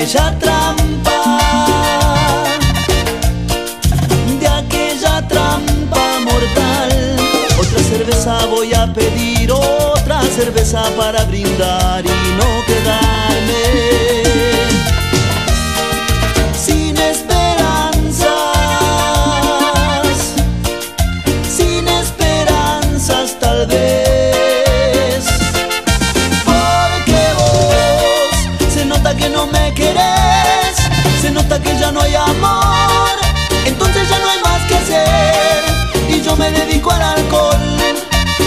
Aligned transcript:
aquella 0.00 0.38
trampa, 0.38 1.38
de 4.38 4.46
aquella 4.46 5.26
trampa 5.26 6.20
mortal. 6.20 7.16
Otra 7.58 7.82
cerveza 7.82 8.46
voy 8.46 8.72
a 8.74 8.92
pedir, 8.92 9.50
otra 9.50 10.22
cerveza 10.22 10.84
para 10.96 11.24
brindar 11.24 12.04
y 12.04 12.08
no 12.08 12.64
quedarme 12.66 14.07
se 31.48 31.54
nota 31.54 31.62
que 31.62 31.78
ya 31.78 31.90
no 31.90 32.00
hay 32.02 32.14
amor, 32.14 33.08
entonces 33.64 34.06
ya 34.10 34.18
no 34.18 34.28
hay 34.28 34.38
más 34.42 34.62
que 34.68 34.74
hacer 34.74 35.64
y 36.10 36.20
yo 36.20 36.36
me 36.36 36.50
dedico 36.50 36.90
al 36.90 37.00
alcohol. 37.00 37.56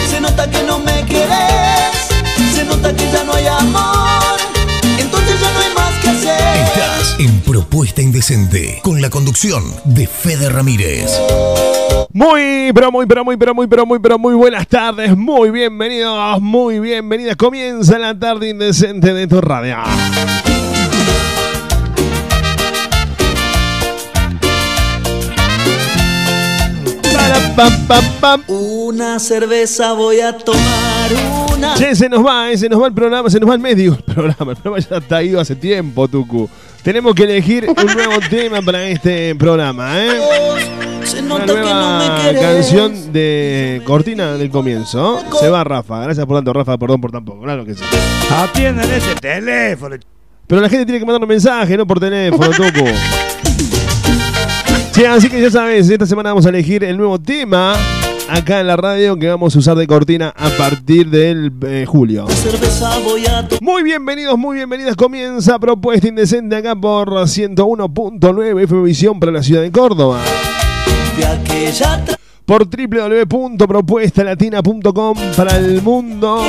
Se 0.07 0.21
nota 0.21 0.47
que 0.47 0.61
no 0.61 0.77
me 0.77 1.03
querés, 1.05 2.11
se 2.53 2.63
nota 2.63 2.93
que 2.93 3.11
ya 3.11 3.23
no 3.23 3.33
hay 3.33 3.47
amor, 3.47 4.37
entonces 4.99 5.41
ya 5.41 5.51
no 5.51 5.59
hay 5.59 5.73
más 5.73 5.99
que 5.99 6.09
hacer. 6.09 6.63
Estás 6.67 7.15
en 7.17 7.39
Propuesta 7.39 8.03
Indecente 8.03 8.79
con 8.83 9.01
la 9.01 9.09
conducción 9.09 9.63
de 9.83 10.05
Fede 10.05 10.49
Ramírez. 10.49 11.19
Muy, 12.13 12.71
pero 12.75 12.91
muy, 12.91 13.07
pero 13.07 13.25
muy, 13.25 13.35
pero 13.35 13.55
muy, 13.55 13.67
pero 13.67 13.85
muy, 13.87 13.97
pero 13.97 14.19
muy 14.19 14.35
buenas 14.35 14.67
tardes. 14.67 15.17
Muy 15.17 15.49
bienvenidos, 15.49 16.39
muy 16.39 16.79
bienvenidas. 16.79 17.35
Comienza 17.35 17.97
la 17.97 18.19
tarde 18.19 18.49
indecente 18.49 19.11
de 19.11 19.27
tu 19.27 19.41
radio. 19.41 19.77
Una 28.47 29.19
cerveza 29.19 29.93
voy 29.93 30.19
a 30.19 30.37
tomar, 30.37 31.11
una. 31.53 31.75
Che, 31.75 31.95
se 31.95 32.09
nos 32.09 32.25
va, 32.25 32.51
eh, 32.51 32.57
se 32.57 32.67
nos 32.69 32.81
va 32.81 32.87
el 32.87 32.93
programa, 32.93 33.29
se 33.29 33.39
nos 33.39 33.49
va 33.49 33.53
el 33.55 33.59
medio 33.59 33.93
el 33.93 34.03
programa. 34.03 34.51
El 34.51 34.57
programa 34.57 34.79
ya 34.79 34.97
está 34.97 35.23
ido 35.23 35.39
hace 35.39 35.55
tiempo, 35.55 36.07
Tucu. 36.07 36.49
Tenemos 36.83 37.13
que 37.15 37.23
elegir 37.23 37.67
un 37.69 37.93
nuevo 37.93 38.19
tema 38.29 38.61
para 38.61 38.87
este 38.87 39.35
programa, 39.35 39.99
¿eh? 39.99 40.19
Se 41.03 41.19
Una 41.19 41.39
nota 41.39 41.45
que 41.45 41.59
no 41.59 41.99
me 41.99 42.07
nueva 42.07 42.39
canción 42.39 43.13
de 43.13 43.81
cortina 43.85 44.33
del 44.33 44.49
comienzo. 44.49 45.19
Se 45.39 45.49
va 45.49 45.63
Rafa. 45.63 46.01
Gracias 46.01 46.25
por 46.25 46.37
tanto, 46.37 46.53
Rafa. 46.53 46.77
Perdón 46.77 47.01
por 47.01 47.11
tampoco. 47.11 47.41
Claro 47.41 47.65
que 47.65 47.73
sí. 47.75 47.83
Atiendan 48.29 48.89
ese 48.91 49.15
teléfono. 49.15 49.95
Pero 50.47 50.61
la 50.61 50.69
gente 50.69 50.85
tiene 50.85 50.99
que 50.99 51.05
mandar 51.05 51.21
un 51.21 51.29
mensaje, 51.29 51.77
no 51.77 51.87
por 51.87 51.99
teléfono, 51.99 52.49
Tucu. 52.51 52.85
Sí, 54.91 55.05
así 55.05 55.29
que 55.29 55.41
ya 55.41 55.49
sabes, 55.49 55.89
esta 55.89 56.05
semana 56.05 56.31
vamos 56.31 56.45
a 56.45 56.49
elegir 56.49 56.83
el 56.83 56.97
nuevo 56.97 57.17
tema 57.17 57.75
acá 58.29 58.59
en 58.59 58.67
la 58.67 58.75
radio 58.75 59.17
que 59.17 59.29
vamos 59.29 59.55
a 59.55 59.59
usar 59.59 59.77
de 59.77 59.87
cortina 59.87 60.33
a 60.35 60.49
partir 60.49 61.09
del 61.09 61.53
eh, 61.65 61.85
julio. 61.87 62.27
Muy 63.61 63.83
bienvenidos, 63.83 64.37
muy 64.37 64.57
bienvenidas. 64.57 64.97
Comienza 64.97 65.57
Propuesta 65.59 66.09
Indecente 66.09 66.57
acá 66.57 66.75
por 66.75 67.09
101.9 67.09 68.63
FM 68.63 68.83
Visión 68.83 69.17
para 69.19 69.31
la 69.31 69.41
ciudad 69.43 69.61
de 69.61 69.71
Córdoba. 69.71 70.19
Por 72.45 72.67
www.propuestalatina.com 72.67 75.17
para 75.37 75.55
el 75.57 75.81
mundo 75.81 76.43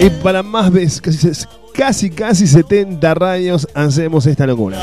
y 0.00 0.10
para 0.10 0.42
más 0.42 0.72
de 0.72 0.90
casi, 1.02 1.28
casi, 1.72 2.10
casi 2.10 2.46
70 2.46 3.14
radios 3.14 3.66
hacemos 3.74 4.26
esta 4.26 4.46
locura. 4.46 4.78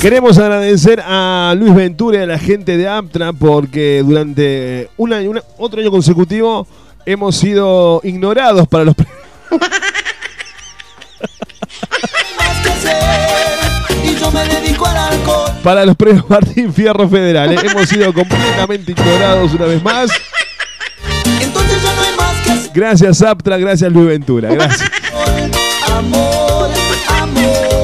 Queremos 0.00 0.38
agradecer 0.38 1.02
a 1.04 1.54
Luis 1.58 1.74
Ventura 1.74 2.18
y 2.18 2.22
a 2.22 2.26
la 2.26 2.38
gente 2.38 2.76
de 2.78 2.88
Aptra 2.88 3.32
porque 3.34 4.02
durante 4.04 4.88
un 4.96 5.12
año, 5.12 5.30
una- 5.30 5.42
otro 5.58 5.80
año 5.80 5.90
consecutivo 5.90 6.66
hemos 7.04 7.36
sido 7.36 8.00
ignorados 8.02 8.66
para 8.66 8.84
los 8.84 8.94
premios. 8.96 9.20
para 15.62 15.84
los 15.84 15.96
premios 15.96 16.28
Martín 16.28 16.72
Fierro 16.72 17.08
Federal. 17.08 17.52
¿eh? 17.52 17.56
Hemos 17.70 17.88
sido 17.88 18.12
completamente 18.12 18.92
ignorados 18.92 19.52
una 19.54 19.66
vez 19.66 19.82
más. 19.82 20.10
Entonces 21.40 21.82
ya 21.82 21.94
no 21.94 22.02
hay 22.02 22.16
más 22.16 22.36
que 22.44 22.50
hacer. 22.50 22.70
Gracias 22.74 23.22
Aptra, 23.22 23.58
gracias 23.58 23.92
Luis 23.92 24.06
Ventura. 24.06 24.50
Gracias. 24.54 24.90
Amor, 25.92 26.70
amor. 27.08 27.79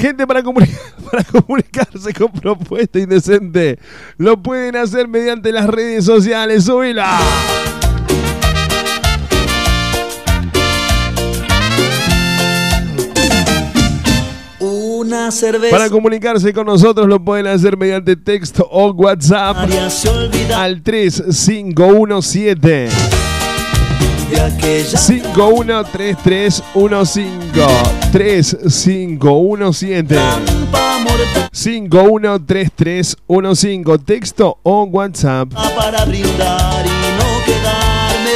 Gente, 0.00 0.26
para, 0.26 0.42
comuni- 0.42 0.66
para 1.10 1.22
comunicarse 1.24 2.14
con 2.14 2.32
Propuesta 2.32 2.98
Indecente, 2.98 3.78
lo 4.16 4.42
pueden 4.42 4.76
hacer 4.76 5.06
mediante 5.08 5.52
las 5.52 5.66
redes 5.66 6.06
sociales. 6.06 6.64
¡Súbila! 6.64 7.18
Una 14.58 15.30
cerveza. 15.30 15.70
Para 15.76 15.88
comunicarse 15.88 16.52
con 16.52 16.66
nosotros 16.66 17.06
lo 17.08 17.24
pueden 17.24 17.46
hacer 17.46 17.76
mediante 17.78 18.16
texto 18.16 18.68
o 18.70 18.90
WhatsApp 18.92 19.56
al 20.54 20.82
3517 20.82 22.68
de 22.68 22.88
aquella 22.88 23.19
513315 24.30 27.26
3517 28.12 30.14
trampa 30.14 30.98
mortal 30.98 31.48
513315 31.52 33.98
texto 34.04 34.58
o 34.62 34.84
WhatsApp. 34.84 35.52
para 35.52 36.04
brindar 36.04 36.86
y 36.86 36.90
no 37.18 37.44
quedarme. 37.44 38.30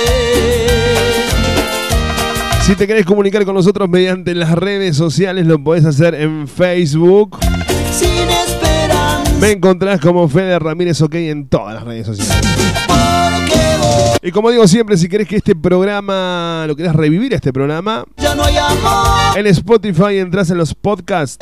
Si 2.62 2.74
te 2.76 2.86
querés 2.86 3.04
comunicar 3.04 3.44
con 3.44 3.54
nosotros 3.54 3.86
mediante 3.88 4.34
las 4.34 4.52
redes 4.52 4.96
sociales, 4.96 5.46
lo 5.46 5.62
podés 5.62 5.84
hacer 5.84 6.14
en 6.14 6.48
Facebook, 6.48 7.38
Sin. 7.92 8.33
Me 9.44 9.50
encontrás 9.50 10.00
como 10.00 10.26
Fede 10.26 10.58
Ramírez 10.58 11.02
OK 11.02 11.16
en 11.16 11.46
todas 11.50 11.74
las 11.74 11.84
redes 11.84 12.06
sociales. 12.06 12.34
Y 14.22 14.30
como 14.30 14.50
digo 14.50 14.66
siempre, 14.66 14.96
si 14.96 15.06
querés 15.06 15.28
que 15.28 15.36
este 15.36 15.54
programa, 15.54 16.64
lo 16.66 16.74
querés 16.74 16.94
revivir 16.94 17.34
este 17.34 17.52
programa, 17.52 18.06
ya 18.16 18.34
no 18.34 18.42
hay 18.42 18.56
amor. 18.56 19.36
en 19.36 19.46
Spotify 19.48 20.16
entras 20.16 20.48
en 20.48 20.56
los 20.56 20.74
podcasts 20.74 21.36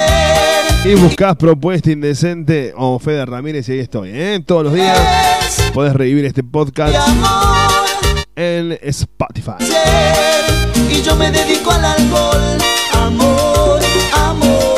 y 0.85 0.97
buscás 0.97 1.37
Propuesta 1.37 1.93
Indecente 1.93 2.75
o 2.77 2.99
Fede 2.99 3.25
Ramírez 3.25 3.69
y 3.69 3.73
ahí 3.75 3.79
estoy, 3.79 4.11
¿eh? 4.13 4.43
Todos 4.45 4.65
los 4.65 4.75
días 4.75 4.99
podés 5.73 5.95
revivir 5.95 6.25
este 6.25 6.43
podcast 6.43 6.97
en 8.35 8.81
Spotify. 8.83 9.65
Y 10.91 11.03
yo 11.03 11.15
me 11.15 11.31
dedico 11.31 11.71
al 11.71 11.85
alcohol. 11.85 12.59
Amor, 12.95 13.81
amor. 14.13 14.72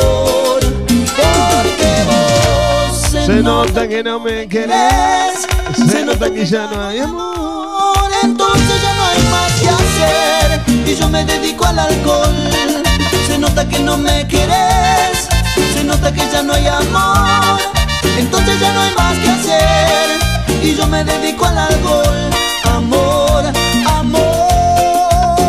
Se 3.25 3.41
nota 3.41 3.87
que 3.87 4.03
no 4.03 4.19
me 4.19 4.47
querés, 4.47 5.47
se 5.89 6.05
nota 6.05 6.29
que 6.29 6.45
ya 6.45 6.67
no 6.67 6.85
hay 6.85 6.99
amor. 6.99 8.11
Entonces 8.21 8.81
ya 8.83 8.93
no 8.93 9.03
hay 9.03 9.23
más 9.31 9.51
que 9.53 9.67
hacer. 9.67 10.61
Y 10.85 10.95
yo 10.95 11.09
me 11.09 11.25
dedico 11.25 11.65
al 11.65 11.79
alcohol. 11.79 12.35
Se 13.25 13.39
nota 13.39 13.67
que 13.67 13.79
no 13.79 13.97
me 13.97 14.27
querés. 14.27 15.27
Se 15.73 15.83
nota 15.83 16.13
que 16.13 16.21
ya 16.31 16.41
no 16.41 16.53
hay 16.53 16.67
amor 16.67 17.59
Entonces 18.17 18.59
ya 18.59 18.73
no 18.73 18.81
hay 18.81 18.93
más 18.95 19.17
que 19.17 19.29
hacer. 19.29 20.63
Y 20.63 20.75
yo 20.75 20.85
me 20.87 21.03
dedico 21.03 21.45
al 21.45 21.57
alcohol 21.57 22.34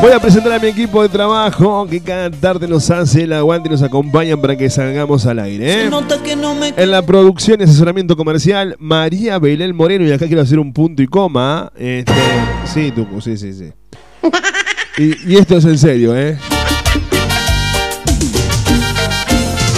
Voy 0.00 0.12
a 0.12 0.20
presentar 0.20 0.52
a 0.52 0.58
mi 0.58 0.68
equipo 0.68 1.02
de 1.02 1.08
trabajo 1.08 1.86
que 1.88 2.00
cada 2.00 2.30
tarde 2.30 2.68
nos 2.68 2.90
hace 2.90 3.22
el 3.22 3.32
aguante 3.32 3.68
y 3.68 3.72
nos 3.72 3.82
acompañan 3.82 4.40
para 4.40 4.56
que 4.56 4.68
salgamos 4.68 5.26
al 5.26 5.38
aire. 5.38 5.72
Se 5.72 5.84
¿eh? 5.86 5.90
nota 5.90 6.22
que 6.22 6.36
no 6.36 6.54
me 6.54 6.72
En 6.76 6.90
la 6.90 7.02
producción 7.02 7.60
y 7.60 7.64
asesoramiento 7.64 8.16
comercial, 8.16 8.76
María 8.78 9.38
Belén 9.38 9.74
Moreno. 9.74 10.04
Y 10.04 10.12
acá 10.12 10.26
quiero 10.26 10.42
hacer 10.42 10.58
un 10.58 10.72
punto 10.72 11.02
y 11.02 11.06
coma. 11.06 11.72
Este, 11.76 12.12
sí, 12.66 12.92
Tucu, 12.92 13.20
sí, 13.20 13.36
sí, 13.36 13.52
sí. 13.52 13.72
Y, 14.98 15.32
y 15.32 15.36
esto 15.36 15.56
es 15.56 15.64
en 15.64 15.78
serio, 15.78 16.16
¿eh? 16.16 16.38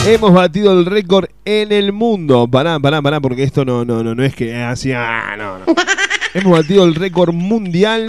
Hemos 0.06 0.32
batido 0.32 0.72
el 0.78 0.86
récord 0.86 1.26
en 1.44 1.70
el 1.70 1.92
mundo. 1.92 2.48
Pará, 2.48 2.80
pará, 2.80 3.02
pará, 3.02 3.20
porque 3.20 3.42
esto 3.42 3.64
no, 3.64 3.84
no, 3.84 4.02
no, 4.02 4.14
no 4.14 4.24
es 4.24 4.34
que 4.34 4.54
así, 4.56 4.92
ah, 4.92 5.34
no, 5.36 5.58
no. 5.58 5.64
Hemos 6.34 6.52
batido 6.52 6.84
el 6.84 6.94
récord 6.94 7.34
mundial. 7.34 8.08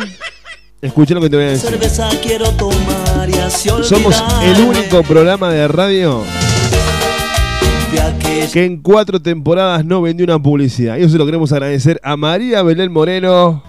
Escucha 0.82 1.14
lo 1.14 1.22
que 1.22 1.30
te 1.30 1.36
voy 1.36 1.46
a 1.46 1.50
decir. 1.50 1.70
cerveza 1.72 2.10
quiero 2.22 2.50
tomar 2.52 3.30
y 3.30 3.38
así 3.38 3.70
Somos 3.84 4.24
el 4.44 4.62
único 4.62 5.04
programa 5.04 5.50
de 5.50 5.68
radio 5.68 6.24
que 8.54 8.64
en 8.66 8.78
cuatro 8.78 9.22
temporadas 9.22 9.84
no 9.84 10.02
vendió 10.02 10.24
una 10.24 10.42
publicidad. 10.42 10.98
Y 10.98 11.02
eso 11.02 11.10
se 11.10 11.18
lo 11.18 11.26
queremos 11.26 11.52
agradecer 11.52 12.00
a 12.04 12.16
María 12.16 12.64
Belén 12.64 12.92
Moreno, 12.92 13.62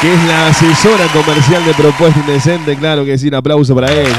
que 0.00 0.12
es 0.12 0.24
la 0.24 0.48
asesora 0.48 1.06
comercial 1.12 1.64
de 1.64 1.74
Propuesta 1.74 2.20
Indecente. 2.20 2.76
Claro 2.76 3.04
que 3.04 3.18
sí, 3.18 3.28
un 3.28 3.34
aplauso 3.34 3.74
para 3.74 3.92
ella. 3.92 4.16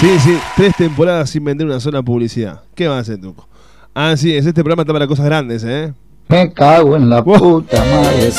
Sí, 0.00 0.18
sí, 0.20 0.38
tres 0.56 0.76
temporadas 0.76 1.30
sin 1.30 1.42
vender 1.42 1.66
una 1.66 1.80
sola 1.80 2.02
publicidad. 2.02 2.60
¿Qué 2.74 2.86
va 2.86 2.98
a 2.98 3.00
hacer, 3.00 3.20
Tuco? 3.20 3.47
Así 4.00 4.32
es, 4.32 4.46
este 4.46 4.62
programa 4.62 4.82
está 4.82 4.92
para 4.92 5.08
cosas 5.08 5.26
grandes, 5.26 5.64
¿eh? 5.66 5.92
Me 6.28 6.52
cago 6.52 6.94
en 6.94 7.10
la 7.10 7.20
Wow. 7.20 7.62
puta 7.64 7.84
madre. 7.86 8.30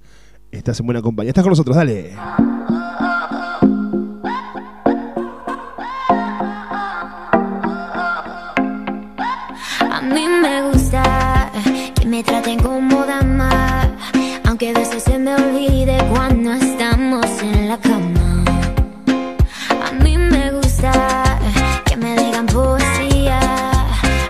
estás 0.51 0.79
en 0.79 0.87
buena 0.87 1.03
compañía. 1.03 1.29
Estás 1.29 1.43
con 1.43 1.51
nosotros, 1.51 1.75
dale. 1.75 2.15
Me 12.15 12.23
traten 12.23 12.57
como 12.59 13.05
dama, 13.05 13.91
aunque 14.45 14.69
a 14.69 14.73
veces 14.73 15.03
se 15.03 15.19
me 15.19 15.35
olvide 15.35 15.97
cuando 16.09 16.53
estamos 16.53 17.25
en 17.41 17.67
la 17.67 17.77
cama. 17.77 18.45
A 19.85 19.91
mí 20.01 20.17
me 20.17 20.49
gusta 20.51 20.93
que 21.83 21.97
me 21.97 22.15
digan 22.15 22.45
poesía 22.45 23.37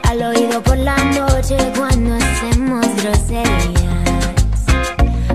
al 0.02 0.20
oído 0.20 0.64
por 0.64 0.80
la 0.80 0.98
noche 1.20 1.58
cuando 1.78 2.16
hacemos 2.16 2.88
groserías. 3.04 4.60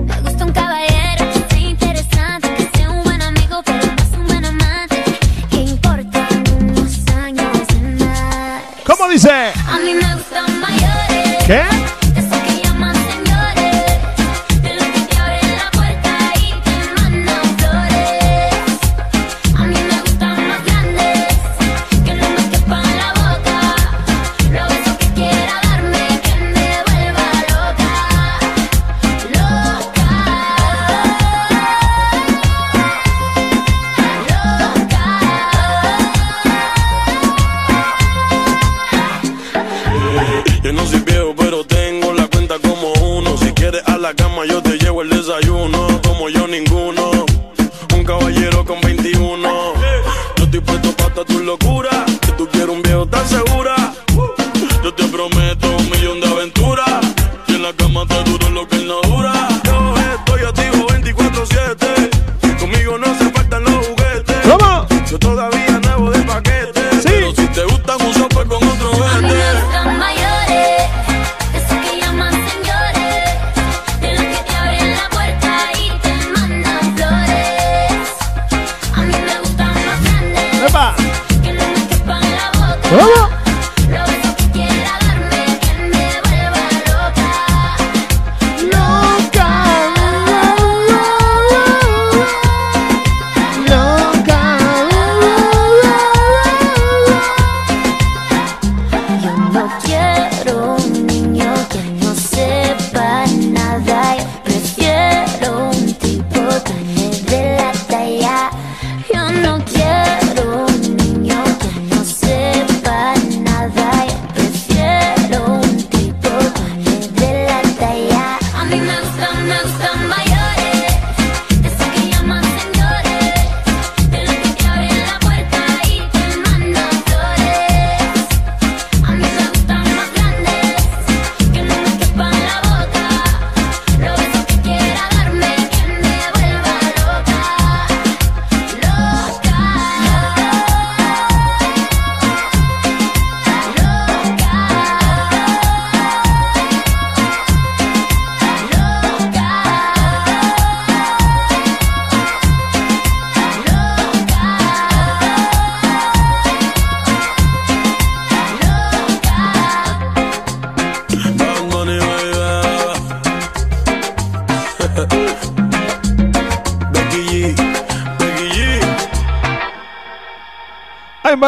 Me 0.09 0.19
gusta 0.19 0.43
un 0.43 0.51
caballero 0.51 1.23
que 1.33 1.55
sea 1.55 1.69
interesante, 1.69 2.53
que 2.57 2.77
sea 2.77 2.89
un 2.89 3.01
buen 3.05 3.21
amigo, 3.21 3.61
pero 3.63 3.85
más 3.95 4.11
un 4.19 4.27
buen 4.27 4.43
amante. 4.43 5.01
Que 5.49 5.61
importan 5.75 6.43
unos 6.59 7.07
años 7.15 7.67
de 7.69 7.77
andar. 7.77 8.61
¿Cómo 8.85 9.07
dice? 9.07 9.31
A 9.31 9.79
mí 9.85 9.93
me 9.93 10.15
gustan 10.15 10.59
mayores. 10.59 11.45
¿Qué? 11.47 11.80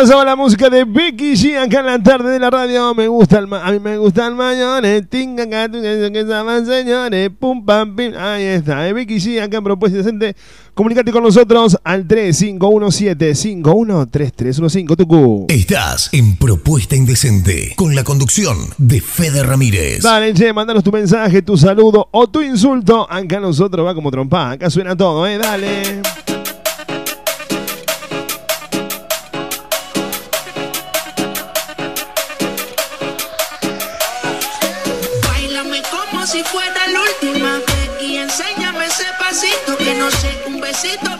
Pasaba 0.03 0.25
la 0.25 0.36
música 0.36 0.69
de 0.69 0.83
Becky 0.83 1.31
G 1.33 1.57
acá 1.57 1.79
en 1.79 1.86
la 1.86 2.03
tarde 2.03 2.29
de 2.31 2.38
la 2.39 2.50
radio. 2.50 2.93
Me 2.93 3.07
gusta 3.07 3.39
el 3.39 3.48
ma- 3.48 3.65
a 3.65 3.72
mí 3.72 3.79
me 3.79 3.98
gusta 3.98 4.27
el 4.27 4.36
mayores. 4.36 5.10
Tinga 5.10 5.45
que 5.69 6.25
llaman 6.27 6.65
señores. 6.65 7.29
Pum 7.39 7.63
pam 7.65 7.95
pim. 7.95 8.12
Ahí 8.17 8.43
está. 8.43 8.86
eh, 8.86 8.91
Becky 8.91 9.15
G 9.22 9.41
acá 9.41 9.60
en 9.60 9.63
Propuesta 9.63 10.00
Decente. 10.00 10.36
Comunicate 10.74 11.10
con 11.13 11.24
nosotros 11.24 11.77
al 11.86 12.05
3517-513315 12.05 14.98
Tucu. 14.98 15.45
Estás 15.48 16.10
en 16.12 16.36
Propuesta 16.36 16.98
Indecente 16.98 17.72
con 17.77 17.95
la 17.95 18.03
conducción 18.03 18.57
de 18.77 19.00
Fede 19.00 19.41
Ramírez. 19.43 20.01
Dale, 20.03 20.33
che, 20.33 20.51
mandanos 20.51 20.83
tu 20.83 20.91
mensaje, 20.91 21.41
tu 21.43 21.55
saludo 21.55 22.10
o 22.12 22.27
tu 22.27 22.41
insulto. 22.41 23.10
Acá 23.10 23.39
nosotros 23.39 23.86
va 23.86 23.95
como 23.95 24.12
trompa. 24.12 24.51
Acá 24.51 24.69
suena 24.69 24.98
todo, 24.98 25.25
eh. 25.27 25.38
Dale. 25.38 26.01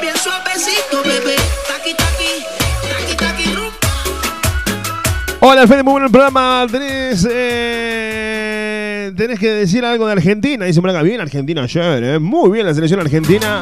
Bien 0.02 0.16
suavecito, 0.18 1.04
bebé. 1.04 1.36
Taqui 1.68 1.94
taqui, 1.94 2.44
taqui 2.90 3.16
taqui 3.16 3.54
rum. 3.56 3.72
Hola, 5.42 5.68
Fede, 5.68 5.84
muy 5.84 5.92
bueno 5.94 6.08
el 6.08 6.12
programa. 6.12 6.66
Tenés, 6.72 7.28
eh, 7.30 9.12
tenés 9.16 9.40
que 9.40 9.50
decir 9.52 9.86
algo 9.86 10.08
de 10.08 10.14
Argentina. 10.14 10.66
Dice 10.66 10.80
acá, 10.80 11.02
bien 11.04 11.22
Argentina 11.22 11.62
ayer, 11.64 12.04
eh. 12.04 12.20
Muy 12.20 12.50
bien 12.50 12.66
la 12.66 12.74
selección 12.74 13.00
argentina. 13.00 13.60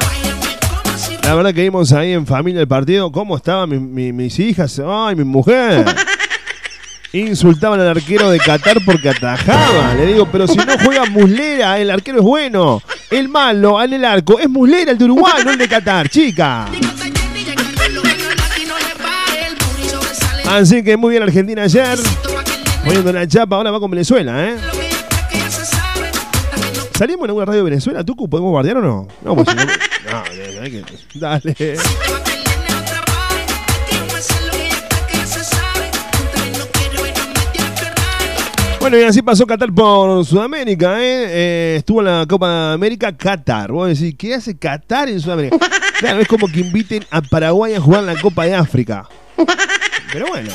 La 1.24 1.34
verdad 1.34 1.52
que 1.54 1.62
vimos 1.62 1.92
ahí 1.92 2.12
en 2.12 2.26
familia 2.26 2.60
el 2.62 2.68
partido, 2.68 3.12
cómo 3.12 3.36
estaban 3.36 3.68
mi- 3.68 3.78
mi- 3.78 4.12
mis 4.12 4.38
hijas, 4.38 4.80
ay, 4.84 5.14
mi 5.14 5.24
mujer. 5.24 5.84
Insultaban 7.12 7.78
al 7.80 7.88
arquero 7.88 8.30
de 8.30 8.38
Qatar 8.38 8.78
porque 8.86 9.10
atajaba. 9.10 9.92
Le 9.94 10.06
digo, 10.06 10.26
pero 10.32 10.46
si 10.48 10.56
no 10.56 10.64
juega 10.82 11.04
Muslera, 11.06 11.78
el 11.78 11.90
arquero 11.90 12.18
es 12.18 12.24
bueno. 12.24 12.82
El 13.12 13.28
malo 13.28 13.82
en 13.82 13.92
el 13.92 14.06
arco 14.06 14.38
es 14.38 14.48
Muslera, 14.48 14.90
el 14.90 14.96
de 14.96 15.04
Uruguay, 15.04 15.42
no 15.44 15.50
el 15.50 15.58
de 15.58 15.68
Qatar, 15.68 16.08
chica. 16.08 16.66
Así 20.48 20.82
que 20.82 20.96
muy 20.96 21.10
bien 21.10 21.22
Argentina 21.22 21.64
ayer. 21.64 21.98
Poniendo 22.82 23.12
la 23.12 23.28
chapa, 23.28 23.56
ahora 23.56 23.70
va 23.70 23.80
con 23.80 23.90
Venezuela, 23.90 24.48
¿eh? 24.48 24.56
¿Salimos 26.96 27.24
en 27.24 27.30
alguna 27.30 27.44
radio 27.44 27.58
de 27.58 27.70
Venezuela, 27.70 28.02
Tucu? 28.02 28.30
¿Podemos 28.30 28.50
guardiar 28.50 28.78
o 28.78 28.80
no? 28.80 29.06
No, 29.22 29.36
pues 29.36 29.46
no. 29.54 29.62
Bueno, 38.82 38.98
y 38.98 39.04
así 39.04 39.22
pasó 39.22 39.46
Qatar 39.46 39.72
por 39.72 40.24
Sudamérica, 40.26 41.00
¿eh? 41.00 41.24
Eh, 41.28 41.74
Estuvo 41.78 42.00
en 42.00 42.06
la 42.06 42.26
Copa 42.28 42.72
América 42.72 43.16
Qatar. 43.16 43.70
Vos 43.70 43.88
decís, 43.88 44.16
¿qué 44.18 44.34
hace 44.34 44.56
Qatar 44.58 45.08
en 45.08 45.20
Sudamérica? 45.20 45.56
Claro, 46.02 46.18
es 46.18 46.26
como 46.26 46.48
que 46.48 46.58
inviten 46.58 47.04
a 47.12 47.22
Paraguay 47.22 47.74
a 47.74 47.80
jugar 47.80 48.02
la 48.02 48.20
Copa 48.20 48.44
de 48.44 48.56
África. 48.56 49.06
Pero 50.12 50.26
bueno, 50.26 50.50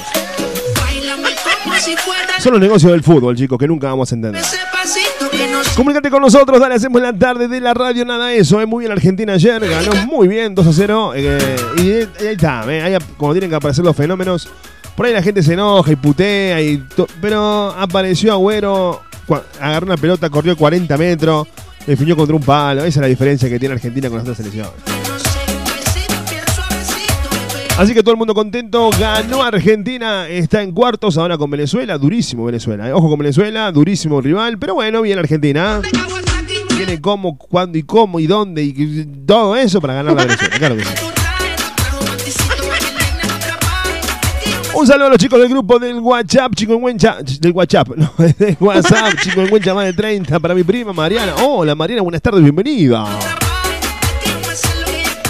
son 2.40 2.52
los 2.52 2.62
negocios 2.62 2.92
del 2.92 3.02
fútbol, 3.02 3.34
chicos, 3.38 3.58
que 3.58 3.66
nunca 3.66 3.88
vamos 3.88 4.12
a 4.12 4.16
entender. 4.16 4.44
Comunicate 5.78 6.10
con 6.10 6.22
nosotros, 6.22 6.60
dale, 6.60 6.76
hacemos 6.76 7.02
la 7.02 7.14
tarde 7.14 7.48
de 7.48 7.62
la 7.62 7.74
radio, 7.74 8.04
nada 8.04 8.34
eso. 8.34 8.60
¿eh? 8.60 8.66
Muy 8.66 8.82
bien 8.82 8.92
Argentina 8.92 9.34
ayer, 9.34 9.66
ganó 9.66 10.06
muy 10.06 10.28
bien, 10.28 10.54
2 10.54 10.68
a 10.68 10.74
0. 10.74 11.14
eh, 11.16 11.56
y 11.78 11.82
ahí 11.82 12.10
ahí 12.20 12.28
está, 12.28 12.66
¿eh? 12.68 12.82
ahí, 12.82 12.98
como 13.16 13.32
tienen 13.32 13.50
que 13.50 13.56
aparecer 13.56 13.86
los 13.86 13.96
fenómenos. 13.96 14.50
Por 14.98 15.06
ahí 15.06 15.14
la 15.14 15.22
gente 15.22 15.44
se 15.44 15.54
enoja 15.54 15.92
y 15.92 15.96
putea, 15.96 16.60
y 16.60 16.84
pero 17.22 17.70
apareció 17.78 18.34
Agüero, 18.34 19.04
agarró 19.62 19.86
una 19.86 19.96
pelota, 19.96 20.28
corrió 20.32 20.58
40 20.58 20.98
metros, 20.98 21.48
definió 21.86 22.16
contra 22.16 22.36
un 22.36 22.42
palo. 22.42 22.80
Esa 22.80 22.88
es 22.88 23.02
la 23.02 23.08
diferencia 23.08 23.48
que 23.48 23.60
tiene 23.60 23.76
Argentina 23.76 24.10
con 24.10 24.18
las 24.18 24.24
otras 24.24 24.38
selecciones. 24.38 24.74
Así 27.78 27.94
que 27.94 28.02
todo 28.02 28.14
el 28.14 28.18
mundo 28.18 28.34
contento, 28.34 28.90
ganó 29.00 29.44
Argentina, 29.44 30.28
está 30.28 30.64
en 30.64 30.72
cuartos 30.72 31.16
ahora 31.20 31.38
con 31.38 31.52
Venezuela, 31.52 32.00
durísimo 32.00 32.46
Venezuela, 32.46 32.90
eh. 32.90 32.92
ojo 32.92 33.08
con 33.08 33.20
Venezuela, 33.20 33.72
durísimo 33.72 34.20
rival, 34.20 34.58
pero 34.58 34.74
bueno, 34.74 35.04
bien 35.04 35.20
Argentina. 35.20 35.80
Tiene 36.76 37.00
cómo, 37.02 37.38
cuándo 37.38 37.78
y 37.78 37.84
cómo 37.84 38.20
y 38.20 38.26
dónde 38.26 38.64
y 38.64 39.06
todo 39.28 39.56
eso 39.56 39.80
para 39.80 39.94
ganar 39.94 40.16
la 40.16 40.26
Venezuela. 40.26 41.17
Un 44.80 44.86
saludo 44.86 45.08
a 45.08 45.10
los 45.10 45.18
chicos 45.18 45.40
del 45.40 45.50
grupo 45.50 45.80
del 45.80 46.00
WhatsApp, 46.00 46.54
chico 46.54 46.74
en 46.74 46.84
Huencha, 46.84 47.18
del 47.42 47.52
WhatsApp, 47.52 47.90
no, 47.96 48.12
del 48.38 48.56
WhatsApp, 48.60 49.16
chico 49.20 49.42
en 49.42 49.52
Huencha 49.52 49.74
más 49.74 49.86
de 49.86 49.94
30, 49.94 50.40
para 50.40 50.54
mi 50.54 50.64
prima 50.64 50.94
Mariana. 50.94 51.34
Hola 51.44 51.74
Mariana, 51.74 52.04
buenas 52.04 52.22
tardes, 52.22 52.44
bienvenida. 52.44 53.08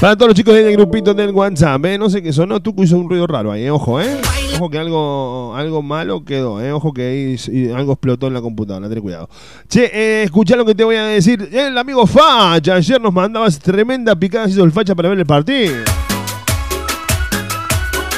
Para 0.01 0.17
todos 0.17 0.31
los 0.31 0.35
chicos 0.35 0.53
del 0.53 0.73
grupito 0.73 1.13
del 1.13 1.31
WhatsApp, 1.31 1.85
¿eh? 1.85 1.97
no 1.97 2.09
sé 2.09 2.21
qué 2.21 2.33
sonó, 2.33 2.61
Tucu 2.61 2.83
hizo 2.83 2.97
un 2.97 3.09
ruido 3.09 3.25
raro 3.25 3.53
ahí, 3.53 3.63
¿eh? 3.63 3.71
ojo, 3.71 4.01
¿eh? 4.01 4.17
Ojo 4.55 4.69
que 4.69 4.79
algo, 4.79 5.55
algo 5.55 5.81
malo 5.81 6.25
quedó, 6.25 6.61
¿eh? 6.61 6.73
Ojo 6.73 6.91
que 6.91 7.37
ahí 7.47 7.71
algo 7.73 7.93
explotó 7.93 8.27
en 8.27 8.33
la 8.33 8.41
computadora, 8.41 8.89
ten 8.89 8.99
cuidado. 8.99 9.29
Che, 9.69 9.89
eh, 9.93 10.29
lo 10.57 10.65
que 10.65 10.75
te 10.75 10.83
voy 10.83 10.97
a 10.97 11.05
decir. 11.05 11.47
El 11.53 11.77
amigo 11.77 12.05
Facha 12.05 12.75
ayer 12.75 12.99
nos 12.99 13.13
mandaba 13.13 13.49
tremenda 13.49 14.13
picada, 14.13 14.49
hizo 14.49 14.65
el 14.65 14.73
Facha 14.73 14.93
para 14.93 15.07
ver 15.07 15.19
el 15.19 15.25
partido. 15.25 15.85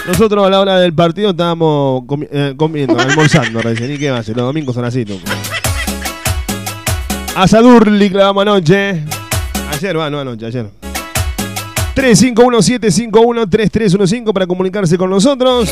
Nosotros 0.09 0.45
a 0.47 0.49
la 0.49 0.59
hora 0.59 0.79
del 0.79 0.91
partido 0.91 1.29
estábamos 1.29 2.03
eh, 2.31 2.55
comiendo, 2.57 2.99
almorzando 2.99 3.61
recién. 3.61 3.91
¿Y 3.91 3.99
qué 3.99 4.09
va 4.09 4.17
a? 4.17 4.23
Los 4.23 4.35
domingos 4.35 4.73
son 4.73 4.83
así, 4.83 5.05
Tucu. 5.05 5.21
Asadurli 7.35 8.09
clavamos 8.09 8.41
anoche. 8.41 9.03
Ayer, 9.71 9.99
va, 9.99 10.09
no 10.09 10.19
anoche, 10.19 10.47
ayer. 10.47 10.67
3517513315 11.95 14.33
para 14.33 14.47
comunicarse 14.47 14.97
con 14.97 15.11
nosotros. 15.11 15.71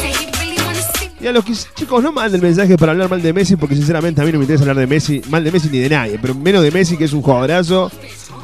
Y 1.20 1.26
a 1.26 1.32
los 1.32 1.44
que, 1.44 1.54
chicos, 1.76 2.04
no 2.04 2.12
manden 2.12 2.40
mensajes 2.40 2.78
para 2.78 2.92
hablar 2.92 3.10
mal 3.10 3.24
de 3.24 3.34
Messi, 3.34 3.56
porque 3.56 3.76
sinceramente 3.76 4.22
a 4.22 4.24
mí 4.24 4.32
no 4.32 4.38
me 4.38 4.44
interesa 4.44 4.66
hablar 4.66 4.78
de 4.78 4.86
Messi, 4.86 5.20
mal 5.30 5.44
de 5.44 5.52
Messi 5.52 5.70
ni 5.72 5.80
de 5.80 5.90
nadie, 5.90 6.20
pero 6.22 6.36
menos 6.36 6.62
de 6.62 6.70
Messi, 6.70 6.96
que 6.96 7.06
es 7.06 7.14
un 7.14 7.24
jugadorazo, 7.24 7.90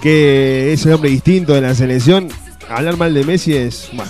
que 0.01 0.73
es 0.73 0.83
el 0.87 0.93
hombre 0.93 1.11
distinto 1.11 1.53
de 1.53 1.61
la 1.61 1.75
selección. 1.75 2.29
Hablar 2.67 2.97
mal 2.97 3.13
de 3.13 3.23
Messi 3.25 3.53
es, 3.53 3.91
bueno, 3.93 4.09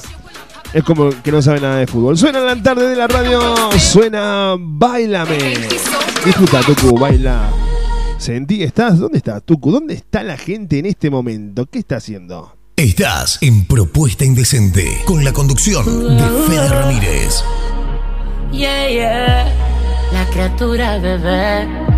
es 0.73 0.83
como 0.83 1.09
que 1.21 1.31
no 1.31 1.41
sabe 1.41 1.61
nada 1.61 1.77
de 1.77 1.87
fútbol. 1.87 2.17
Suena 2.17 2.39
la 2.39 2.61
tarde 2.61 2.89
de 2.89 2.95
la 2.95 3.07
radio, 3.07 3.41
suena 3.77 4.55
Bailame. 4.59 5.37
Disfruta, 6.25 6.61
Tucu, 6.61 6.97
baila. 6.97 7.49
Sentí, 8.17 8.63
¿estás? 8.63 8.99
¿Dónde 8.99 9.17
estás, 9.17 9.43
Tucu? 9.43 9.71
¿Dónde 9.71 9.93
está 9.93 10.23
la 10.23 10.37
gente 10.37 10.79
en 10.79 10.85
este 10.85 11.09
momento? 11.09 11.65
¿Qué 11.65 11.79
está 11.79 11.97
haciendo? 11.97 12.55
Estás 12.75 13.37
en 13.41 13.65
Propuesta 13.65 14.25
Indecente 14.25 15.01
con 15.05 15.23
la 15.23 15.31
conducción 15.31 15.85
de 16.17 16.23
Fede 16.47 16.69
Ramírez. 16.69 17.43
Yeah, 18.51 18.89
yeah. 18.89 19.45
La 20.11 20.25
criatura 20.31 20.97
bebé. 20.97 21.92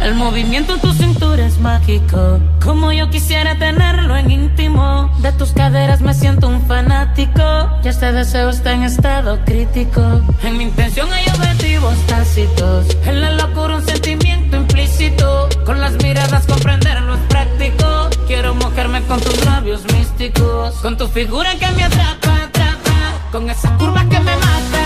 El 0.00 0.14
movimiento 0.14 0.74
en 0.74 0.80
tu 0.80 0.92
cintura 0.92 1.44
es 1.44 1.58
mágico. 1.58 2.40
Como 2.64 2.90
yo 2.90 3.10
quisiera 3.10 3.58
tenerlo 3.58 4.16
en 4.16 4.30
íntimo. 4.30 5.10
De 5.18 5.30
tus 5.32 5.52
caderas 5.52 6.00
me 6.00 6.14
siento 6.14 6.48
un 6.48 6.66
fanático. 6.66 7.42
Y 7.84 7.88
este 7.88 8.10
deseo 8.12 8.48
está 8.48 8.72
en 8.72 8.84
estado 8.84 9.38
crítico. 9.44 10.00
En 10.42 10.56
mi 10.56 10.64
intención 10.64 11.12
hay 11.12 11.26
objetivos 11.28 11.94
tácitos. 12.06 12.86
En 13.04 13.20
la 13.20 13.32
locura 13.32 13.76
un 13.76 13.84
sentimiento 13.84 14.56
implícito. 14.56 15.48
Con 15.66 15.80
las 15.80 15.92
miradas 16.02 16.46
comprenderlo 16.46 17.14
es 17.14 17.20
práctico. 17.28 18.08
Quiero 18.26 18.54
mojarme 18.54 19.02
con 19.02 19.20
tus 19.20 19.44
labios 19.44 19.82
místicos. 19.92 20.76
Con 20.76 20.96
tu 20.96 21.08
figura 21.08 21.54
que 21.56 21.70
me 21.72 21.84
atrapa, 21.84 22.44
atrapa. 22.44 23.30
Con 23.32 23.50
esas 23.50 23.70
curvas 23.72 24.04
que 24.06 24.18
me 24.18 24.34
matan, 24.36 24.79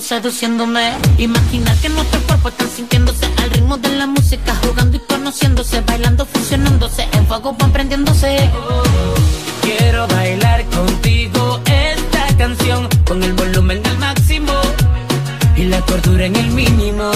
seduciéndome. 0.00 0.92
Imaginar 1.18 1.76
que 1.76 1.90
nuestros 1.90 2.22
cuerpos 2.22 2.52
están 2.52 2.68
sintiéndose 2.68 3.26
al 3.42 3.50
ritmo 3.50 3.76
de 3.76 3.90
la 3.90 4.06
música, 4.06 4.54
jugando 4.64 4.96
y 4.96 5.00
conociéndose, 5.00 5.82
bailando, 5.82 6.24
funcionando. 6.24 6.88
fuego 7.28 7.54
van 7.58 7.70
prendiéndose. 7.70 8.50
Quiero 9.60 10.08
bailar 10.08 10.64
contigo 10.70 11.60
esta 11.66 12.36
canción 12.38 12.88
con 13.06 13.22
el 13.22 13.34
volumen 13.34 13.82
al 13.86 13.98
máximo 13.98 14.52
y 15.54 15.64
la 15.64 15.80
cordura 15.82 16.24
en 16.26 16.36
el 16.36 16.50
mínimo. 16.50 17.10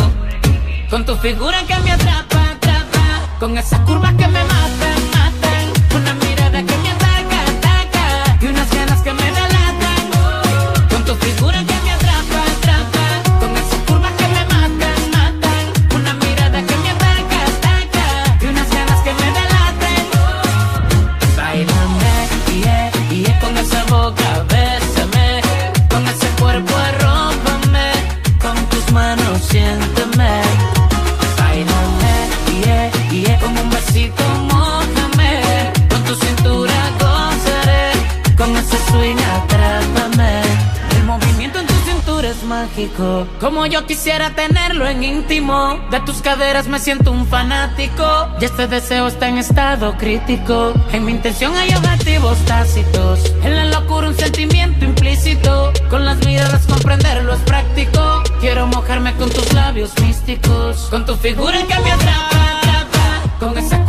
Con 0.90 1.06
tu 1.06 1.16
figura 1.16 1.64
que 1.66 1.76
me 1.84 1.92
atrapa, 1.92 2.50
atrapa, 2.50 3.38
con 3.40 3.56
esas 3.56 3.80
curvas 3.80 4.12
que 4.12 4.28
me 4.28 4.44
matan, 4.44 4.87
mágico, 42.44 43.26
como 43.40 43.66
yo 43.66 43.86
quisiera 43.86 44.30
tenerlo 44.34 44.86
en 44.86 45.04
íntimo. 45.04 45.78
De 45.90 46.00
tus 46.00 46.22
caderas 46.22 46.66
me 46.68 46.78
siento 46.78 47.12
un 47.12 47.26
fanático, 47.26 48.04
y 48.40 48.44
este 48.44 48.66
deseo 48.66 49.06
está 49.08 49.28
en 49.28 49.38
estado 49.38 49.96
crítico. 49.96 50.72
En 50.92 51.04
mi 51.04 51.12
intención 51.12 51.56
hay 51.56 51.74
objetivos 51.74 52.38
tácitos, 52.46 53.32
en 53.42 53.56
la 53.56 53.64
locura 53.66 54.08
un 54.08 54.16
sentimiento 54.16 54.84
implícito. 54.84 55.72
Con 55.90 56.04
las 56.04 56.18
miradas 56.24 56.66
comprenderlo 56.66 57.34
es 57.34 57.40
práctico. 57.40 58.22
Quiero 58.40 58.66
mojarme 58.66 59.14
con 59.14 59.30
tus 59.30 59.52
labios 59.52 59.92
místicos, 60.00 60.88
con 60.90 61.04
tu 61.04 61.16
figura 61.16 61.58
que 61.66 61.78
me 61.80 61.92
atrapa, 61.92 62.62
con 63.40 63.56
esas 63.56 63.80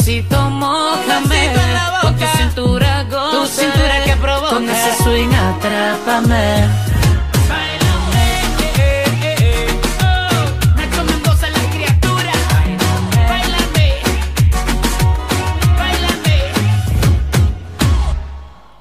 besito 0.00 0.40
mójame, 0.50 1.52
con 2.00 2.16
tu 2.16 2.24
cintura 2.38 3.04
goza, 3.04 3.30
tu 3.32 3.44
cintura 3.46 4.02
que 4.04 4.16
provoca, 4.16 4.48
con 4.54 4.66
ese 4.68 4.94
swing 5.02 5.28
atrápame. 5.28 6.68
Bailame, 7.50 8.26
Nacho 10.76 11.04
Mendoza 11.04 11.50
la 11.50 11.60
criatura. 11.70 12.32
Bailame, 13.28 13.88
bailame. 15.78 16.36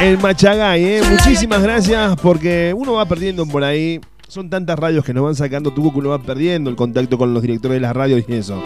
El 0.01 0.17
Machagay, 0.17 0.83
¿eh? 0.83 1.01
Muchísimas 1.09 1.61
gracias 1.61 2.15
porque 2.21 2.73
uno 2.75 2.93
va 2.93 3.05
perdiendo 3.05 3.45
por 3.45 3.63
ahí. 3.63 4.01
Son 4.27 4.49
tantas 4.49 4.77
radios 4.77 5.05
que 5.05 5.13
nos 5.13 5.23
van 5.23 5.35
sacando, 5.35 5.71
Tuco, 5.71 5.91
que 5.93 5.99
uno 5.99 6.09
va 6.09 6.19
perdiendo 6.19 6.69
el 6.69 6.75
contacto 6.75 7.17
con 7.17 7.33
los 7.33 7.41
directores 7.41 7.75
de 7.75 7.81
las 7.81 7.95
radios 7.95 8.23
y 8.27 8.33
eso. 8.33 8.61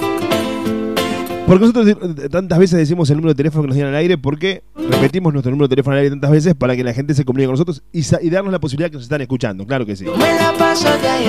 Porque 1.52 1.66
nosotros 1.66 1.86
eh, 1.90 2.30
tantas 2.30 2.58
veces 2.58 2.80
decimos 2.80 3.10
el 3.10 3.18
número 3.18 3.34
de 3.34 3.36
teléfono 3.36 3.64
que 3.64 3.68
nos 3.68 3.76
dieron 3.76 3.94
al 3.94 4.00
aire, 4.00 4.18
porque 4.18 4.64
repetimos 4.90 5.34
nuestro 5.34 5.52
número 5.52 5.68
de 5.68 5.76
teléfono 5.76 5.98
al 5.98 6.04
aire 6.04 6.12
tantas 6.12 6.32
veces 6.32 6.56
para 6.56 6.78
que 6.78 6.84
la 6.86 6.94
gente 6.94 7.14
se 7.14 7.26
comunique 7.26 7.48
con 7.48 7.56
nosotros 7.56 7.84
y, 7.92 8.30
darnos 8.30 8.54
la 8.54 8.60
posibilidad 8.60 8.90
que 8.90 8.96
nos 8.96 9.04
están 9.04 9.20
escuchando, 9.20 9.68
claro 9.68 9.86
que 9.86 9.98
sí. 9.98 10.06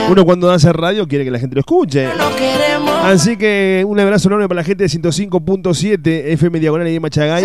Uno 0.08 0.24
cuando 0.24 0.48
hace 0.52 0.72
radio 0.72 1.08
quiere 1.08 1.24
que 1.24 1.32
la 1.32 1.40
gente 1.40 1.56
lo 1.56 1.61
escuche. 1.61 2.06
Así 3.02 3.37
que 3.37 3.85
un 3.85 3.98
abrazo 3.98 4.28
enorme 4.28 4.46
para 4.46 4.61
la 4.61 4.64
gente 4.64 4.85
de 4.85 4.90
105.7 4.90 6.06
FM 6.35 6.61
Diagonal 6.61 6.87
y 6.87 7.00
Machagay. 7.00 7.44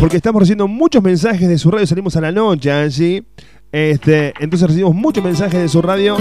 Porque 0.00 0.16
estamos 0.16 0.42
recibiendo 0.42 0.66
muchos 0.66 1.00
mensajes 1.00 1.48
de 1.48 1.56
su 1.56 1.70
radio. 1.70 1.86
Salimos 1.86 2.16
a 2.16 2.20
la 2.20 2.32
noche, 2.32 2.72
Angie. 2.72 3.22
Este, 3.70 4.34
entonces 4.40 4.66
recibimos 4.66 4.92
muchos 4.92 5.22
mensajes 5.22 5.60
de 5.60 5.68
su 5.68 5.80
radio. 5.82 6.16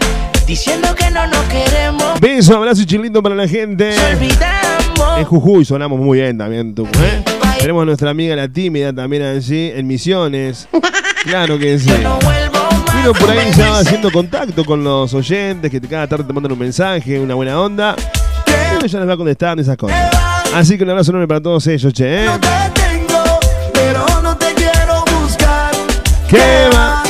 Diciendo 0.47 0.95
que 0.95 1.11
no 1.11 1.27
nos 1.27 1.45
queremos. 1.45 2.19
Beso, 2.21 2.57
abrazo 2.57 2.81
y 2.83 2.87
chilindo 2.87 3.23
para 3.23 3.35
la 3.35 3.47
gente. 3.47 3.95
Olvidamos. 4.13 4.76
En 5.19 5.25
Jujuy 5.25 5.65
sonamos 5.65 5.99
muy 5.99 6.21
bien 6.21 6.37
también, 6.39 6.75
tú, 6.75 6.85
¿eh? 6.85 7.25
Tenemos 7.59 7.83
a 7.83 7.87
nuestra 7.87 8.11
amiga 8.11 8.37
la 8.37 8.49
tímida 8.49 8.93
también 8.93 9.23
allí 9.23 9.73
en 9.75 9.87
Misiones. 9.87 10.69
Claro 11.27 11.59
que 11.59 11.77
sí. 11.77 11.91
No. 12.05 12.21
Vino 12.95 13.13
por 13.13 13.29
ahí 13.29 13.51
ya 13.57 13.79
haciendo 13.81 14.13
contacto 14.13 14.65
con 14.65 14.85
los 14.85 15.13
oyentes 15.13 15.69
que 15.73 15.81
cada 15.81 16.07
tarde 16.07 16.23
te 16.23 16.33
mandan 16.33 16.53
un 16.53 16.59
mensaje, 16.61 17.19
una 17.19 17.35
buena 17.35 17.61
onda. 17.61 17.97
Y 18.85 18.87
ya 18.87 19.01
les 19.01 19.09
va 19.09 19.17
contestando 19.17 19.61
esas 19.61 19.77
cosas. 19.77 20.09
Así 20.55 20.79
que 20.79 20.85
un 20.85 20.91
abrazo 20.91 21.11
enorme 21.11 21.27
para 21.27 21.41
todos 21.41 21.67
ellos, 21.67 21.93
che. 21.93 22.27
¿eh? 22.27 22.29
tengo, 22.75 23.41
pero 23.73 24.07
no 24.23 24.37
te 24.37 24.55
quiero 24.55 25.05
buscar. 25.21 25.73
¿Qué 26.29 26.71
va? 26.73 27.03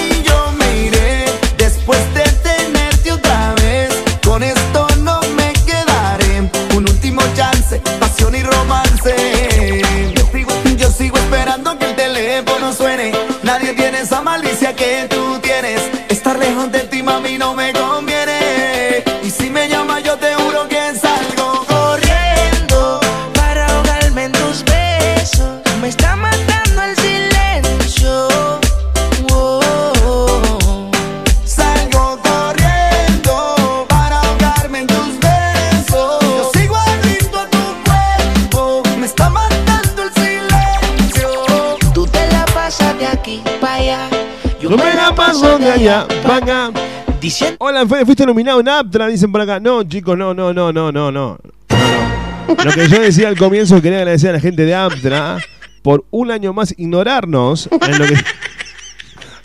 Paso 45.40 45.59
de 45.59 45.70
allá. 45.70 46.07
Hola, 47.59 47.87
Fede, 47.87 48.05
fuiste 48.05 48.27
nominado 48.27 48.61
en 48.61 48.68
Aptra, 48.68 49.07
dicen 49.09 49.33
por 49.33 49.40
acá. 49.40 49.59
No, 49.61 49.83
chicos, 49.85 50.16
no, 50.16 50.35
no, 50.35 50.53
no, 50.53 50.72
no, 50.72 50.92
no, 50.92 51.11
no. 51.12 51.38
Lo 52.64 52.72
que 52.72 52.88
yo 52.88 53.01
decía 53.01 53.29
al 53.29 53.37
comienzo, 53.37 53.81
quería 53.83 53.99
agradecer 53.99 54.31
a 54.31 54.35
la 54.35 54.40
gente 54.40 54.64
de 54.64 54.75
Aptra 54.75 55.38
por 55.83 56.05
un 56.11 56.31
año 56.31 56.53
más 56.53 56.75
ignorarnos. 56.77 57.68
en 57.72 57.99
lo 57.99 58.07
que- 58.07 58.14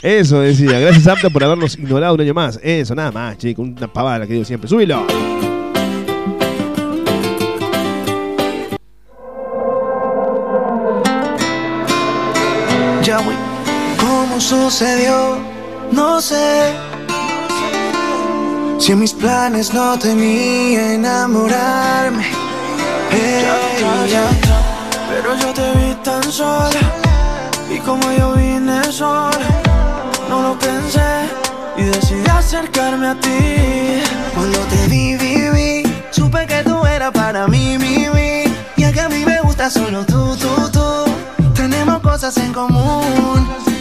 Eso 0.04 0.40
decía, 0.40 0.80
gracias 0.80 1.08
Aptra 1.08 1.30
por 1.30 1.44
habernos 1.44 1.78
ignorado 1.78 2.16
un 2.16 2.22
año 2.22 2.34
más. 2.34 2.60
Eso, 2.64 2.94
nada 2.96 3.12
más, 3.12 3.38
chicos, 3.38 3.68
una 3.68 3.92
pavada 3.92 4.26
que 4.28 4.34
digo 4.34 4.46
siempre. 4.46 4.70
¡Súbilo! 4.70 5.06
Ya. 13.04 13.18
¿Cómo 14.00 14.40
sucedió? 14.40 15.38
No 15.92 16.22
sé. 16.22 16.74
Si 18.80 18.92
en 18.94 19.00
mis 19.00 19.14
planes 19.14 19.74
no 19.74 19.98
tenía 20.00 20.94
enamorarme. 20.94 22.26
Hey, 23.12 23.46
ya. 24.10 24.24
Pero 25.10 25.36
yo 25.36 25.54
te 25.54 25.72
vi 25.78 25.96
tan 26.04 26.24
sola. 26.32 26.80
Y 27.70 27.78
como 27.80 28.12
yo 28.12 28.34
vine 28.34 28.84
sola, 28.92 29.48
no 30.30 30.42
lo 30.42 30.60
pensé. 30.60 31.30
Y 31.78 31.84
decidí 31.84 32.28
acercarme 32.30 33.08
a 33.08 33.16
ti. 33.16 34.02
Cuando 34.34 34.60
te 34.60 34.88
vi, 34.88 35.16
vi, 35.16 35.50
vi, 35.50 35.96
supe 36.12 36.48
que 36.48 36.64
tú 36.64 36.86
eras 36.86 37.12
para 37.12 37.48
mí, 37.48 37.78
mi, 37.78 38.10
mi. 38.10 38.44
Y 38.78 38.84
es 38.84 38.94
que 38.94 39.02
a 39.02 39.10
mí 39.10 39.24
me 39.26 39.42
gusta 39.42 39.70
solo 39.70 40.06
tú, 40.06 40.36
tú, 40.38 40.70
tú. 40.72 41.54
Tenemos 41.54 42.00
cosas 42.02 42.36
en 42.38 42.52
común, 42.54 43.48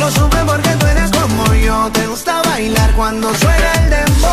Lo 0.00 0.10
supe 0.10 0.38
porque 0.46 0.70
tú 0.76 0.86
eres 0.86 1.10
como 1.10 1.54
yo. 1.54 1.90
Te 1.92 2.06
gusta 2.06 2.40
bailar 2.46 2.90
cuando 2.94 3.34
suena 3.34 3.72
el 3.74 3.90
dembow. 3.90 4.30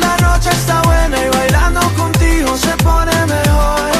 La 0.00 0.16
noche 0.16 0.48
está 0.48 0.80
buena 0.80 1.18
y 1.22 1.28
bailando 1.28 1.80
contigo 1.94 2.56
se 2.56 2.74
pone 2.78 3.12
mejor. 3.26 3.90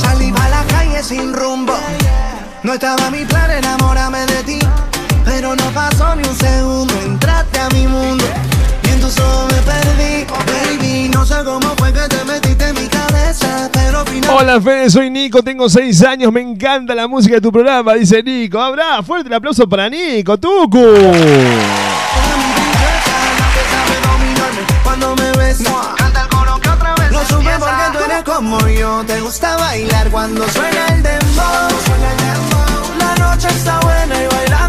Salí 0.00 0.32
a 0.34 0.48
la 0.48 0.64
calle 0.64 1.02
sin 1.02 1.34
rumbo. 1.34 1.74
No 2.62 2.72
estaba 2.72 3.10
mi 3.10 3.26
plan 3.26 3.50
enamorarme 3.50 4.24
de 4.24 4.42
ti. 4.44 4.58
Pero 5.26 5.54
no 5.54 5.70
pasó 5.72 6.16
ni 6.16 6.26
un 6.26 6.36
segundo. 6.36 6.94
Entraste 7.02 7.60
a 7.60 7.68
mi 7.68 7.86
mundo. 7.86 8.24
Hola 14.32 14.60
Fede, 14.60 14.90
soy 14.90 15.10
Nico, 15.10 15.42
tengo 15.42 15.68
6 15.68 16.02
años, 16.04 16.32
me 16.32 16.40
encanta 16.40 16.94
la 16.94 17.06
música 17.06 17.36
de 17.36 17.40
tu 17.40 17.52
programa, 17.52 17.94
dice 17.94 18.22
Nico. 18.22 18.60
Habrá, 18.60 19.02
fuerte 19.02 19.28
el 19.28 19.34
aplauso 19.34 19.68
para 19.68 19.88
Nico, 19.88 20.38
Tucu. 20.38 20.94
Cuando 24.82 25.16
me 25.16 25.32
ves, 25.32 25.58
canta 25.96 26.22
el 26.22 26.28
coro 26.28 26.60
que 26.60 26.68
otra 26.68 26.94
vez. 26.94 27.12
Lo 27.12 27.24
supe 27.26 27.50
porque 27.58 27.82
tú 27.92 28.04
eres 28.04 28.22
como 28.24 28.68
yo. 28.68 29.04
Te 29.06 29.20
gusta 29.20 29.56
bailar 29.56 30.10
cuando 30.10 30.48
suena 30.48 30.86
el 30.88 31.02
dembow. 31.02 31.68
La 32.98 33.14
noche 33.16 33.48
está 33.48 33.78
buena 33.80 34.22
y 34.22 34.26
bailando 34.26 34.59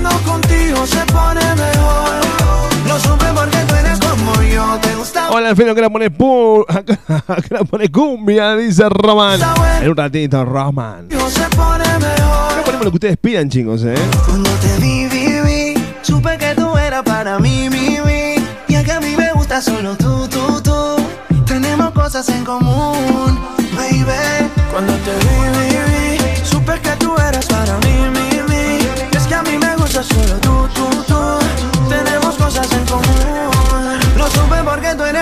que 5.56 5.82
la 5.82 5.90
pone 5.90 6.10
pu 6.10 6.66
que 6.88 7.54
la 7.54 7.64
pone 7.64 7.90
cumbia, 7.90 8.56
dice 8.56 8.88
Román. 8.90 9.40
En 9.82 9.90
un 9.90 9.98
ratito, 9.98 10.46
Román. 10.46 11.08
contigo 11.10 11.30
se 11.30 11.56
pone 11.56 11.84
mejor. 12.00 12.64
Ponemos 12.64 12.86
lo 12.86 12.92
que 12.92 12.96
ustedes 12.96 13.18
pidan, 13.18 13.50
chicos, 13.50 13.84
eh. 13.84 13.96
Cuando 14.26 14.50
te 14.50 14.78
vi, 14.80 15.08
vi, 15.08 15.42
vi, 15.42 15.84
supe 16.02 16.38
que 16.38 16.56
tú 16.56 16.78
eras 16.78 17.04
para 17.04 17.38
mí, 17.40 17.70
mi, 17.70 18.00
mi. 18.06 18.36
Y 18.68 18.76
es 18.76 18.84
que 18.84 18.92
a 18.92 19.00
mí 19.02 19.16
me 19.18 19.32
gusta 19.34 19.62
solo 19.62 19.96
tú, 19.98 20.28
tú, 20.30 20.62
tú. 20.62 20.96
Tenemos 21.46 21.92
cosas 21.92 22.28
en 22.30 22.46
común, 22.46 23.40
baby. 23.76 24.50
Cuando 24.72 24.94
te 24.94 25.12
vi, 25.12 25.38
vi, 25.58 26.18
vi, 26.18 26.46
supe 26.46 26.80
que 26.82 26.92
tú 26.98 27.14
eras 27.18 27.46
para 27.46 27.78
mí, 27.80 28.10
mi, 28.14 28.31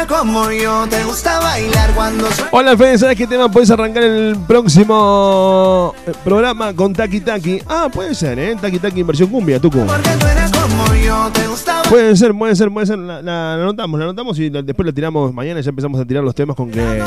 como 0.08 0.52
yo. 0.52 0.86
Te 0.90 1.04
gusta 1.04 1.40
bailar 1.40 1.92
cuando 1.96 2.26
suena. 2.32 2.50
Hola 2.52 2.78
Fede, 2.78 2.98
¿sabes 2.98 3.18
qué 3.18 3.28
tema 3.28 3.50
puedes 3.50 3.70
arrancar 3.72 4.04
el 4.04 4.38
próximo 4.48 5.94
eh, 6.08 6.12
programa 6.24 6.74
con 6.74 6.94
Taki 6.94 7.22
Taki? 7.22 7.62
Ah, 7.68 7.90
puede 7.92 8.16
ser, 8.16 8.38
¿eh? 8.40 8.56
Taki 8.60 8.80
Taki 8.80 9.04
versión 9.04 9.30
cumbia, 9.30 9.60
Tucu. 9.60 9.80
Porque 9.86 10.10
tú 10.20 10.26
eres 10.28 10.52
como 10.52 10.96
yo. 10.96 11.30
Te 11.34 11.48
gusta 11.48 11.82
Puede 11.90 12.16
ser, 12.16 12.34
puede 12.38 12.56
ser, 12.56 12.72
puede 12.72 12.86
ser. 12.88 12.98
La, 13.00 13.22
la- 13.22 13.56
la 13.58 13.64
anotamos, 13.64 14.00
la 14.00 14.06
anotamos 14.06 14.38
y 14.40 14.50
la- 14.50 14.62
después 14.62 14.86
la 14.86 14.92
tiramos 14.94 15.34
mañana. 15.34 15.60
Ya 15.62 15.70
empezamos 15.70 16.00
a 16.00 16.06
tirar 16.06 16.24
los 16.24 16.36
temas 16.36 16.56
con 16.56 16.70
que 16.72 17.04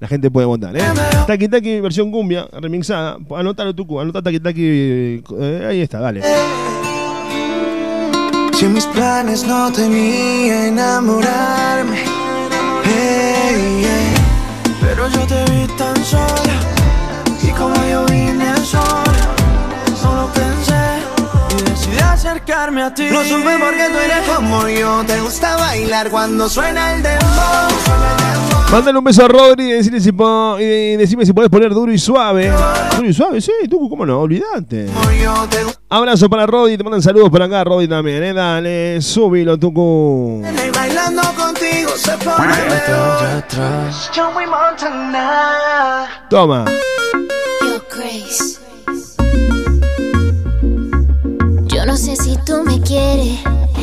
la 0.00 0.08
gente 0.08 0.30
puede 0.30 0.46
votar, 0.46 0.76
¿eh? 0.76 0.82
Taki 1.26 1.48
Taki 1.48 1.80
versión 1.80 2.10
cumbia, 2.10 2.46
remixada. 2.52 3.18
Anótalo, 3.36 3.74
Tucu, 3.74 4.00
anota 4.00 4.20
Taki 4.22 4.40
Taki. 4.40 4.62
eh, 4.64 5.66
ahí 5.68 5.80
está, 5.80 6.00
dale. 6.00 6.22
Si 8.54 8.66
mis 8.68 8.86
planes 8.86 9.44
no 9.46 9.72
tenía 9.72 10.68
enamorarme. 10.68 12.04
Pero 14.82 15.08
yo 15.08 15.26
te 15.26 15.44
vi 15.50 15.66
tan 15.78 15.96
sola 16.04 16.56
y 17.40 17.50
como 17.52 17.74
yo 17.90 18.04
vine 18.06 18.54
sola, 18.64 19.24
solo 20.00 20.28
pensé 20.34 20.71
y 20.71 20.71
decidí 21.64 21.98
acercarme 21.98 22.82
a 22.82 22.92
ti. 22.94 23.08
Lo 23.10 23.22
supe 23.24 23.56
porque 23.58 23.88
tú 23.90 23.98
eres 23.98 24.28
como 24.36 24.68
yo, 24.68 25.02
te 25.06 25.20
gusta 25.20 25.56
bailar 25.56 26.10
cuando 26.10 26.48
suena 26.48 26.94
el 26.94 27.02
dembow. 27.02 27.68
Mándale 28.70 28.96
un 28.98 29.04
beso 29.04 29.26
a 29.26 29.28
Rodri 29.28 29.68
y, 29.68 29.72
decirle 29.72 30.00
si 30.00 30.12
po- 30.12 30.56
y 30.58 30.96
decime 30.96 31.26
si 31.26 31.34
podés 31.34 31.50
poner 31.50 31.74
duro 31.74 31.92
y 31.92 31.98
suave. 31.98 32.50
Duro 32.96 33.06
y 33.08 33.12
suave, 33.12 33.40
sí, 33.42 33.52
Tucu, 33.68 33.90
cómo 33.90 34.06
no, 34.06 34.20
olvidate. 34.20 34.86
Como 34.86 35.10
yo 35.12 35.46
te 35.50 35.62
gusta 35.64 35.78
Abrazo 35.90 36.30
para 36.30 36.46
Rodri, 36.46 36.78
te 36.78 36.82
mandan 36.82 37.02
saludos 37.02 37.28
por 37.28 37.42
acá, 37.42 37.64
Rodri 37.64 37.86
también, 37.86 38.22
eh. 38.22 38.32
Dale, 38.32 39.02
súbilo, 39.02 39.58
Tucu. 39.58 40.42
bailando 40.74 41.20
contigo 41.36 41.90
se 41.96 42.12
pone. 42.12 42.54
Toma. 46.30 46.64
Yo, 47.60 47.82
Grace. 47.94 48.61
Yo 51.82 51.86
no 51.86 51.96
sé 51.96 52.14
si 52.14 52.36
tú 52.46 52.62
me 52.64 52.80
quieres. 52.80 53.40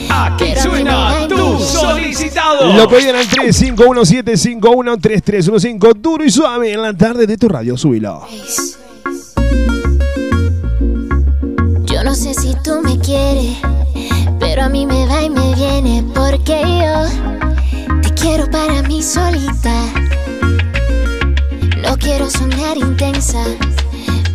Aquí 0.10 0.54
suena 0.62 1.28
tu 1.28 1.60
solicitado. 1.60 2.72
Lo 2.72 2.88
pedían 2.88 3.18
al 3.18 3.28
3517513315. 3.28 6.00
Duro 6.00 6.24
y 6.24 6.32
suave 6.32 6.72
en 6.72 6.82
la 6.82 6.94
tarde 6.94 7.28
de 7.28 7.36
tu 7.36 7.50
radio. 7.50 7.76
Súbilo. 7.76 8.26
Yo 11.84 12.02
no 12.06 12.16
sé 12.16 12.34
si 12.36 12.56
tú 12.64 12.80
me 12.82 12.98
quieres. 13.00 13.58
Pero 14.40 14.64
a 14.64 14.70
mí 14.70 14.86
me 14.86 15.06
va 15.06 15.22
y 15.22 15.30
me 15.30 15.54
viene. 15.56 16.06
Porque 16.16 16.62
yo 16.62 17.04
te 18.02 18.14
quiero 18.14 18.50
para 18.50 18.82
mí 18.84 19.04
solita. 19.04 19.76
No 21.84 21.98
quiero 21.98 22.30
sonar 22.30 22.78
intensa 22.78 23.44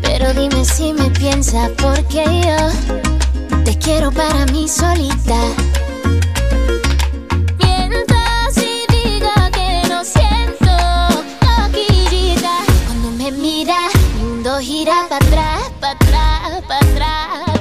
pero 0.04 0.32
dime 0.34 0.64
si 0.64 0.92
me 0.92 1.10
piensa 1.10 1.70
porque 1.78 2.24
yo 2.44 3.62
te 3.64 3.76
quiero 3.78 4.12
para 4.12 4.46
mí 4.46 4.68
solita. 4.68 5.40
Mientras 7.58 8.56
y 8.58 8.84
diga 8.92 9.50
que 9.50 9.88
no 9.88 10.04
siento 10.04 10.74
coquillita 11.40 12.58
Cuando 12.86 13.10
me 13.10 13.32
mira, 13.32 13.78
mi 14.16 14.24
mundo 14.24 14.58
gira 14.60 15.06
para 15.08 15.26
atrás, 15.26 15.72
para 15.80 15.92
atrás, 15.92 16.62
para 16.68 16.78
atrás 16.78 17.53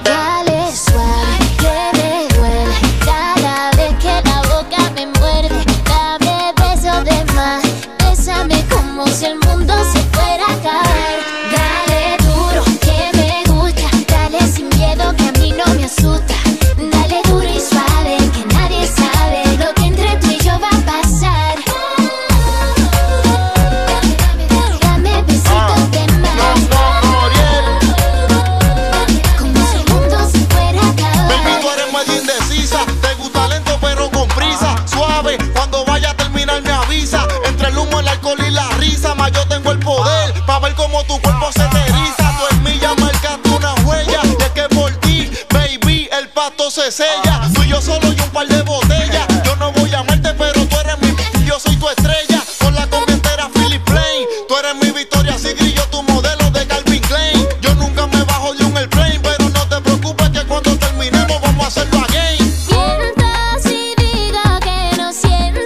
pasto 46.93 47.03
se 47.03 47.03
sella. 47.03 47.49
Tú 47.53 47.63
y 47.63 47.67
yo 47.69 47.81
solo 47.81 48.07
y 48.13 48.21
un 48.21 48.29
par 48.29 48.47
de 48.47 48.61
botellas. 48.63 49.27
Yo 49.43 49.55
no 49.57 49.71
voy 49.73 49.93
a 49.93 49.99
amarte, 49.99 50.33
pero 50.33 50.65
tú 50.65 50.75
eres 50.79 50.99
mi. 51.01 51.45
Yo 51.45 51.59
soy 51.59 51.75
tu 51.77 51.87
estrella. 51.89 52.41
Con 52.59 52.75
la 52.75 52.87
combi 52.87 53.13
entera, 53.13 53.49
Philip 53.53 53.83
Plain. 53.83 54.27
Tú 54.47 54.55
eres 54.57 54.75
mi 54.75 54.91
Victoria 54.91 55.35
y 55.59 55.73
yo 55.73 55.83
tu 55.87 56.03
modelo 56.03 56.49
de 56.51 56.65
Calvin 56.67 57.01
Klein. 57.01 57.47
Yo 57.61 57.73
nunca 57.75 58.07
me 58.07 58.23
bajo 58.23 58.53
de 58.53 58.65
un 58.65 58.77
airplane, 58.77 59.19
pero 59.21 59.49
no 59.49 59.67
te 59.67 59.81
preocupes 59.81 60.29
que 60.29 60.45
cuando 60.45 60.77
terminemos 60.77 61.41
vamos 61.41 61.65
a 61.65 61.67
hacerlo 61.67 61.99
again. 61.99 62.37
Mientras 62.69 63.65
y 63.65 63.93
diga 63.97 64.59
que 64.61 64.97
no 64.97 65.11
siento 65.11 65.61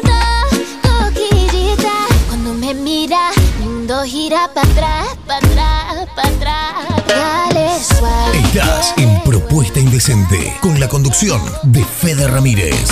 coquillita 0.82 1.94
Cuando 2.28 2.54
me 2.54 2.74
mira, 2.74 3.32
mi 3.60 3.66
mundo 3.66 4.04
gira 4.04 4.50
para 4.54 4.70
atrás, 4.70 5.08
para 5.26 5.48
atrás, 5.48 6.08
para 6.16 6.30
atrás 6.30 7.08
Dale 7.08 7.84
suave 7.84 8.40
Estás 8.40 8.94
en 8.98 9.22
Propuesta 9.24 9.80
Indecente 9.80 10.47
de 11.64 11.84
Fede 11.84 12.28
Ramírez. 12.28 12.92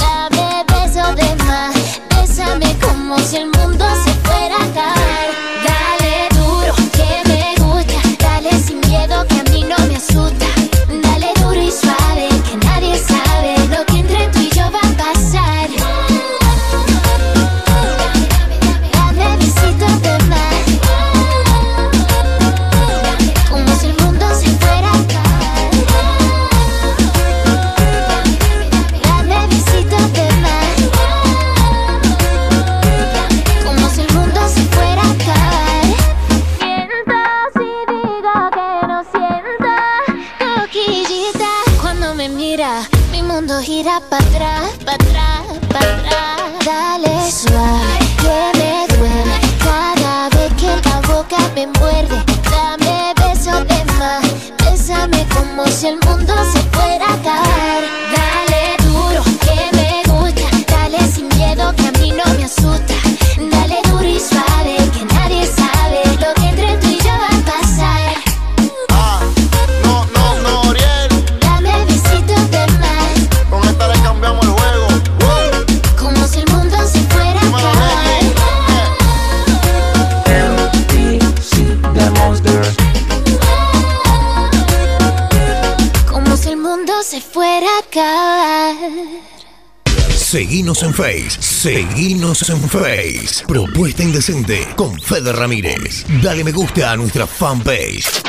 Face. 90.95 91.37
Seguinos 91.41 92.49
en 92.49 92.61
Face. 92.69 93.45
Propuesta 93.45 94.01
Indecente 94.01 94.65
con 94.77 94.97
Fede 94.97 95.33
Ramírez. 95.33 96.05
Dale 96.23 96.41
me 96.45 96.53
gusta 96.53 96.91
a 96.91 96.95
nuestra 96.95 97.27
fanpage. 97.27 98.23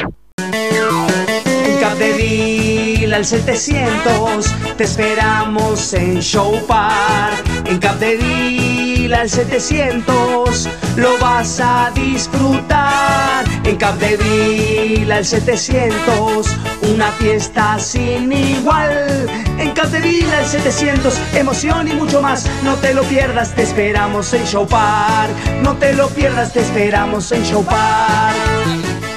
Capdeville 1.80 3.14
al 3.14 3.24
700 3.24 4.46
te 4.76 4.82
esperamos 4.82 5.92
en 5.92 6.20
Show 6.20 6.66
Park. 6.66 7.44
En 7.66 7.78
Capdeville 7.78 8.85
al 9.14 9.30
700 9.30 10.68
lo 10.96 11.18
vas 11.18 11.60
a 11.60 11.90
disfrutar. 11.94 13.44
En 13.64 13.76
Capdeville 13.76 15.12
al 15.12 15.24
700 15.24 16.46
una 16.82 17.10
fiesta 17.12 17.78
sin 17.78 18.32
igual. 18.32 19.26
En 19.58 19.70
Capdeville 19.72 20.32
al 20.34 20.46
700 20.46 21.18
emoción 21.34 21.88
y 21.88 21.92
mucho 21.92 22.20
más. 22.20 22.48
No 22.64 22.74
te 22.76 22.94
lo 22.94 23.02
pierdas, 23.04 23.54
te 23.54 23.62
esperamos 23.62 24.32
en 24.32 24.44
Show 24.44 24.66
Park. 24.66 25.32
No 25.62 25.76
te 25.76 25.92
lo 25.92 26.08
pierdas, 26.08 26.52
te 26.52 26.60
esperamos 26.60 27.30
en 27.32 27.44
Show 27.44 27.64
Park. 27.64 28.36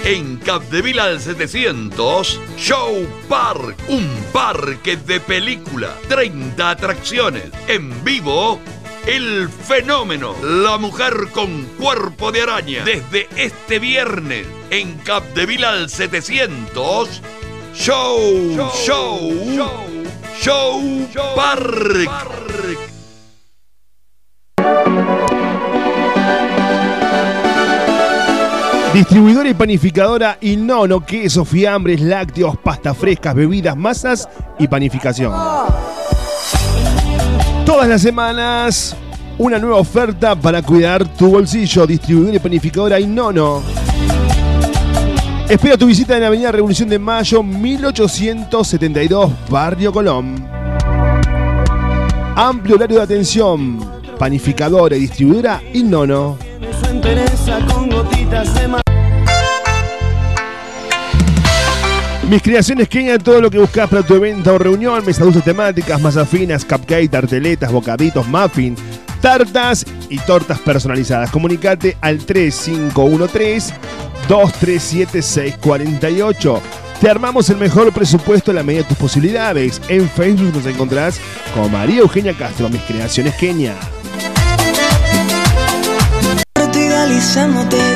En 0.05 0.37
Capdeville 0.37 1.01
al 1.01 1.19
700, 1.19 2.39
Show 2.57 3.07
Park, 3.27 3.75
un 3.89 4.07
parque 4.31 4.97
de 4.97 5.19
película, 5.19 5.93
30 6.07 6.69
atracciones, 6.69 7.43
en 7.67 8.03
vivo, 8.03 8.59
el 9.09 9.49
fenómeno, 9.49 10.35
la 10.43 10.77
mujer 10.77 11.29
con 11.33 11.65
cuerpo 11.79 12.31
de 12.31 12.43
araña, 12.43 12.83
desde 12.83 13.27
este 13.37 13.79
viernes, 13.79 14.45
en 14.69 14.99
Capdeville 14.99 15.65
al 15.65 15.89
700, 15.89 17.21
Show, 17.73 18.71
Show, 18.85 19.89
Show, 20.39 21.07
Park. 21.35 22.09
Distribuidora 28.93 29.49
y 29.49 29.53
panificadora 29.55 30.37
Inono, 30.41 31.03
queso, 31.03 31.45
fiambres, 31.45 31.99
lácteos, 31.99 32.57
pastas 32.57 32.95
frescas, 32.95 33.33
bebidas, 33.33 33.75
masas 33.75 34.29
y 34.59 34.67
panificación. 34.67 35.33
Todas 37.69 37.87
las 37.87 38.01
semanas, 38.01 38.95
una 39.37 39.59
nueva 39.59 39.77
oferta 39.77 40.35
para 40.35 40.63
cuidar 40.63 41.07
tu 41.07 41.29
bolsillo. 41.29 41.85
Distribuidora 41.85 42.37
y 42.37 42.39
panificadora 42.39 42.99
Inono. 42.99 43.61
Espera 45.47 45.77
tu 45.77 45.85
visita 45.85 46.15
en 46.15 46.21
la 46.21 46.27
Avenida 46.29 46.51
Revolución 46.51 46.89
de 46.89 46.97
Mayo, 46.97 47.43
1872, 47.43 49.31
Barrio 49.51 49.93
Colón. 49.93 50.49
Amplio 52.35 52.75
horario 52.75 52.97
de 52.97 53.03
atención. 53.03 53.77
Panificadora 54.17 54.95
y 54.95 55.01
distribuidora 55.01 55.61
Inono. 55.71 56.39
Mis 62.29 62.43
creaciones 62.43 62.87
Kenia, 62.87 63.17
todo 63.17 63.41
lo 63.41 63.49
que 63.49 63.57
buscas 63.57 63.89
para 63.89 64.03
tu 64.03 64.13
evento 64.13 64.53
o 64.53 64.59
reunión, 64.59 65.03
mesas 65.03 65.25
dulces 65.25 65.43
temáticas, 65.43 65.99
masas 65.99 66.29
finas, 66.29 66.63
cupcake, 66.63 67.09
tarteletas, 67.09 67.71
bocaditos, 67.71 68.27
muffin, 68.27 68.75
tartas 69.19 69.83
y 70.09 70.19
tortas 70.19 70.59
personalizadas. 70.59 71.31
Comunicate 71.31 71.97
al 72.01 72.19
3513 72.19 73.73
237 74.27 75.23
648. 75.23 76.61
Te 77.01 77.09
armamos 77.09 77.49
el 77.49 77.57
mejor 77.57 77.91
presupuesto 77.91 78.51
a 78.51 78.53
la 78.53 78.63
medida 78.63 78.83
de 78.83 78.89
tus 78.89 78.97
posibilidades. 78.99 79.81
En 79.89 80.07
Facebook 80.07 80.53
nos 80.53 80.67
encontrarás 80.67 81.19
como 81.55 81.67
María 81.69 82.01
Eugenia 82.01 82.35
Castro, 82.37 82.69
Mis 82.69 82.81
Creaciones 82.81 83.33
Kenia. 83.37 83.73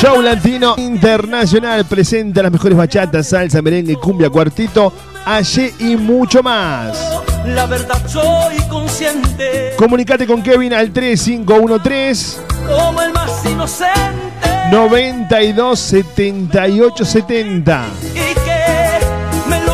Show 0.00 0.22
Latino 0.22 0.74
Internacional 0.78 1.84
presenta 1.84 2.42
las 2.42 2.52
mejores 2.52 2.78
bachatas, 2.78 3.28
salsa, 3.28 3.60
merengue, 3.60 3.96
cumbia, 3.96 4.30
cuartito, 4.30 4.92
allí 5.26 5.72
y 5.80 5.96
mucho 5.96 6.42
más. 6.42 6.96
La 7.44 7.66
verdad 7.66 8.00
soy 8.06 8.56
consciente. 8.68 9.72
Comunicate 9.76 10.26
con 10.26 10.42
Kevin 10.42 10.72
al 10.72 10.92
3513 10.92 12.40
como 12.68 13.02
el 13.02 13.12
más 13.12 13.44
inocente. 13.44 14.34
92 14.70 15.78
78 15.78 17.04
70 17.04 17.86
y 18.00 18.14
que 18.14 18.20
me 18.20 18.34
lo 18.34 18.43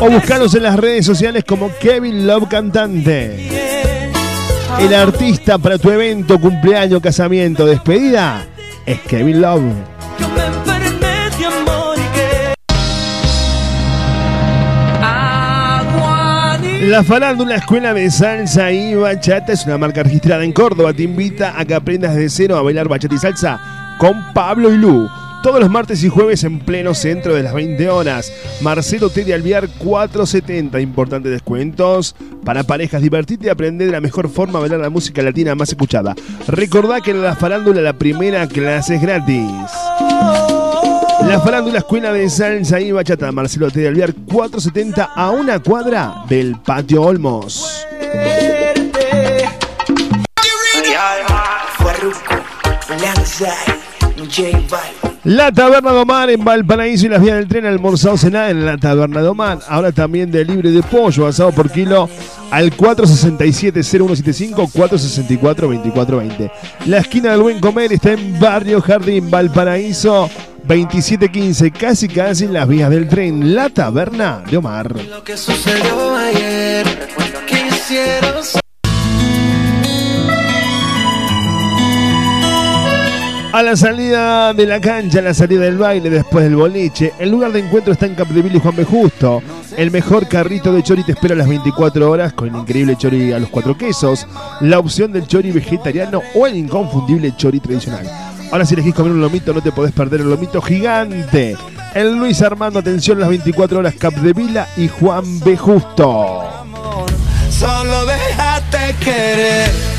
o 0.01 0.11
buscanos 0.11 0.55
en 0.55 0.63
las 0.63 0.77
redes 0.77 1.05
sociales 1.05 1.45
como 1.47 1.71
Kevin 1.79 2.27
Love 2.27 2.49
Cantante. 2.49 3.49
El 4.79 4.95
artista 4.95 5.59
para 5.59 5.77
tu 5.79 5.91
evento, 5.91 6.41
cumpleaños, 6.41 7.03
casamiento, 7.03 7.67
despedida 7.67 8.47
es 8.87 8.99
Kevin 9.01 9.43
Love. 9.43 9.63
La 16.83 17.05
Farándula 17.05 17.57
Escuela 17.57 17.93
de 17.93 18.11
Salsa 18.11 18.73
y 18.73 18.95
Bachata 18.95 19.53
es 19.53 19.67
una 19.67 19.77
marca 19.77 20.03
registrada 20.03 20.43
en 20.43 20.53
Córdoba. 20.53 20.95
Te 20.95 21.03
invita 21.03 21.55
a 21.57 21.65
que 21.67 21.75
aprendas 21.75 22.17
de 22.17 22.29
cero 22.31 22.57
a 22.57 22.63
bailar 22.63 22.89
bachata 22.89 23.15
y 23.15 23.19
salsa 23.19 23.61
con 23.99 24.33
Pablo 24.33 24.73
y 24.73 24.79
Lu. 24.79 25.20
Todos 25.43 25.59
los 25.59 25.71
martes 25.71 26.05
y 26.05 26.11
jueves 26.11 26.45
en 26.45 26.59
pleno 26.59 26.93
centro 26.93 27.35
de 27.35 27.43
las 27.43 27.55
20 27.55 27.89
horas. 27.89 28.31
Marcelo 28.61 29.09
T. 29.09 29.25
de 29.25 29.33
Alviar 29.33 29.69
470. 29.79 30.79
Importantes 30.81 31.33
descuentos 31.33 32.15
para 32.45 32.63
parejas. 32.63 33.01
Divertite 33.01 33.47
y 33.47 33.49
aprender 33.49 33.87
de 33.87 33.93
la 33.93 34.03
mejor 34.03 34.29
forma 34.29 34.59
a 34.59 34.61
bailar 34.61 34.81
la 34.81 34.91
música 34.91 35.23
latina 35.23 35.55
más 35.55 35.71
escuchada. 35.71 36.15
Recordá 36.47 37.01
que 37.01 37.13
en 37.13 37.23
la 37.23 37.37
farándula 37.37 37.81
la 37.81 37.95
primera 37.95 38.47
clase 38.49 38.97
es 38.97 39.03
gratis. 39.03 39.51
La 41.27 41.41
farándula 41.43 41.79
Escuela 41.79 42.13
de 42.13 42.29
Salsa 42.29 42.79
y 42.79 42.93
Bachata. 42.93 43.33
Marcelo 43.33 43.71
T. 43.71 43.81
de 43.81 43.89
Alviar 43.89 44.13
470 44.13 45.05
a 45.05 45.31
una 45.31 45.59
cuadra 45.59 46.25
del 46.29 46.57
Patio 46.61 47.01
Olmos. 47.01 47.87
La 55.25 55.53
Taberna 55.53 55.93
de 55.93 55.99
Omar 55.99 56.31
en 56.31 56.43
Valparaíso 56.43 57.05
y 57.05 57.11
las 57.11 57.21
vías 57.21 57.37
del 57.37 57.47
tren 57.47 57.67
almorzado 57.67 58.17
cenar 58.17 58.51
en 58.51 58.65
la 58.65 58.79
Taberna 58.79 59.21
de 59.21 59.29
Omar. 59.29 59.59
Ahora 59.69 59.93
también 59.93 60.31
de 60.31 60.47
libre 60.47 60.71
de 60.71 60.83
pollo 60.83 61.27
asado 61.27 61.53
por 61.53 61.71
kilo 61.71 62.09
al 62.51 62.75
467-0175 62.75 64.73
464-2420. 64.73 66.51
La 66.87 66.99
esquina 66.99 67.33
del 67.33 67.43
buen 67.43 67.61
comer 67.61 67.93
está 67.93 68.13
en 68.13 68.41
Barrio 68.41 68.81
Jardín, 68.81 69.31
Valparaíso 69.31 70.31
2715, 70.65 71.71
casi 71.71 72.09
casi 72.09 72.47
en 72.47 72.55
las 72.55 72.67
vías 72.67 72.89
del 72.89 73.07
tren. 73.07 73.55
La 73.55 73.69
Taberna 73.69 74.43
de 74.51 74.57
Omar. 74.57 74.97
lo 75.05 75.23
que 75.23 75.37
sucedió 75.37 76.17
ayer 76.17 76.87
A 83.53 83.65
la 83.65 83.77
salida 83.77 84.55
de 84.55 84.65
la 84.65 84.81
cancha, 84.81 85.19
a 85.19 85.23
la 85.23 85.35
salida 85.35 85.63
del 85.63 85.77
baile, 85.77 86.09
después 86.09 86.45
del 86.45 86.55
boliche, 86.55 87.13
el 87.19 87.31
lugar 87.31 87.51
de 87.51 87.59
encuentro 87.59 87.93
está 87.93 88.07
en 88.07 88.15
Capdeville 88.15 88.57
y 88.57 88.61
Juan 88.61 88.77
B. 88.77 88.85
Justo. 88.85 89.43
El 89.77 89.91
mejor 89.91 90.29
carrito 90.29 90.73
de 90.73 90.85
chori 90.85 91.03
te 91.03 91.13
espera 91.13 91.35
a 91.35 91.39
las 91.39 91.49
24 91.49 92.09
horas 92.09 92.33
con 92.33 92.49
el 92.49 92.55
increíble 92.55 92.95
chori 92.97 93.33
a 93.33 93.41
los 93.41 93.49
cuatro 93.49 93.77
quesos, 93.77 94.25
la 94.61 94.79
opción 94.79 95.11
del 95.11 95.27
chori 95.27 95.51
vegetariano 95.51 96.23
o 96.37 96.47
el 96.47 96.57
inconfundible 96.57 97.35
chori 97.37 97.59
tradicional. 97.59 98.09
Ahora 98.53 98.65
si 98.65 98.75
elegís 98.75 98.95
comer 98.95 99.13
un 99.13 99.21
lomito 99.21 99.53
no 99.53 99.61
te 99.61 99.73
podés 99.73 99.93
perder 99.93 100.21
el 100.21 100.31
lomito 100.31 100.63
gigante. 100.63 101.57
El 101.93 102.17
Luis 102.17 102.41
Armando, 102.43 102.79
atención, 102.79 103.19
las 103.19 103.29
24 103.31 103.81
horas 103.81 103.95
Capdevila 103.99 104.69
y 104.77 104.87
Juan 104.87 105.41
B. 105.41 105.57
Justo. 105.57 106.45
solo 107.51 108.07
déjate 108.07 108.95
querer 109.05 109.90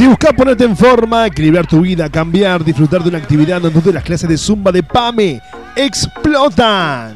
Si 0.00 0.06
buscas 0.06 0.32
ponerte 0.32 0.64
en 0.64 0.74
forma, 0.74 1.26
equilibrar 1.26 1.66
tu 1.66 1.82
vida, 1.82 2.08
cambiar, 2.08 2.64
disfrutar 2.64 3.02
de 3.02 3.10
una 3.10 3.18
actividad 3.18 3.60
donde 3.60 3.92
las 3.92 4.02
clases 4.02 4.30
de 4.30 4.38
zumba 4.38 4.72
de 4.72 4.82
PAME 4.82 5.42
explotan. 5.76 7.14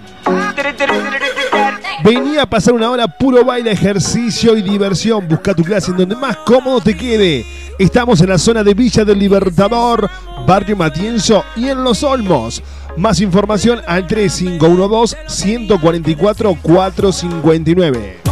Vení 2.04 2.36
a 2.36 2.44
pasar 2.44 2.74
una 2.74 2.90
hora 2.90 3.08
puro 3.08 3.42
baile, 3.42 3.70
ejercicio 3.72 4.54
y 4.54 4.60
diversión. 4.60 5.26
Busca 5.26 5.54
tu 5.54 5.62
clase 5.62 5.92
en 5.92 5.96
donde 5.96 6.14
más 6.14 6.36
cómodo 6.44 6.82
te 6.82 6.94
quede. 6.94 7.46
Estamos 7.78 8.20
en 8.20 8.28
la 8.28 8.36
zona 8.36 8.62
de 8.62 8.74
Villa 8.74 9.02
del 9.02 9.18
Libertador, 9.18 10.10
Barrio 10.46 10.76
Matienzo 10.76 11.42
y 11.56 11.68
en 11.68 11.82
Los 11.82 12.02
Olmos. 12.02 12.62
Más 12.98 13.18
información 13.22 13.80
al 13.86 14.06
3512 14.06 15.16
144 15.26 16.58
459. 16.60 18.23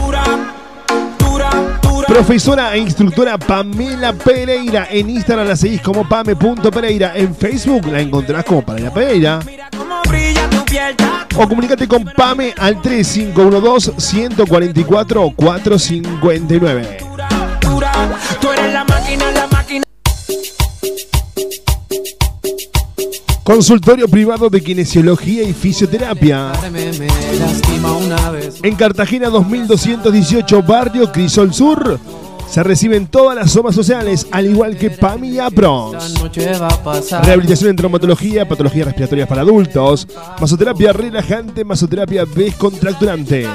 Profesora 2.12 2.76
e 2.76 2.78
instructora 2.78 3.38
Pamela 3.38 4.12
Pereira. 4.12 4.86
En 4.90 5.08
Instagram 5.08 5.48
la 5.48 5.56
seguís 5.56 5.80
como 5.80 6.06
pame.pereira. 6.06 7.16
En 7.16 7.34
Facebook 7.34 7.86
la 7.86 8.02
encontrás 8.02 8.44
como 8.44 8.60
Pamela 8.60 8.92
Pereira. 8.92 9.40
O 11.34 11.48
comunícate 11.48 11.88
con 11.88 12.04
Pame 12.04 12.52
al 12.58 12.82
3512 12.82 13.94
144 13.96 15.32
459. 15.34 16.98
Consultorio 23.42 24.06
privado 24.06 24.48
de 24.48 24.60
kinesiología 24.60 25.42
y 25.42 25.52
fisioterapia. 25.52 26.52
En 28.62 28.76
Cartagena 28.76 29.30
2218, 29.30 30.62
barrio 30.62 31.10
Crisol 31.10 31.52
Sur. 31.52 31.98
Se 32.48 32.62
reciben 32.62 33.08
todas 33.08 33.34
las 33.34 33.50
somas 33.50 33.74
sociales, 33.74 34.28
al 34.30 34.46
igual 34.46 34.76
que 34.76 34.90
PAMI 34.90 35.30
y 35.30 35.38
APRONS. 35.40 36.22
Rehabilitación 37.24 37.70
en 37.70 37.76
traumatología, 37.76 38.46
patologías 38.46 38.86
respiratorias 38.86 39.26
para 39.26 39.40
adultos, 39.40 40.06
masoterapia 40.38 40.92
relajante, 40.92 41.64
masoterapia 41.64 42.24
descontracturante. 42.26 43.48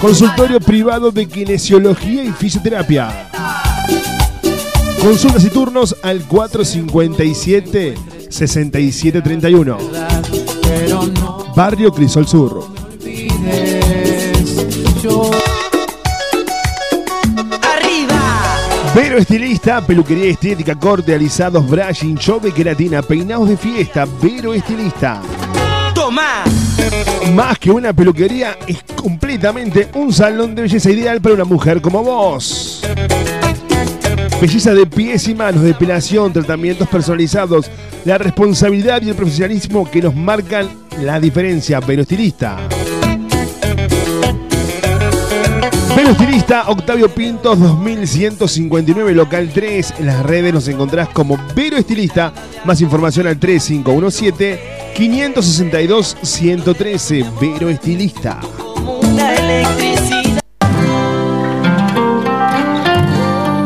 Consultorio 0.00 0.58
privado 0.58 1.12
de 1.12 1.26
kinesiología 1.26 2.24
y 2.24 2.32
fisioterapia. 2.32 3.30
Consultas 5.00 5.44
y 5.44 5.50
turnos 5.50 5.94
al 6.02 6.24
457 6.24 8.13
6731. 8.34 9.78
Barrio 11.54 11.92
Crisol 11.92 12.26
Sur. 12.26 12.68
Vero 18.92 19.18
Estilista, 19.18 19.80
peluquería 19.86 20.30
estética, 20.30 20.74
corte, 20.74 21.14
alisados, 21.14 21.68
brushing, 21.68 22.16
chove, 22.16 22.52
queratina, 22.52 23.02
peinados 23.02 23.48
de 23.48 23.56
fiesta. 23.56 24.06
Vero 24.20 24.52
Estilista. 24.52 25.22
Toma. 25.94 26.42
Más 27.32 27.58
que 27.58 27.70
una 27.70 27.92
peluquería, 27.92 28.58
es 28.66 28.82
completamente 28.96 29.88
un 29.94 30.12
salón 30.12 30.56
de 30.56 30.62
belleza 30.62 30.90
ideal 30.90 31.20
para 31.20 31.36
una 31.36 31.44
mujer 31.44 31.80
como 31.80 32.02
vos. 32.02 32.82
Belleza 34.44 34.74
de 34.74 34.84
pies 34.84 35.26
y 35.28 35.34
manos, 35.34 35.62
depilación, 35.62 36.30
tratamientos 36.30 36.86
personalizados, 36.86 37.70
la 38.04 38.18
responsabilidad 38.18 39.00
y 39.00 39.08
el 39.08 39.14
profesionalismo 39.14 39.90
que 39.90 40.02
nos 40.02 40.14
marcan 40.14 40.68
la 41.00 41.18
diferencia. 41.18 41.80
Vero 41.80 42.02
Estilista, 46.10 46.64
Octavio 46.68 47.08
Pintos 47.08 47.58
2159, 47.58 49.14
local 49.14 49.50
3. 49.50 49.94
En 50.00 50.06
las 50.08 50.22
redes 50.22 50.52
nos 50.52 50.68
encontrás 50.68 51.08
como 51.08 51.38
Vero 51.56 51.78
Estilista. 51.78 52.30
Más 52.66 52.82
información 52.82 53.26
al 53.26 53.38
3517 53.38 54.60
562 54.94 56.18
113. 56.20 57.24
Vero 57.40 57.70
Estilista. 57.70 58.40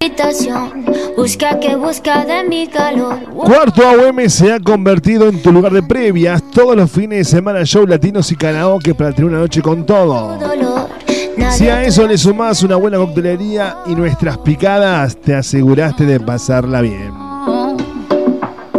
Habitación, 0.00 0.84
Busca 1.16 1.60
que 1.60 1.76
busca 1.76 2.24
de 2.24 2.44
mi 2.44 2.66
calor. 2.66 3.20
Cuarto 3.32 3.86
AUM 3.86 4.28
se 4.28 4.52
ha 4.52 4.60
convertido 4.60 5.28
en 5.28 5.40
tu 5.40 5.52
lugar 5.52 5.72
de 5.72 5.82
previas. 5.82 6.42
Todos 6.50 6.76
los 6.76 6.90
fines 6.90 7.18
de 7.18 7.24
semana 7.24 7.64
show 7.64 7.86
latinos 7.86 8.30
y 8.32 8.36
karaoke 8.36 8.94
para 8.94 9.12
tener 9.12 9.30
una 9.30 9.38
noche 9.38 9.62
con 9.62 9.86
todo. 9.86 10.36
Dolor. 10.36 11.03
Si 11.50 11.68
a 11.68 11.84
eso 11.84 12.06
le 12.06 12.16
sumás 12.18 12.62
una 12.62 12.76
buena 12.76 12.98
coctelería 12.98 13.78
y 13.86 13.94
nuestras 13.94 14.36
picadas, 14.38 15.16
te 15.20 15.34
aseguraste 15.34 16.06
de 16.06 16.20
pasarla 16.20 16.80
bien. 16.80 17.12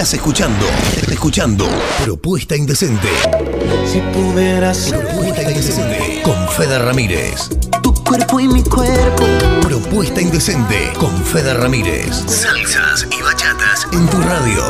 Estás 0.08 0.20
escuchando, 0.20 0.64
escuchando 1.12 1.68
Propuesta 2.02 2.56
Indecente. 2.56 3.08
Si 3.84 4.00
pudieras 4.00 4.90
Propuesta 4.90 5.42
Indecente 5.42 6.22
con 6.24 6.48
Fede 6.48 6.78
Ramírez. 6.78 7.50
tu 7.82 7.92
cuerpo 7.92 8.40
y 8.40 8.48
mi 8.48 8.62
cuerpo. 8.62 9.26
Propuesta 9.60 10.22
Indecente 10.22 10.94
con 10.98 11.14
Fede 11.24 11.52
Ramírez. 11.52 12.24
Salsas 12.26 13.06
y 13.12 13.22
bachatas 13.22 13.86
en 13.92 14.08
tu 14.08 14.16
radio. 14.22 14.62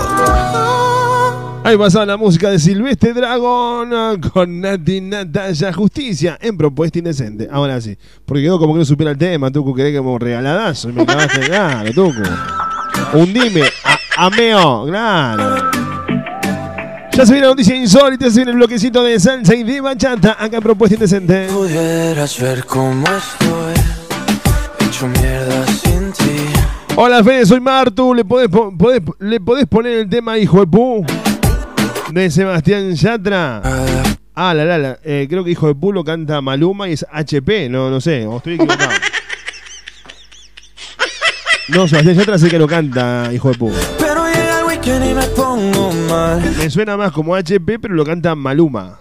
Ahí 1.62 1.76
pasaba 1.76 2.04
la 2.04 2.16
música 2.16 2.50
de 2.50 2.58
Silvestre 2.58 3.12
Dragón 3.12 4.20
con 4.32 4.60
Nati 4.60 5.00
Natalia 5.02 5.72
Justicia 5.72 6.36
en 6.40 6.58
Propuesta 6.58 6.98
Indecente. 6.98 7.48
Ahora 7.48 7.80
sí, 7.80 7.96
porque 8.24 8.42
quedó 8.42 8.58
como 8.58 8.72
que 8.74 8.80
no 8.80 8.84
supiera 8.84 9.12
el 9.12 9.18
tema, 9.18 9.52
Tucu, 9.52 9.72
quedé 9.72 9.96
como 9.96 10.18
regaladazo. 10.18 10.90
y 10.90 10.94
Me 10.94 11.02
acabaste, 11.02 11.38
claro, 11.42 11.92
Tucu. 11.94 12.22
Hundime, 13.12 13.62
ameo, 14.18 14.86
claro. 14.86 15.56
Ya 17.12 17.26
se 17.26 17.32
viene 17.32 17.46
la 17.46 17.52
noticia 17.52 17.74
insólita, 17.74 18.30
se 18.30 18.36
viene 18.36 18.50
el 18.52 18.56
bloquecito 18.56 19.02
de 19.02 19.18
salsa 19.18 19.54
y 19.54 19.62
de 19.64 19.80
bachata 19.80 20.36
acá 20.38 20.56
en 20.58 20.62
Propuesta 20.62 20.94
Indecente. 20.94 21.46
Pudieras 21.50 22.38
ver 22.40 22.64
cómo 22.64 23.04
estoy, 23.06 23.74
hecho 24.86 25.06
mierda 25.08 25.66
sin 25.66 26.12
ti. 26.12 26.46
Hola 26.96 27.22
Fede, 27.24 27.46
soy 27.46 27.60
Martu. 27.60 28.14
¿Le 28.14 28.24
podés, 28.24 28.48
po- 28.48 28.70
podés- 28.72 29.02
¿Le 29.20 29.40
podés 29.40 29.66
poner 29.66 29.98
el 29.98 30.08
tema 30.08 30.36
Hijo 30.38 30.60
de 30.60 30.66
Pu? 30.66 31.04
De 32.12 32.30
Sebastián 32.30 32.94
Yatra. 32.94 33.62
Ah, 34.34 34.54
la, 34.54 34.64
la, 34.64 34.78
la. 34.78 34.98
Eh, 35.04 35.26
creo 35.28 35.42
que 35.44 35.50
Hijo 35.50 35.66
de 35.68 35.74
Pu 35.74 35.92
lo 35.92 36.04
canta 36.04 36.40
Maluma 36.40 36.88
y 36.88 36.92
es 36.92 37.04
HP. 37.10 37.68
No, 37.68 37.90
no 37.90 38.00
sé. 38.00 38.26
O 38.26 38.36
estoy 38.38 38.54
equivocado. 38.54 38.90
No, 41.68 41.86
Sebastián 41.86 42.16
Yatra 42.16 42.38
sé 42.38 42.48
que 42.48 42.58
lo 42.58 42.66
canta 42.66 43.28
Hijo 43.32 43.50
de 43.50 43.58
Pu. 43.58 43.70
Me 44.88 45.22
pongo 45.36 45.92
mal. 46.08 46.40
Me 46.56 46.70
suena 46.70 46.96
más 46.96 47.12
como 47.12 47.34
HP, 47.34 47.78
pero 47.78 47.92
lo 47.92 48.06
canta 48.06 48.34
Maluma. 48.34 49.00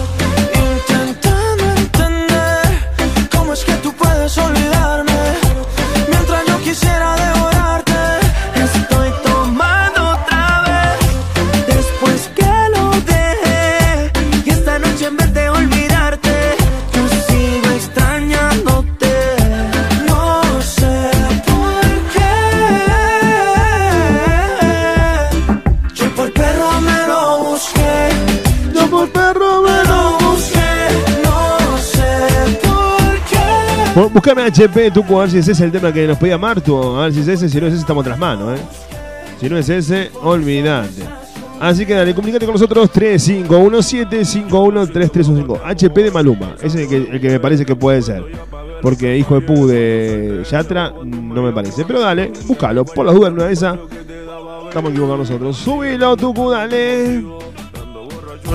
Qué. 34.12 34.12
Bu- 34.12 34.14
Búscame 34.14 34.44
HP, 34.44 34.92
tú, 34.92 35.04
a 35.18 35.22
ver 35.22 35.32
si 35.32 35.38
ese 35.40 35.52
es 35.54 35.60
el 35.62 35.72
tema 35.72 35.92
que 35.92 36.06
nos 36.08 36.18
pedía 36.18 36.38
Martu. 36.38 36.78
A 36.98 37.04
ver 37.04 37.14
si 37.14 37.22
es 37.22 37.28
ese, 37.28 37.50
si 37.50 37.60
no 37.60 37.68
es 37.68 37.74
ese, 37.74 37.82
estamos 37.82 38.04
tras 38.04 38.18
manos, 38.18 38.60
¿eh? 38.60 38.64
Si 39.40 39.50
no 39.50 39.58
es 39.58 39.68
ese, 39.70 40.12
olvídate. 40.22 41.04
Así 41.60 41.86
que 41.86 41.94
dale, 41.94 42.14
comunicate 42.16 42.46
con 42.46 42.54
nosotros 42.56 42.90
3517-513315. 42.92 45.60
HP 45.64 46.04
de 46.04 46.12
Maluma. 46.12 46.56
Ese 46.62 46.84
es 46.84 46.92
el 46.92 47.22
que, 47.22 47.30
me 47.30 47.40
parece 47.40 47.66
que 47.66 47.76
puede 47.76 48.02
ser. 48.02 48.24
Porque 48.82 49.16
hijo 49.16 49.36
de 49.36 49.42
pu 49.42 49.68
de 49.68 50.44
Yatra 50.50 50.92
no 51.04 51.44
me 51.44 51.52
parece. 51.52 51.86
Pero 51.86 52.00
dale, 52.02 52.32
búscalo. 52.48 52.84
Por 52.84 53.06
las 53.06 53.14
dudas, 53.14 53.32
una 53.32 53.46
de 53.46 53.54
esas. 53.54 53.78
Estamos 54.68 54.90
equivocados 54.92 55.20
nosotros. 55.30 55.56
Subilo, 55.58 56.18
Tucu, 56.18 56.50
dale. 56.50 57.24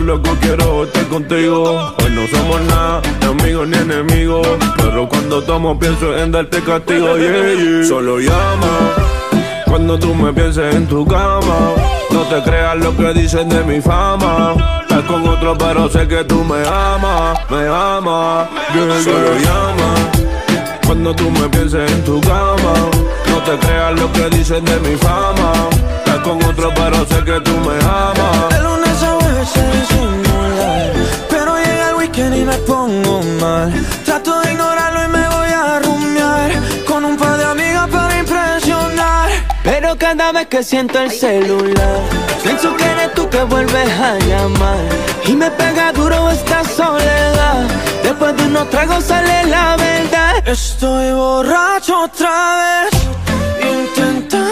Loco 0.01 0.36
quiero 0.40 0.84
estar 0.84 1.05
contigo. 1.07 1.94
Hoy 1.99 2.11
no 2.11 2.26
somos 2.28 2.61
nada, 2.62 3.03
ni 3.20 3.26
amigos 3.26 3.68
ni 3.68 3.76
enemigos. 3.76 4.47
Pero 4.76 5.09
cuando 5.09 5.42
tomo 5.42 5.78
pienso 5.78 6.16
en 6.16 6.30
darte 6.30 6.61
castigo. 6.62 7.16
yeah, 7.16 7.55
yeah. 7.55 7.84
Solo 7.84 8.18
llama 8.18 8.94
cuando 9.66 9.99
tú 9.99 10.14
me 10.14 10.32
pienses 10.32 10.74
en 10.74 10.86
tu 10.86 11.05
cama. 11.07 11.72
No 12.11 12.22
te 12.24 12.42
creas 12.42 12.76
lo 12.76 12.97
que 12.97 13.12
dicen 13.14 13.49
de 13.49 13.64
mi 13.64 13.80
fama. 13.80 14.55
Estás 14.82 15.03
con 15.05 15.26
otro, 15.26 15.57
pero 15.59 15.88
sé 15.88 16.07
que 16.07 16.24
tú 16.24 16.44
me 16.44 16.59
amas, 16.66 17.38
me 17.51 17.66
amas. 17.66 18.49
yeah, 18.74 19.03
Solo 19.03 19.34
llama 19.38 19.94
cuando 20.86 21.14
tú 21.16 21.30
me 21.30 21.49
pienses 21.49 21.90
en 21.90 22.05
tu 22.05 22.20
cama. 22.20 22.74
No 23.28 23.38
te 23.44 23.59
creas 23.66 23.99
lo 23.99 24.12
que 24.12 24.28
dicen 24.36 24.64
de 24.64 24.78
mi 24.80 24.97
fama. 24.97 25.53
Estás 25.99 26.18
con 26.18 26.42
otro, 26.44 26.72
pero 26.74 27.05
sé 27.07 27.24
que 27.24 27.40
tú 27.40 27.53
me 27.59 27.74
amas. 27.84 28.86
Weekend 32.17 32.37
y 32.37 32.45
me 32.45 32.57
pongo 32.59 33.23
mal 33.41 33.73
Trato 34.05 34.41
de 34.41 34.53
ignorarlo 34.53 35.05
y 35.05 35.09
me 35.09 35.29
voy 35.29 35.49
a 35.49 35.79
rumiar 35.81 36.51
Con 36.87 37.05
un 37.05 37.17
par 37.17 37.37
de 37.37 37.45
amigas 37.45 37.89
para 37.89 38.19
impresionar 38.19 39.31
Pero 39.62 39.97
cada 39.97 40.33
vez 40.33 40.47
que 40.47 40.62
siento 40.62 41.01
el 41.01 41.11
celular. 41.11 42.01
Pienso 42.43 42.77
que 42.77 42.85
eres 42.85 43.12
tú 43.14 43.29
que 43.29 43.43
vuelves 43.43 43.91
a 44.01 44.17
llamar. 44.19 44.79
Y 45.27 45.33
me 45.33 45.51
pega 45.51 45.93
duro 45.93 46.31
esta 46.31 46.62
soledad. 46.62 47.64
Después 48.03 48.37
de 48.37 48.45
unos 48.45 48.71
tragos 48.71 49.05
sale 49.05 49.45
la 49.47 49.77
verdad. 49.77 50.47
Estoy 50.47 51.11
borracho 51.11 52.03
otra 52.03 52.89
vez. 52.91 53.01
Intentando 53.61 54.45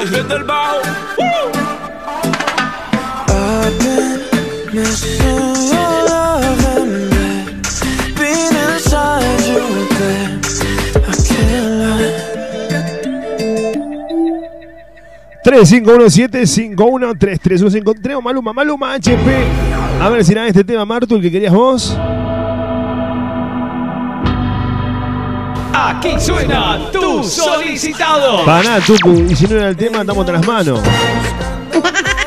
rompiendo 0.00 0.36
el 0.36 0.44
bajo. 0.44 0.80
Being 8.16 8.56
inside 8.74 9.40
you, 9.48 9.64
babe. 9.98 10.40
I 10.96 10.98
can't 11.28 11.72
lie. 11.80 12.12
3517-513315. 15.44 18.00
Tenemos 18.02 18.22
Maluma, 18.24 18.52
Maluma 18.52 18.94
HP. 18.94 19.16
A 20.00 20.08
ver 20.08 20.24
si 20.24 20.32
era 20.32 20.46
este 20.46 20.62
tema, 20.64 20.84
Martu, 20.84 21.16
el 21.16 21.22
que 21.22 21.30
querías 21.30 21.52
vos. 21.52 21.96
Aquí 25.72 26.18
suena 26.20 26.90
tu 26.92 27.22
solicitado. 27.24 28.44
Para, 28.44 28.80
Tucu. 28.80 29.26
Y 29.28 29.36
si 29.36 29.46
no 29.46 29.56
era 29.56 29.68
el 29.68 29.76
tema, 29.76 30.00
andamos 30.00 30.26
tras 30.26 30.40
las 30.40 30.46
manos. 30.46 30.80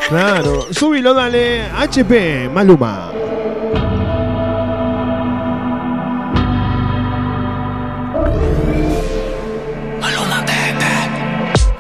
Claro. 0.10 0.68
Súbilo, 0.72 1.14
dale. 1.14 1.64
HP, 1.72 2.50
Maluma. 2.54 3.12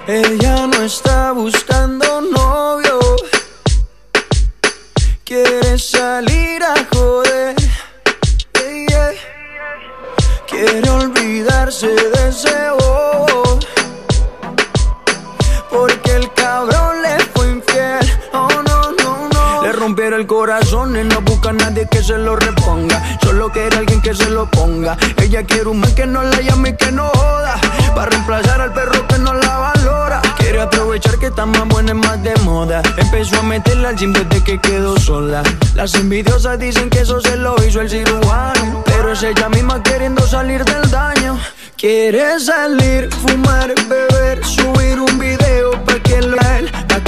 Ella 0.05 0.68
no 0.68 0.82
está 0.82 1.32
buscando 1.32 2.22
novio. 2.22 2.99
Quiere 5.24 5.80
salir 5.80 6.61
a 6.61 6.74
joder. 6.91 7.12
Bobo. 12.80 13.59
Porque 15.70 16.16
el 16.16 16.34
cabrón 16.34 17.01
le 17.01 17.20
fue 17.34 17.51
infiel. 17.51 18.11
Oh 18.34 18.49
no, 18.68 18.91
no, 18.91 19.30
no. 19.30 19.64
Le 19.64 19.72
rompieron 19.72 20.20
el 20.20 20.28
corazón 20.28 20.97
y 20.97 21.03
no 21.03 21.22
busca 21.22 21.49
a 21.49 21.53
nadie 21.53 21.88
que 21.89 22.03
se 22.03 22.18
lo 22.18 22.36
reponga. 22.36 23.01
Solo 23.22 23.49
quiere 23.49 23.78
alguien 23.78 24.01
que 24.01 24.14
se 24.14 24.30
lo 24.30 24.45
ponga. 24.49 24.97
Ella 25.22 25.43
quiere 25.43 25.70
un 25.70 25.80
man 25.80 25.95
que 25.95 26.05
no 26.05 26.22
la 26.24 26.41
llame 26.41 26.70
y 26.70 26.76
que 26.76 26.91
no 26.91 27.07
joda. 27.09 27.55
Para 27.95 28.09
reemplazar 28.09 28.59
al 28.59 28.74
perro 28.74 29.07
que 29.07 29.18
no 29.20 29.34
la 29.34 29.57
valora. 29.57 29.72
Quiere 30.43 30.59
aprovechar 30.59 31.17
que 31.19 31.27
está 31.27 31.45
más 31.45 31.65
buena 31.69 31.91
y 31.91 31.93
más 31.93 32.21
de 32.21 32.35
moda. 32.43 32.81
Empezó 32.97 33.39
a 33.39 33.43
meterla 33.43 33.89
al 33.89 33.95
gym 33.95 34.11
desde 34.11 34.43
que 34.43 34.59
quedó 34.59 34.99
sola. 34.99 35.41
Las 35.73 35.95
envidiosas 35.95 36.59
dicen 36.59 36.89
que 36.89 36.99
eso 36.99 37.21
se 37.21 37.37
lo 37.37 37.55
hizo 37.65 37.79
el 37.79 37.89
cirujano. 37.89 38.83
Pero 38.85 39.13
es 39.13 39.23
ella 39.23 39.47
misma 39.47 39.81
queriendo 39.81 40.21
salir 40.27 40.65
del 40.65 40.91
daño. 40.91 41.39
Quiere 41.77 42.37
salir, 42.41 43.09
fumar, 43.09 43.73
beber, 43.87 44.45
subir 44.45 44.99
un 44.99 45.17
video 45.17 45.71
pa' 45.85 45.99
que 46.03 46.21
lo 46.21 46.37
él, 46.57 46.69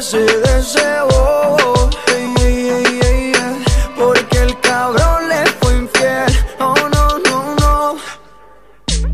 ese 0.00 0.80
bobo, 1.10 1.90
yeah, 2.08 2.48
yeah, 2.48 2.80
yeah, 2.88 3.32
yeah. 3.32 3.64
Porque 3.98 4.38
el 4.38 4.58
cabrón 4.60 5.28
le 5.28 5.44
fue 5.60 5.76
infiel, 5.76 6.32
oh 6.58 6.74
no, 6.94 7.18
no, 7.26 7.54
no. 7.56 7.96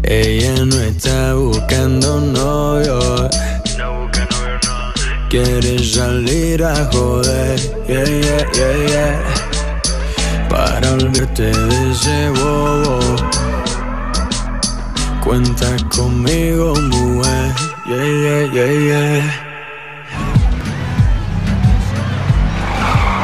Ella 0.05 0.65
no 0.65 0.77
está 0.77 1.35
buscando 1.35 2.21
novio. 2.21 3.29
Quiere 5.29 5.85
salir 5.85 6.63
a 6.63 6.89
joder, 6.93 7.59
yeah, 7.89 8.05
yeah, 8.05 8.47
yeah, 8.55 8.87
yeah. 8.89 10.49
Para 10.49 10.93
olvidarte 10.93 11.51
de 11.51 11.91
ese 11.91 12.31
bobo. 12.31 13.01
Cuenta 15.25 15.77
conmigo, 15.89 16.77
mujer, 16.77 17.53
yeah, 17.87 18.05
yeah, 18.05 18.53
yeah, 18.53 18.71
yeah. 18.71 19.46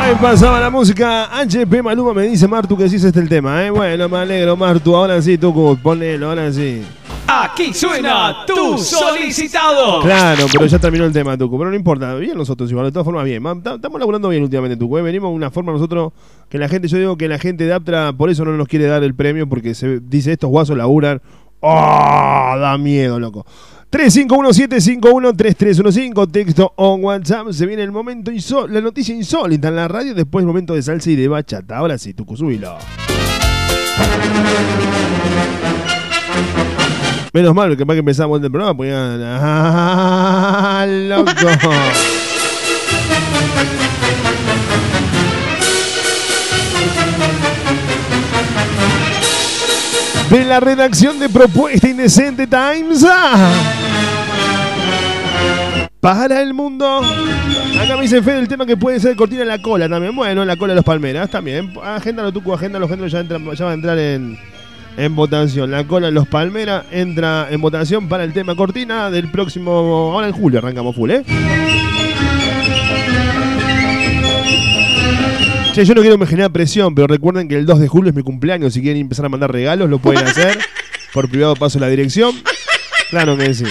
Ahí 0.03 0.17
pasaba 0.21 0.59
la 0.59 0.69
música 0.69 1.39
HP 1.39 1.81
Maluma, 1.81 2.13
me 2.13 2.23
dice 2.23 2.49
Martu 2.49 2.77
que 2.77 2.89
sí 2.89 2.97
es 2.97 3.05
este 3.05 3.21
el 3.21 3.29
tema, 3.29 3.65
¿eh? 3.65 3.71
Bueno, 3.71 4.09
me 4.09 4.19
alegro, 4.19 4.57
Martu. 4.57 4.97
Ahora 4.97 5.23
sí, 5.23 5.39
Tucu, 5.39 5.79
ponelo, 5.81 6.31
ahora 6.31 6.53
sí. 6.53 6.83
Aquí 7.29 7.73
suena 7.73 8.45
tu 8.45 8.79
solicitado. 8.79 10.03
Claro, 10.03 10.47
pero 10.53 10.67
ya 10.67 10.81
terminó 10.81 11.05
el 11.05 11.13
tema, 11.13 11.39
Tucu. 11.39 11.57
Pero 11.57 11.71
no 11.71 11.77
importa, 11.77 12.17
bien 12.17 12.37
nosotros 12.37 12.69
igual, 12.69 12.87
de 12.87 12.93
todas 12.93 13.05
formas 13.05 13.25
bien. 13.25 13.45
Estamos 13.47 14.01
laburando 14.01 14.29
bien 14.29 14.43
últimamente, 14.43 14.77
Tucu. 14.77 14.99
¿eh? 14.99 15.03
Venimos 15.03 15.31
de 15.31 15.37
una 15.37 15.53
forma 15.53 15.71
nosotros 15.71 16.13
que 16.49 16.59
la 16.59 16.69
gente, 16.69 16.89
yo 16.89 16.99
digo 16.99 17.17
que 17.17 17.29
la 17.29 17.39
gente 17.39 17.65
de 17.65 17.73
Aptra 17.73 18.13
por 18.13 18.29
eso 18.29 18.45
no 18.45 18.57
nos 18.57 18.67
quiere 18.67 18.87
dar 18.87 19.05
el 19.05 19.15
premio, 19.15 19.49
porque 19.49 19.73
se 19.73 20.01
dice 20.01 20.33
estos 20.33 20.51
guasos 20.51 20.77
laburan. 20.77 21.23
¡Oh! 21.61 22.57
Da 22.59 22.77
miedo, 22.77 23.21
loco. 23.21 23.47
351-751-3315, 23.93 26.31
texto 26.33 26.73
o 26.77 26.95
WhatsApp. 26.97 27.51
Se 27.53 27.67
viene 27.67 27.83
el 27.83 27.93
momento 27.93 28.31
la 28.67 28.81
noticia 28.81 29.15
insólita 29.15 29.69
en 29.69 29.77
la 29.77 29.87
radio, 29.89 30.15
después 30.15 30.43
el 30.43 30.47
momento 30.47 30.75
de 30.75 30.83
salsa 30.83 31.11
y 31.11 31.17
de 31.17 31.29
bachata. 31.29 31.77
Ahora 31.77 31.99
sí, 31.99 32.15
Tucu, 32.15 32.35
subilo. 32.37 32.77
Menos 37.35 37.55
mal, 37.55 37.71
que 37.71 37.77
capaz 37.79 37.95
que 37.95 38.01
empezamos 38.01 38.43
el 38.43 38.51
programa, 38.51 38.85
ya- 38.87 39.39
¡Ah, 40.83 40.87
loco! 40.87 41.33
De 50.31 50.45
la 50.47 50.61
redacción 50.61 51.19
de 51.19 51.29
Propuesta 51.29 51.89
Indecente 51.89 52.47
Times. 52.47 53.05
ah. 53.09 53.53
Para 56.01 56.41
el 56.43 56.53
mundo. 56.55 57.01
Acá 57.81 57.97
me 57.97 58.03
dice 58.03 58.23
Fede 58.23 58.39
el 58.41 58.49
tema 58.49 58.65
que 58.67 58.77
puede 58.77 58.99
ser 58.99 59.15
cortina 59.15 59.45
la 59.45 59.61
cola 59.61 59.89
también. 59.89 60.17
Bueno, 60.17 60.45
la 60.45 60.57
cola 60.57 60.73
de 60.73 60.77
los 60.77 60.85
palmeras 60.85 61.31
también. 61.31 61.73
Agéndalo 61.83 62.33
tú, 62.33 62.53
agéndalo, 62.53 62.87
agéndalo, 62.87 63.09
ya, 63.09 63.21
entra- 63.21 63.55
ya 63.55 63.65
va 63.67 63.71
a 63.71 63.75
entrar 63.75 63.99
en, 63.99 64.39
en 64.97 65.15
votación. 65.15 65.71
La 65.71 65.85
cola 65.85 66.07
de 66.07 66.13
los 66.13 66.27
palmeras 66.27 66.85
entra 66.91 67.47
en 67.51 67.61
votación 67.61 68.09
para 68.09 68.25
el 68.25 68.33
tema 68.33 68.55
cortina 68.57 69.11
del 69.11 69.29
próximo. 69.31 69.71
Ahora 70.15 70.27
en 70.29 70.33
julio 70.33 70.59
arrancamos 70.61 70.97
full, 70.97 71.11
¿eh? 71.11 71.23
Che, 75.73 75.87
yo 75.87 75.95
no 75.95 76.03
quiero 76.03 76.19
me 76.19 76.27
generar 76.27 76.53
presión, 76.53 76.95
pero 76.95 77.07
recuerden 77.07 77.49
que 77.49 77.57
el 77.57 77.65
2 77.65 77.81
de 77.81 77.89
julio 77.89 78.11
es 78.11 78.15
mi 78.15 78.23
cumpleaños. 78.23 78.75
Si 78.75 78.83
quieren 78.83 79.01
empezar 79.01 79.25
a 79.25 79.31
mandar 79.31 79.51
regalos, 79.51 79.89
lo 79.89 79.99
pueden 79.99 80.27
hacer. 80.27 80.59
Por 81.15 81.31
privado 81.31 81.57
paso 81.57 81.79
la 81.79 81.89
dirección. 81.89 82.35
Claro 83.09 83.39
que 83.39 83.55
sí. 83.55 83.65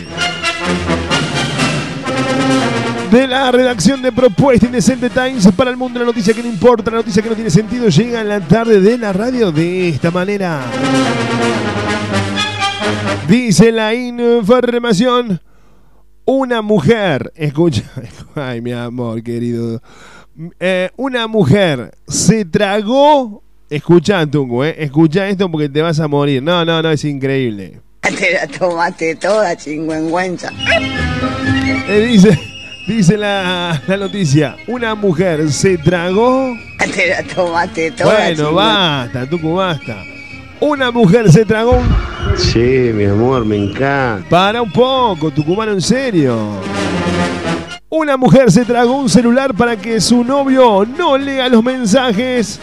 De 3.12 3.28
la 3.28 3.52
redacción 3.52 4.02
de 4.02 4.12
Propuesta 4.12 4.66
Indecente 4.66 5.12
Times 5.12 5.48
para 5.56 5.70
el 5.70 5.78
mundo, 5.78 6.00
la 6.00 6.06
noticia 6.06 6.34
que 6.34 6.42
no 6.42 6.50
importa, 6.50 6.90
la 6.90 6.98
noticia 6.98 7.22
que 7.22 7.30
no 7.30 7.36
tiene 7.36 7.52
sentido, 7.52 7.88
llega 7.90 8.22
en 8.22 8.30
la 8.30 8.40
tarde 8.40 8.80
de 8.80 8.98
la 8.98 9.14
radio 9.14 9.52
de 9.52 9.90
esta 9.90 10.10
manera. 10.10 10.62
Dice 13.28 13.72
la 13.72 13.94
información. 13.94 15.40
Una 16.26 16.62
mujer, 16.62 17.32
escucha, 17.36 17.84
ay 18.36 18.62
mi 18.62 18.72
amor 18.72 19.22
querido, 19.24 19.82
Eh, 20.60 20.90
una 20.96 21.28
mujer 21.28 21.92
se 22.08 22.46
tragó, 22.46 23.44
escucha 23.70 24.26
Tungu, 24.26 24.64
eh, 24.64 24.76
escucha 24.80 25.28
esto 25.28 25.50
porque 25.52 25.70
te 25.70 25.82
vas 25.82 26.00
a 26.00 26.08
morir, 26.08 26.42
no, 26.42 26.64
no, 26.66 26.82
no, 26.82 26.90
es 26.92 27.04
increíble. 27.06 27.80
Te 28.02 28.34
la 28.34 28.48
tomaste 28.48 29.16
toda, 29.16 29.56
chingüengüenza. 29.56 30.52
Eh, 31.88 32.08
dice, 32.12 32.40
dice 32.88 33.18
la, 33.18 33.82
la 33.86 33.98
noticia, 33.98 34.56
una 34.68 34.96
mujer 34.96 35.52
se 35.52 35.78
tragó, 35.78 36.56
Te 36.96 37.10
la 37.10 37.24
tomaste 37.24 37.92
toda, 37.92 38.14
bueno, 38.14 38.50
chingüen- 38.52 38.56
basta, 38.56 39.30
Tucu, 39.30 39.54
basta. 39.56 40.04
Una 40.62 40.92
mujer 40.92 41.32
se 41.32 41.44
tragó 41.44 41.72
un... 41.78 41.88
Sí, 42.38 42.92
mi 42.94 43.06
amor, 43.06 43.44
me 43.46 43.58
encanta. 43.58 44.30
Para 44.30 44.62
un 44.62 44.72
poco, 44.72 45.32
Tucumano, 45.32 45.72
en 45.72 45.82
serio. 45.82 46.38
Una 47.94 48.16
mujer 48.16 48.50
se 48.54 48.64
tragó 48.64 48.94
un 48.94 49.10
celular 49.10 49.54
para 49.54 49.76
que 49.76 50.00
su 50.00 50.24
novio 50.24 50.86
no 50.98 51.18
lea 51.18 51.50
los 51.50 51.62
mensajes. 51.62 52.58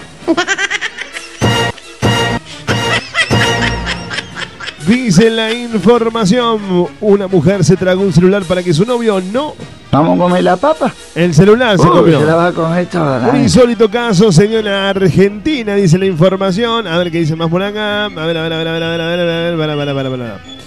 Dice 4.87 5.29
la 5.29 5.53
información, 5.53 6.89
una 7.03 7.29
mujer 7.29 7.63
se 7.63 7.77
tragó 7.77 8.05
un 8.05 8.13
celular 8.15 8.43
para 8.45 8.63
que 8.63 8.73
su 8.73 8.87
novio 8.87 9.21
no... 9.21 9.55
¿Vamos 9.93 10.19
a 10.19 10.23
comer 10.23 10.45
la 10.45 10.57
papa? 10.57 10.95
El 11.15 11.35
celular 11.35 11.77
se 11.77 11.85
Uy, 11.85 11.91
comió. 11.91 12.21
se 12.21 12.25
la 12.25 12.35
va 12.35 12.47
a 12.47 12.53
comer 12.53 12.87
toda. 12.87 13.29
Un 13.29 13.37
¿eh? 13.37 13.43
insólito 13.43 13.91
caso 13.91 14.33
se 14.33 14.49
dio 14.49 14.61
en 14.61 14.69
Argentina, 14.69 15.75
dice 15.75 15.99
la 15.99 16.07
información. 16.07 16.87
A 16.87 16.97
ver 16.97 17.11
qué 17.11 17.19
dice 17.19 17.37
más 17.37 17.51
por 17.51 17.63
acá. 17.63 18.07
A 18.07 18.09
ver, 18.09 18.35
a 18.39 18.43
ver, 18.45 18.53
a 18.55 18.57
ver, 18.57 18.69
a 18.69 18.73
ver, 18.73 18.83
a 18.83 18.89
ver, 18.89 19.01
a 19.03 19.07
ver, 19.07 19.21
a 19.21 19.25
ver, 19.27 19.59
para, 19.59 19.77
para, 19.77 19.95
para, 19.95 20.11
para. 20.11 20.58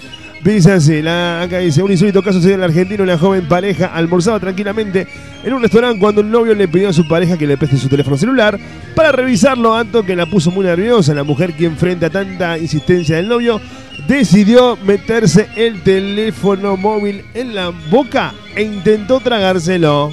Dice 0.44 0.72
así, 0.72 1.04
la, 1.04 1.44
acá 1.44 1.60
dice, 1.60 1.84
un 1.84 1.92
insólito 1.92 2.24
caso 2.24 2.42
se 2.42 2.48
dio 2.48 2.56
en 2.56 2.62
la 2.62 2.66
Argentina, 2.66 3.04
una 3.04 3.18
joven 3.18 3.48
pareja 3.48 3.86
almorzaba 3.94 4.40
tranquilamente 4.40 5.08
en 5.44 5.54
un 5.54 5.62
restaurante 5.62 6.00
cuando 6.00 6.22
un 6.22 6.32
novio 6.32 6.56
le 6.56 6.68
pidió 6.68 6.90
a 6.90 6.94
su 6.94 7.08
pareja 7.08 7.38
que 7.38 7.46
le 7.46 7.58
preste 7.58 7.78
su 7.78 7.88
teléfono 7.88 8.18
celular 8.18 8.60
para 8.96 9.12
revisarlo, 9.12 9.76
tanto 9.76 10.04
que 10.04 10.16
la 10.16 10.26
puso 10.26 10.50
muy 10.50 10.66
nerviosa. 10.66 11.14
La 11.14 11.24
mujer, 11.24 11.54
quien 11.54 11.78
frente 11.78 12.08
a 12.08 12.10
tanta 12.10 12.58
insistencia 12.58 13.18
del 13.18 13.28
novio, 13.28 13.62
decidió 14.08 14.78
meterse 14.84 15.48
el 15.56 15.82
teléfono 15.84 16.76
móvil 16.76 17.24
en 17.36 17.54
la 17.54 17.72
boca 17.92 18.34
e 18.56 18.64
intentó 18.64 19.20
tragárselo. 19.20 20.12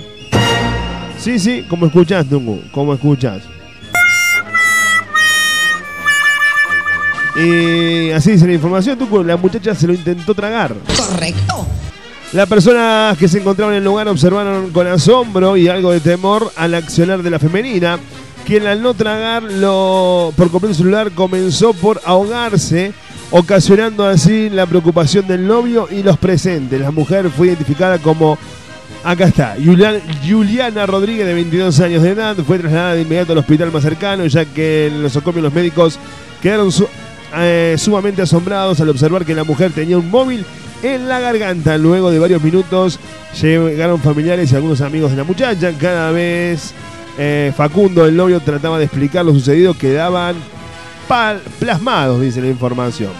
Sí, 1.16 1.39
sí, 1.39 1.64
como 1.70 1.87
escuchás, 1.87 2.26
Tungu, 2.26 2.61
como 2.70 2.93
escuchás. 2.93 3.57
Y 7.41 8.11
así 8.11 8.32
dice 8.32 8.47
la 8.47 8.55
información, 8.55 8.99
Tungu, 8.99 9.22
la 9.22 9.36
muchacha 9.36 9.74
se 9.74 9.86
lo 9.86 9.95
intentó 9.95 10.34
tragar. 10.34 10.74
Correcto. 10.97 11.66
Las 12.32 12.49
personas 12.49 13.16
que 13.16 13.28
se 13.28 13.39
encontraban 13.39 13.74
en 13.74 13.78
el 13.78 13.84
lugar 13.84 14.09
observaron 14.09 14.70
con 14.70 14.86
asombro 14.86 15.57
y 15.57 15.68
algo 15.68 15.93
de 15.93 16.01
temor 16.01 16.51
al 16.57 16.74
accionar 16.74 17.22
de 17.22 17.30
la 17.30 17.39
femenina, 17.39 17.99
quien 18.45 18.66
al 18.66 18.82
no 18.82 18.93
tragarlo 18.95 20.32
por 20.36 20.51
completo 20.51 20.72
el 20.72 20.76
celular 20.76 21.11
comenzó 21.12 21.72
por 21.72 22.01
ahogarse, 22.05 22.93
ocasionando 23.30 24.07
así 24.07 24.51
la 24.51 24.66
preocupación 24.66 25.26
del 25.26 25.47
novio 25.47 25.89
y 25.91 26.03
los 26.03 26.18
presentes. 26.18 26.80
La 26.80 26.91
mujer 26.91 27.30
fue 27.30 27.47
identificada 27.49 27.99
como 27.99 28.36
Acá 29.05 29.26
está, 29.26 29.55
Julian- 29.64 30.01
Juliana 30.28 30.84
Rodríguez, 30.84 31.24
de 31.24 31.32
22 31.32 31.78
años 31.80 32.03
de 32.03 32.11
edad, 32.11 32.36
fue 32.45 32.59
trasladada 32.59 32.95
de 32.95 33.03
inmediato 33.03 33.30
al 33.32 33.39
hospital 33.39 33.70
más 33.70 33.84
cercano, 33.84 34.26
ya 34.26 34.45
que 34.45 34.89
en 34.89 35.03
los 35.05 35.12
socomios 35.12 35.45
los 35.45 35.55
médicos 35.55 35.99
quedaron 36.43 36.72
su- 36.72 36.89
eh, 37.37 37.76
sumamente 37.79 38.22
asombrados 38.22 38.81
al 38.81 38.89
observar 38.89 39.24
que 39.24 39.35
la 39.35 39.45
mujer 39.45 39.72
tenía 39.72 39.99
un 39.99 40.11
móvil 40.11 40.45
en 40.83 41.09
la 41.09 41.20
garganta. 41.20 41.76
Luego 41.79 42.11
de 42.11 42.18
varios 42.18 42.43
minutos 42.43 42.99
llegaron 43.41 44.01
familiares 44.01 44.53
y 44.53 44.57
algunos 44.57 44.81
amigos 44.81 45.11
de 45.11 45.16
la 45.16 45.24
muchacha. 45.24 45.72
Cada 45.79 46.11
vez 46.11 46.72
eh, 47.18 47.53
Facundo, 47.57 48.07
el 48.07 48.16
novio, 48.16 48.41
trataba 48.41 48.79
de 48.79 48.85
explicar 48.85 49.24
lo 49.24 49.33
sucedido, 49.33 49.74
quedaban 49.74 50.37
plasmados, 51.59 52.20
dice 52.20 52.41
la 52.41 52.49
información. 52.49 53.11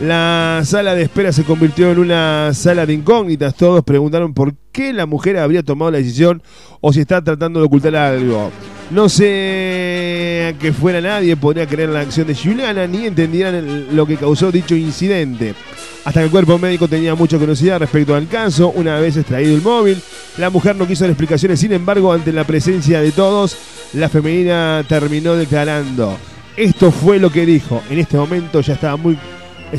La 0.00 0.60
sala 0.64 0.94
de 0.94 1.02
espera 1.02 1.32
se 1.32 1.44
convirtió 1.44 1.90
en 1.90 1.98
una 1.98 2.52
sala 2.52 2.84
de 2.84 2.92
incógnitas. 2.92 3.54
Todos 3.54 3.82
preguntaron 3.82 4.34
por 4.34 4.54
qué 4.70 4.92
la 4.92 5.06
mujer 5.06 5.38
habría 5.38 5.62
tomado 5.62 5.90
la 5.90 5.98
decisión 5.98 6.42
o 6.80 6.92
si 6.92 7.00
está 7.00 7.22
tratando 7.22 7.60
de 7.60 7.66
ocultar 7.66 7.96
algo. 7.96 8.50
No 8.90 9.08
sé 9.08 10.54
que 10.60 10.72
fuera 10.72 11.00
nadie 11.00 11.36
podría 11.36 11.66
creer 11.66 11.88
la 11.88 12.00
acción 12.00 12.26
de 12.26 12.34
Juliana 12.34 12.86
ni 12.86 13.06
entendieran 13.06 13.96
lo 13.96 14.06
que 14.06 14.16
causó 14.16 14.52
dicho 14.52 14.76
incidente. 14.76 15.54
Hasta 16.04 16.20
que 16.20 16.26
el 16.26 16.30
cuerpo 16.30 16.56
médico 16.56 16.86
tenía 16.86 17.16
mucha 17.16 17.36
curiosidad 17.36 17.80
respecto 17.80 18.14
al 18.14 18.28
caso. 18.28 18.70
Una 18.70 19.00
vez 19.00 19.16
extraído 19.16 19.56
el 19.56 19.62
móvil, 19.62 20.00
la 20.38 20.50
mujer 20.50 20.76
no 20.76 20.86
quiso 20.86 21.02
dar 21.02 21.10
explicaciones. 21.10 21.58
Sin 21.58 21.72
embargo, 21.72 22.12
ante 22.12 22.32
la 22.32 22.44
presencia 22.44 23.00
de 23.00 23.10
todos, 23.10 23.56
la 23.92 24.08
femenina 24.08 24.84
terminó 24.88 25.34
declarando. 25.34 26.16
Esto 26.56 26.92
fue 26.92 27.18
lo 27.18 27.30
que 27.30 27.44
dijo. 27.44 27.82
En 27.90 27.98
este 27.98 28.16
momento 28.16 28.60
ya 28.60 28.74
estaba 28.74 28.96
muy 28.96 29.18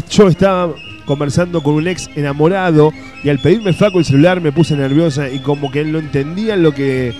yo 0.09 0.27
estaba 0.27 0.73
conversando 1.05 1.63
con 1.63 1.75
un 1.75 1.87
ex 1.87 2.09
enamorado 2.15 2.91
y 3.23 3.29
al 3.29 3.39
pedirme 3.39 3.73
Facu 3.73 3.99
el 3.99 4.05
celular 4.05 4.41
me 4.41 4.51
puse 4.51 4.75
nerviosa 4.75 5.29
y 5.29 5.39
como 5.39 5.71
que 5.71 5.81
él 5.81 5.91
no 5.91 5.99
entendía 5.99 6.57
lo 6.57 6.73
que 6.73 7.13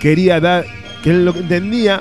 quería 0.00 0.40
dar, 0.40 0.64
que 1.04 1.12
lo 1.12 1.32
que 1.34 1.40
entendía, 1.40 2.00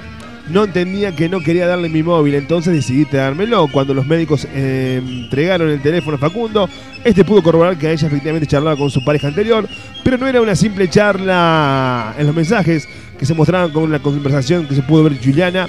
no 0.50 0.64
entendía 0.64 1.16
que 1.16 1.30
no 1.30 1.40
quería 1.42 1.68
darle 1.68 1.90
mi 1.90 2.02
móvil, 2.04 2.36
entonces 2.36 2.74
decidí 2.74 3.06
dármelo. 3.12 3.68
Cuando 3.68 3.94
los 3.94 4.08
médicos 4.08 4.48
eh, 4.54 5.02
entregaron 5.06 5.70
el 5.70 5.82
teléfono 5.82 6.16
a 6.16 6.20
Facundo, 6.20 6.70
este 7.04 7.24
pudo 7.24 7.44
corroborar 7.44 7.78
que 7.78 7.92
ella 7.92 8.08
efectivamente 8.08 8.48
charlaba 8.48 8.78
con 8.78 8.90
su 8.90 9.04
pareja 9.04 9.28
anterior, 9.28 9.68
pero 10.04 10.18
no 10.18 10.26
era 10.28 10.42
una 10.42 10.56
simple 10.56 10.90
charla 10.90 12.16
en 12.18 12.26
los 12.26 12.36
mensajes 12.36 12.88
que 13.20 13.26
se 13.26 13.34
mostraban 13.34 13.72
con 13.72 13.84
una 13.84 14.00
conversación 14.00 14.66
que 14.68 14.76
se 14.76 14.82
pudo 14.82 15.04
ver 15.04 15.18
Juliana 15.24 15.68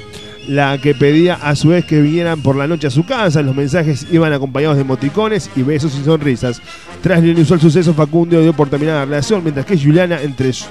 la 0.49 0.77
que 0.79 0.95
pedía 0.95 1.35
a 1.37 1.57
su 1.57 1.69
vez 1.69 1.85
que 1.87 2.01
vinieran 2.03 2.43
por 2.43 2.55
la 2.55 2.67
noche 2.67 2.87
a 2.87 2.91
su 2.91 3.07
casa. 3.07 3.41
Los 3.43 3.57
mensajes 3.57 4.07
iban 4.13 4.33
acompañados 4.33 4.77
de 4.77 4.83
emoticones 4.83 5.51
y 5.57 5.63
besos 5.63 5.97
y 5.99 6.05
sonrisas. 6.05 6.61
Tras 7.03 7.21
el 7.21 7.31
inusual 7.31 7.61
suceso, 7.61 7.95
Facundo 7.95 8.41
dio 8.41 8.53
por 8.53 8.69
terminada 8.69 9.01
la 9.01 9.05
relación, 9.07 9.43
mientras 9.43 9.65
que 9.65 9.79
Juliana, 9.79 10.21
entre 10.21 10.53
so- 10.53 10.67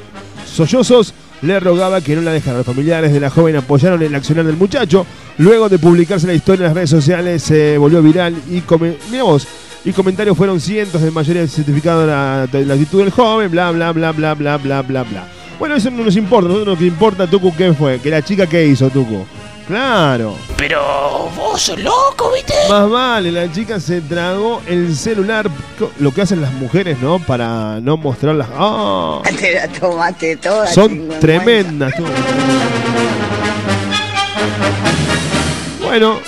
sollozos, 0.46 1.14
le 1.44 1.60
rogaba 1.60 2.02
que 2.02 2.16
no 2.16 2.22
la 2.22 2.32
dejara. 2.32 2.58
Los 2.58 2.66
familiares 2.66 3.14
de 3.14 3.20
la 3.20 3.30
joven 3.30 3.56
apoyaron 3.56 4.02
el 4.02 4.16
accionar 4.16 4.46
del 4.46 4.58
muchacho. 4.58 5.06
Luego 5.38 5.70
de 5.70 5.78
publicarse 5.78 6.26
la 6.28 6.34
historia 6.34 6.64
en 6.64 6.68
las 6.68 6.76
redes 6.76 6.90
sociales, 6.90 7.44
se 7.44 7.78
volvió 7.78 8.02
viral 8.02 8.36
y 8.50 8.62
come... 8.62 8.96
Y 9.86 9.92
comentarios 9.92 10.38
fueron 10.38 10.62
cientos 10.62 11.02
de 11.02 11.12
mayoría 11.12 11.46
certificado 11.46 12.02
de 12.02 12.08
la, 12.08 12.48
de 12.50 12.66
la 12.66 12.74
actitud 12.74 13.00
del 13.00 13.12
joven, 13.12 13.52
bla, 13.52 13.70
bla, 13.72 13.92
bla, 13.92 14.14
bla, 14.14 14.34
bla, 14.34 14.58
bla, 14.58 14.82
bla, 14.82 15.04
bla. 15.04 15.28
Bueno, 15.60 15.76
eso 15.76 15.92
no 15.92 16.06
nos 16.06 16.16
importa. 16.16 16.48
Nosotros 16.48 16.76
lo 16.76 16.80
que 16.80 16.86
importa, 16.86 17.28
Tucu, 17.28 17.54
¿qué 17.54 17.74
fue? 17.74 18.00
Que 18.00 18.10
la 18.10 18.22
chica, 18.22 18.48
¿qué 18.48 18.66
hizo, 18.66 18.90
Tucu? 18.90 19.26
Claro. 19.68 20.36
Pero 20.58 21.30
vos 21.36 21.62
sos 21.62 21.80
loco, 21.80 22.32
¿viste? 22.34 22.54
Más 22.70 22.90
vale, 22.90 23.32
la 23.32 23.52
chica 23.52 23.80
se 23.80 24.02
tragó 24.02 24.62
el 24.68 24.96
celular, 24.96 25.50
lo 26.00 26.14
que 26.14 26.22
hacen 26.22 26.42
las 26.42 26.54
mujeres, 26.54 27.00
¿no? 27.00 27.20
Para 27.20 27.80
no 27.80 27.98
mostrar 27.98 28.36
las... 28.36 28.50
¡Ah! 28.54 29.22
Te 29.40 29.54
la 29.56 29.68
tomaste 29.68 30.38
toda. 30.38 30.68
Son 30.68 31.10
tremendas. 31.20 31.94
Bueno, 35.82 36.20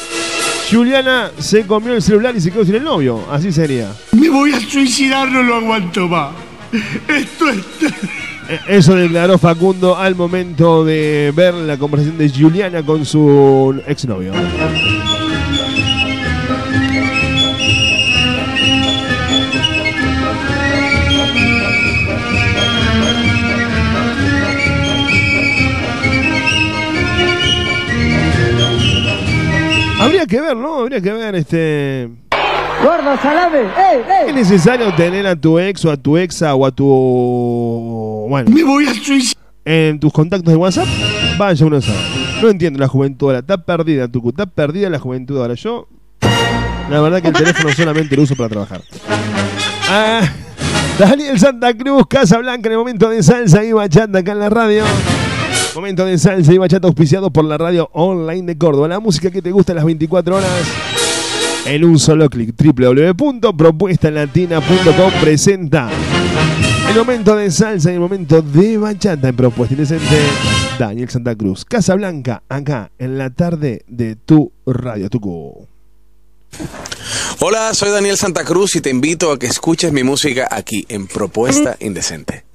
Juliana 0.72 1.32
se 1.40 1.66
comió 1.66 1.94
el 1.94 2.02
celular 2.02 2.36
y 2.36 2.42
se 2.42 2.52
quedó 2.52 2.66
sin 2.66 2.76
el 2.76 2.84
novio. 2.84 3.26
Así 3.32 3.52
sería. 3.52 3.92
Me 4.12 4.30
voy 4.30 4.54
a 4.54 4.60
suicidar, 4.60 5.28
no 5.30 5.44
lo 5.44 5.56
aguanto 5.56 6.08
más. 6.08 6.32
Esto 7.08 7.50
es... 7.50 7.58
E- 8.50 8.78
Eso 8.78 8.96
declaró 8.96 9.38
Facundo 9.38 9.98
al 9.98 10.16
momento 10.16 10.86
de 10.86 11.34
ver 11.36 11.54
la 11.54 11.78
conversación 11.78 12.18
de 12.18 12.30
Juliana 12.30 12.84
con 12.84 13.06
su 13.06 13.82
exnovio. 13.88 14.34
Habría 30.00 30.26
que 30.26 30.42
ver, 30.42 30.56
¿no? 30.58 30.80
Habría 30.80 31.02
que 31.02 31.12
ver 31.14 31.36
este. 31.36 32.10
Gordo, 32.84 33.18
salame. 33.22 33.60
¡Ey, 33.62 34.02
ey! 34.24 34.30
¿Es 34.30 34.36
necesario 34.36 34.94
tener 34.96 35.26
a 35.26 35.36
tu 35.36 35.58
ex 35.58 35.86
o 35.86 35.92
a 35.92 35.98
tu 35.98 36.18
exa 36.18 36.54
o 36.54 36.66
a 36.66 36.72
tu. 36.72 38.15
Bueno. 38.28 38.52
Me 38.52 38.64
voy 38.64 38.88
a 38.88 38.94
suicidar. 38.94 39.44
En 39.66 40.00
tus 40.00 40.14
contactos 40.14 40.52
de 40.52 40.58
WhatsApp, 40.58 40.88
vaya 41.38 41.66
uno 41.66 41.78
a 41.78 41.82
saber. 41.82 42.02
No 42.42 42.50
entiendo 42.50 42.80
la 42.80 42.88
juventud 42.88 43.28
ahora. 43.28 43.40
Está 43.40 43.58
perdida, 43.58 44.08
Tucu. 44.08 44.30
Está 44.30 44.46
perdida 44.46 44.90
la 44.90 45.00
juventud 45.00 45.38
ahora. 45.40 45.56
Yo. 45.56 45.88
La 46.90 47.02
verdad 47.02 47.22
que 47.22 47.30
el 47.30 47.34
teléfono 47.34 47.74
solamente 47.74 48.16
lo 48.16 48.24
uso 48.24 48.36
para 48.36 48.50
trabajar. 48.50 48.82
Ah, 49.90 50.22
Daniel 51.00 51.40
Santa 51.40 51.76
Cruz, 51.76 52.06
Casa 52.08 52.38
Blanca, 52.38 52.68
en 52.68 52.74
el 52.74 52.78
momento 52.78 53.10
de 53.10 53.24
salsa 53.24 53.64
y 53.64 53.72
bachata 53.72 54.20
acá 54.20 54.34
en 54.34 54.40
la 54.40 54.50
radio. 54.50 54.84
Momento 55.74 56.06
de 56.06 56.18
salsa 56.18 56.54
y 56.54 56.58
bachata 56.58 56.88
auspiciado 56.88 57.32
por 57.32 57.44
la 57.46 57.58
radio 57.58 57.90
online 57.94 58.44
de 58.44 58.58
Córdoba. 58.58 58.88
La 58.88 59.00
música 59.00 59.32
que 59.32 59.42
te 59.42 59.52
gusta 59.52 59.74
a 59.74 59.76
las 59.76 59.86
24 59.86 60.36
horas 60.36 60.50
en 61.66 61.84
un 61.84 62.00
solo 62.00 62.30
clic. 62.30 62.56
www.propuestalatina.com 62.56 65.12
presenta 65.22 65.90
el 66.90 66.96
momento 66.96 67.36
de 67.36 67.52
salsa 67.52 67.92
y 67.92 67.96
el 67.96 68.00
momento 68.00 68.42
de 68.42 68.78
bachata 68.78 69.28
en 69.30 69.36
Propuesta 69.36 69.74
Indecente. 69.74 70.20
Daniel 70.80 71.10
Santa 71.10 71.36
Cruz, 71.36 71.66
Casa 71.66 71.96
Blanca, 71.96 72.44
acá 72.50 72.92
en 73.00 73.18
la 73.18 73.30
tarde 73.30 73.84
de 73.88 74.16
tu 74.16 74.52
radio 74.66 75.10
Tucu. 75.10 75.68
Hola, 77.40 77.74
soy 77.74 77.92
Daniel 77.92 78.18
Santa 78.18 78.44
Cruz 78.44 78.76
y 78.76 78.82
te 78.82 78.90
invito 78.90 79.32
a 79.32 79.40
que 79.40 79.48
escuches 79.48 79.92
mi 79.92 80.04
música 80.04 80.48
aquí 80.52 80.86
en 80.90 81.08
Propuesta 81.08 81.76
Indecente. 81.80 82.46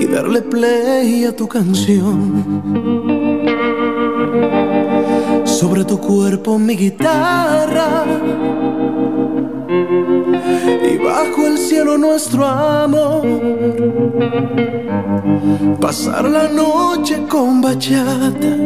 Y 0.00 0.06
darle 0.06 0.42
play 0.42 1.24
a 1.24 1.36
tu 1.36 1.48
canción. 1.48 2.62
Sobre 5.44 5.84
tu 5.84 5.98
cuerpo 5.98 6.58
mi 6.58 6.76
guitarra 6.76 8.04
y 9.68 10.98
bajo 10.98 11.46
el 11.46 11.58
cielo 11.58 11.98
nuestro 11.98 12.46
amor. 12.46 13.22
Pasar 15.80 16.24
la 16.28 16.48
noche 16.48 17.24
con 17.28 17.60
bachata 17.60 18.56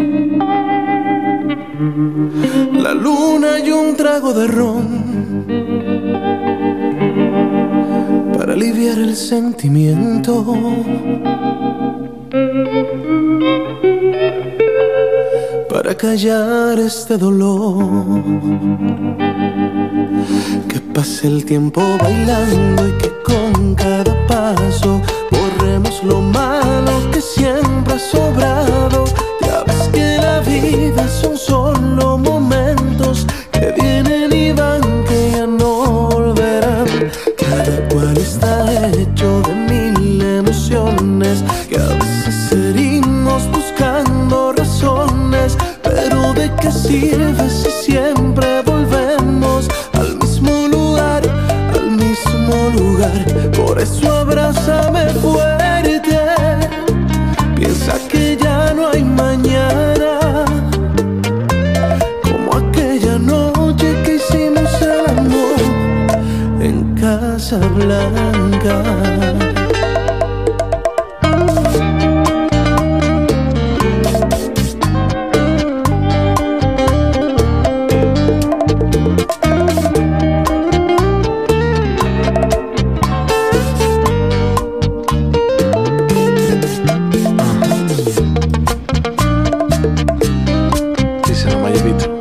la 2.87 2.95
luna 2.95 3.59
y 3.59 3.71
un 3.71 3.97
trago 3.97 4.33
de 4.33 4.47
ron 4.47 5.16
aliviar 8.57 8.99
el 8.99 9.15
sentimiento. 9.15 10.33
Para 15.69 15.95
callar 15.95 16.79
este 16.79 17.19
dolor. 17.19 18.23
Que 20.69 20.81
pase 20.95 21.27
el 21.27 21.45
tiempo 21.45 21.83
bailando 22.01 22.89
y 22.89 22.93
que 23.03 23.11
con 23.29 23.75
cada 23.75 24.15
paso 24.27 25.03
borremos 25.31 26.03
lo 26.05 26.23
malo 26.23 26.93
que 27.13 27.21
siempre 27.21 27.66
David. 91.77 92.16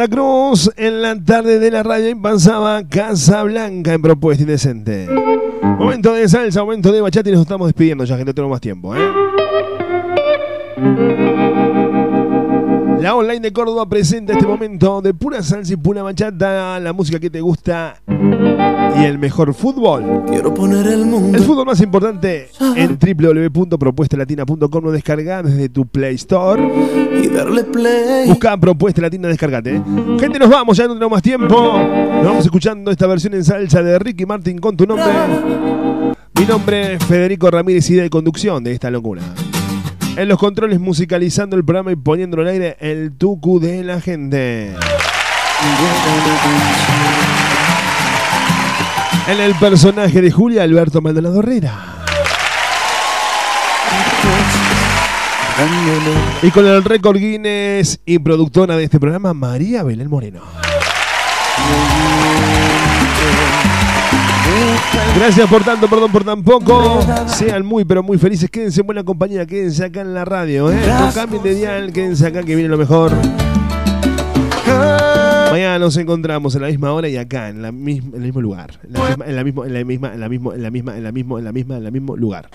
Santa 0.00 0.16
Cruz 0.16 0.72
en 0.78 1.02
la 1.02 1.14
tarde 1.22 1.58
de 1.58 1.70
la 1.70 1.82
radio. 1.82 2.18
Pasaba 2.22 2.82
Casa 2.88 3.42
Blanca 3.42 3.92
en 3.92 4.00
Propuesta 4.00 4.42
Indecente. 4.42 5.06
Momento 5.62 6.14
de 6.14 6.26
salsa, 6.26 6.64
momento 6.64 6.90
de 6.90 7.02
bachata 7.02 7.28
y 7.28 7.32
nos 7.32 7.42
estamos 7.42 7.68
despidiendo 7.68 8.04
ya 8.04 8.16
no 8.16 8.34
tenemos 8.34 8.50
más 8.50 8.62
tiempo. 8.62 8.96
¿eh? 8.96 9.00
La 12.98 13.14
online 13.14 13.40
de 13.40 13.52
Córdoba 13.52 13.86
presenta 13.90 14.32
este 14.32 14.46
momento 14.46 15.02
de 15.02 15.12
pura 15.12 15.42
salsa 15.42 15.74
y 15.74 15.76
pura 15.76 16.02
bachata, 16.02 16.80
la 16.80 16.94
música 16.94 17.20
que 17.20 17.28
te 17.28 17.42
gusta 17.42 18.00
y 19.00 19.04
el 19.04 19.18
mejor 19.18 19.54
fútbol. 19.54 20.24
Quiero 20.26 20.52
poner 20.52 20.86
el 20.86 21.04
mundo. 21.06 21.36
El 21.36 21.44
fútbol 21.44 21.66
más 21.66 21.80
importante 21.80 22.48
en 22.76 22.98
www.propuestalatina.com 22.98 24.84
lo 24.84 24.92
descargas 24.92 25.44
desde 25.44 25.68
tu 25.68 25.86
Play 25.86 26.16
Store. 26.16 26.62
Y 27.22 27.28
darle 27.28 27.64
play. 27.64 28.28
Busca 28.28 28.56
Propuesta 28.56 29.00
Latina, 29.00 29.28
descargate. 29.28 29.76
¿eh? 29.76 29.82
Gente, 30.18 30.38
nos 30.38 30.48
vamos, 30.48 30.76
ya 30.76 30.86
no 30.86 30.94
tenemos 30.94 31.12
más 31.12 31.22
tiempo. 31.22 31.78
Nos 31.78 32.24
vamos 32.24 32.44
escuchando 32.44 32.90
esta 32.90 33.06
versión 33.06 33.34
en 33.34 33.44
salsa 33.44 33.82
de 33.82 33.98
Ricky 33.98 34.26
Martin 34.26 34.58
con 34.58 34.76
tu 34.76 34.86
nombre. 34.86 35.06
Mi 36.34 36.44
nombre 36.44 36.94
es 36.94 37.04
Federico 37.04 37.50
Ramírez 37.50 37.88
y 37.90 37.94
de 37.94 38.10
conducción 38.10 38.64
de 38.64 38.72
esta 38.72 38.90
locura. 38.90 39.22
En 40.16 40.28
los 40.28 40.38
controles 40.38 40.80
musicalizando 40.80 41.56
el 41.56 41.64
programa 41.64 41.92
y 41.92 41.96
poniéndolo 41.96 42.42
al 42.42 42.48
aire 42.48 42.76
el 42.80 43.12
tucu 43.16 43.60
de 43.60 43.84
la 43.84 44.00
gente. 44.00 44.74
En 49.30 49.38
el 49.38 49.54
personaje 49.54 50.20
de 50.20 50.32
Julia 50.32 50.64
Alberto 50.64 51.00
Maldonado 51.00 51.38
Herrera. 51.38 52.04
Y 56.42 56.50
con 56.50 56.66
el 56.66 56.82
récord 56.82 57.16
Guinness 57.16 58.00
y 58.04 58.18
productora 58.18 58.76
de 58.76 58.82
este 58.82 58.98
programa, 58.98 59.32
María 59.32 59.84
Belén 59.84 60.10
Moreno. 60.10 60.40
Gracias 65.14 65.48
por 65.48 65.62
tanto, 65.62 65.86
perdón 65.88 66.10
por 66.10 66.24
tan 66.24 66.42
poco. 66.42 67.00
Sean 67.26 67.64
muy, 67.64 67.84
pero 67.84 68.02
muy 68.02 68.18
felices. 68.18 68.50
Quédense 68.50 68.80
en 68.80 68.86
buena 68.86 69.04
compañía, 69.04 69.46
quédense 69.46 69.84
acá 69.84 70.00
en 70.00 70.12
la 70.12 70.24
radio. 70.24 70.72
¿eh? 70.72 70.80
No 70.98 71.12
cambien 71.12 71.42
de 71.44 71.54
dial, 71.54 71.92
quédense 71.92 72.26
acá 72.26 72.42
que 72.42 72.56
viene 72.56 72.68
lo 72.68 72.78
mejor. 72.78 73.12
Mañana 75.50 75.78
nos 75.78 75.96
encontramos 75.96 76.54
en 76.54 76.62
la 76.62 76.68
misma 76.68 76.92
hora 76.92 77.08
y 77.08 77.16
acá, 77.16 77.48
en, 77.48 77.62
la 77.62 77.72
misma, 77.72 78.10
en 78.10 78.14
el 78.16 78.22
mismo 78.22 78.40
lugar. 78.40 78.78
En 78.84 78.92
la 78.92 79.44
misma, 79.44 79.66
en 79.66 79.74
la 79.74 79.84
misma, 79.84 80.14
en 80.14 80.20
la 80.20 80.28
misma, 80.28 80.54
en 80.54 80.62
la 80.62 80.70
misma, 80.70 80.94
en 80.94 81.02
la 81.02 81.02
misma, 81.02 81.02
en 81.02 81.04
la 81.04 81.12
misma, 81.12 81.38
en 81.38 81.44
la 81.44 81.52
misma, 81.52 81.76
en 81.76 81.84
la 81.84 81.90
mismo 81.90 82.16
lugar. 82.16 82.48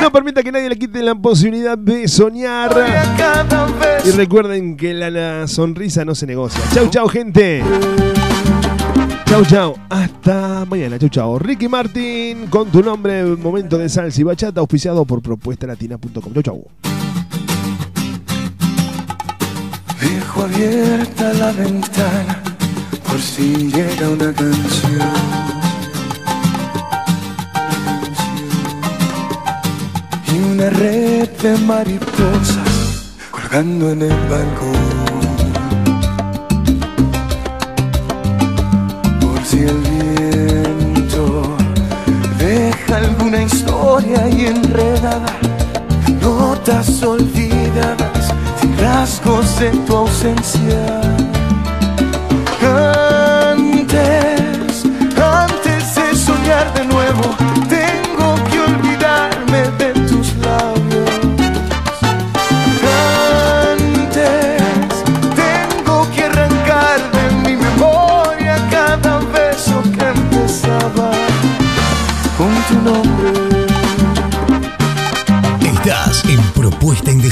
No 0.00 0.10
permita 0.10 0.42
que 0.42 0.50
nadie 0.50 0.68
le 0.68 0.76
quite 0.76 1.02
la 1.02 1.14
posibilidad 1.14 1.78
de 1.78 2.08
soñar. 2.08 2.74
Y 4.04 4.10
recuerden 4.10 4.76
que 4.76 4.94
la, 4.94 5.10
la 5.10 5.46
sonrisa 5.46 6.04
no 6.04 6.14
se 6.14 6.26
negocia. 6.26 6.60
Chau, 6.74 6.88
chau, 6.90 7.08
gente. 7.08 7.62
Chau, 9.26 9.44
chau. 9.44 9.74
Hasta 9.88 10.64
mañana. 10.66 10.98
Chau, 10.98 11.08
chau. 11.08 11.38
Ricky 11.38 11.68
Martin, 11.68 12.48
con 12.48 12.70
tu 12.70 12.82
nombre, 12.82 13.24
momento 13.24 13.78
de 13.78 13.88
salsa 13.88 14.20
y 14.20 14.24
bachata, 14.24 14.60
auspiciado 14.60 15.04
por 15.04 15.22
propuestalatina.com. 15.22 16.32
Chau, 16.34 16.42
chau. 16.42 16.91
Dejo 20.34 20.44
abierta 20.46 21.30
la 21.34 21.52
ventana 21.52 22.42
por 23.06 23.20
si 23.20 23.70
llega 23.70 24.08
una 24.08 24.32
canción. 24.32 25.10
Y 30.32 30.38
una 30.38 30.70
red 30.70 31.28
de 31.42 31.58
mariposas 31.66 33.12
colgando 33.30 33.90
en 33.90 34.02
el 34.02 34.18
balcón. 34.30 35.12
Por 39.20 39.44
si 39.44 39.58
el 39.58 39.76
viento 39.76 41.56
deja 42.38 42.96
alguna 42.96 43.42
historia 43.42 44.28
y 44.30 44.46
enredada, 44.46 45.26
notas 46.22 47.02
olvidadas 47.02 48.21
rasgos 48.82 49.60
de 49.60 49.70
tu 49.86 49.96
ausencia. 49.96 51.31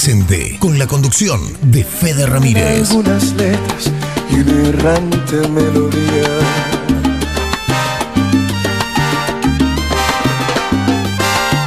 Indecente 0.01 0.57
con 0.59 0.79
la 0.79 0.87
conducción 0.87 1.43
de 1.61 1.85
Fede 1.85 2.25
Ramírez. 2.25 2.89
Algunas 2.89 3.35
letras 3.35 3.91
y 4.31 4.37
una 4.37 4.69
errante 4.69 5.47
melodía. 5.49 6.39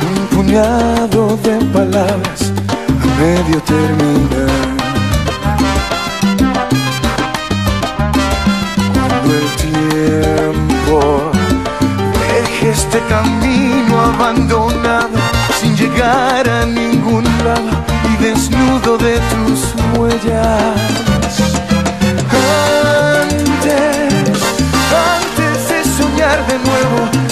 Un 0.10 0.36
puñado 0.36 1.38
de 1.44 1.64
palabras 1.66 2.52
a 2.90 3.22
medio 3.22 3.62
terminar. 3.62 4.50
Cuando 8.94 9.32
el 9.32 9.48
tiempo 9.62 11.32
deje 12.32 12.72
este 12.72 13.00
camino 13.10 14.02
abandonado 14.02 15.03
llegar 15.84 16.50
a 16.50 16.66
ningún 16.66 17.26
lado 17.44 17.70
y 18.12 18.24
desnudo 18.24 18.98
de 18.98 19.20
tus 19.32 19.60
huellas. 19.98 20.80
Antes, 23.22 24.40
antes 25.12 25.70
de 25.70 25.84
soñar 25.98 26.40
de 26.48 26.58
nuevo, 26.60 27.23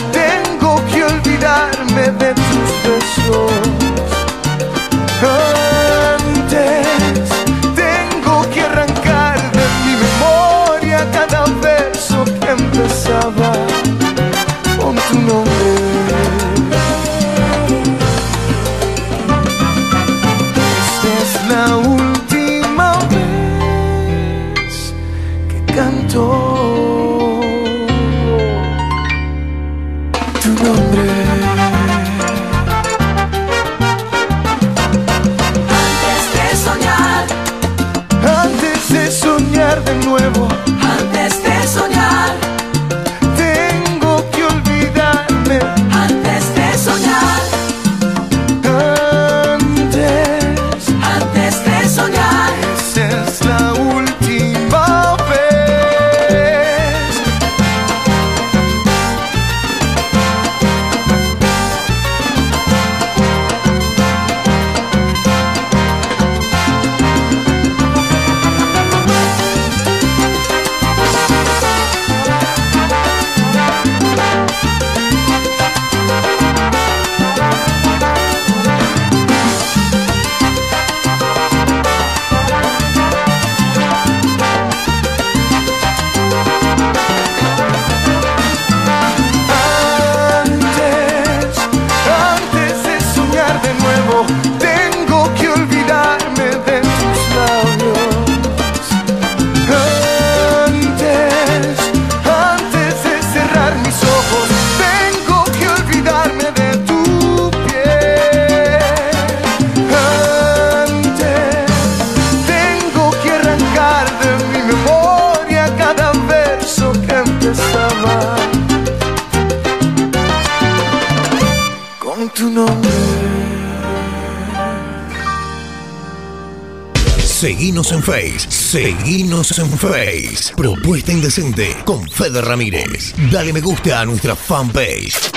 en 129.59 129.69
Face. 129.69 130.53
Propuesta 130.55 131.11
Indecente 131.11 131.75
con 131.83 132.07
Fede 132.09 132.41
Ramírez. 132.41 133.13
Dale 133.31 133.51
me 133.51 133.59
gusta 133.59 133.99
a 133.99 134.05
nuestra 134.05 134.35
fanpage. 134.35 135.31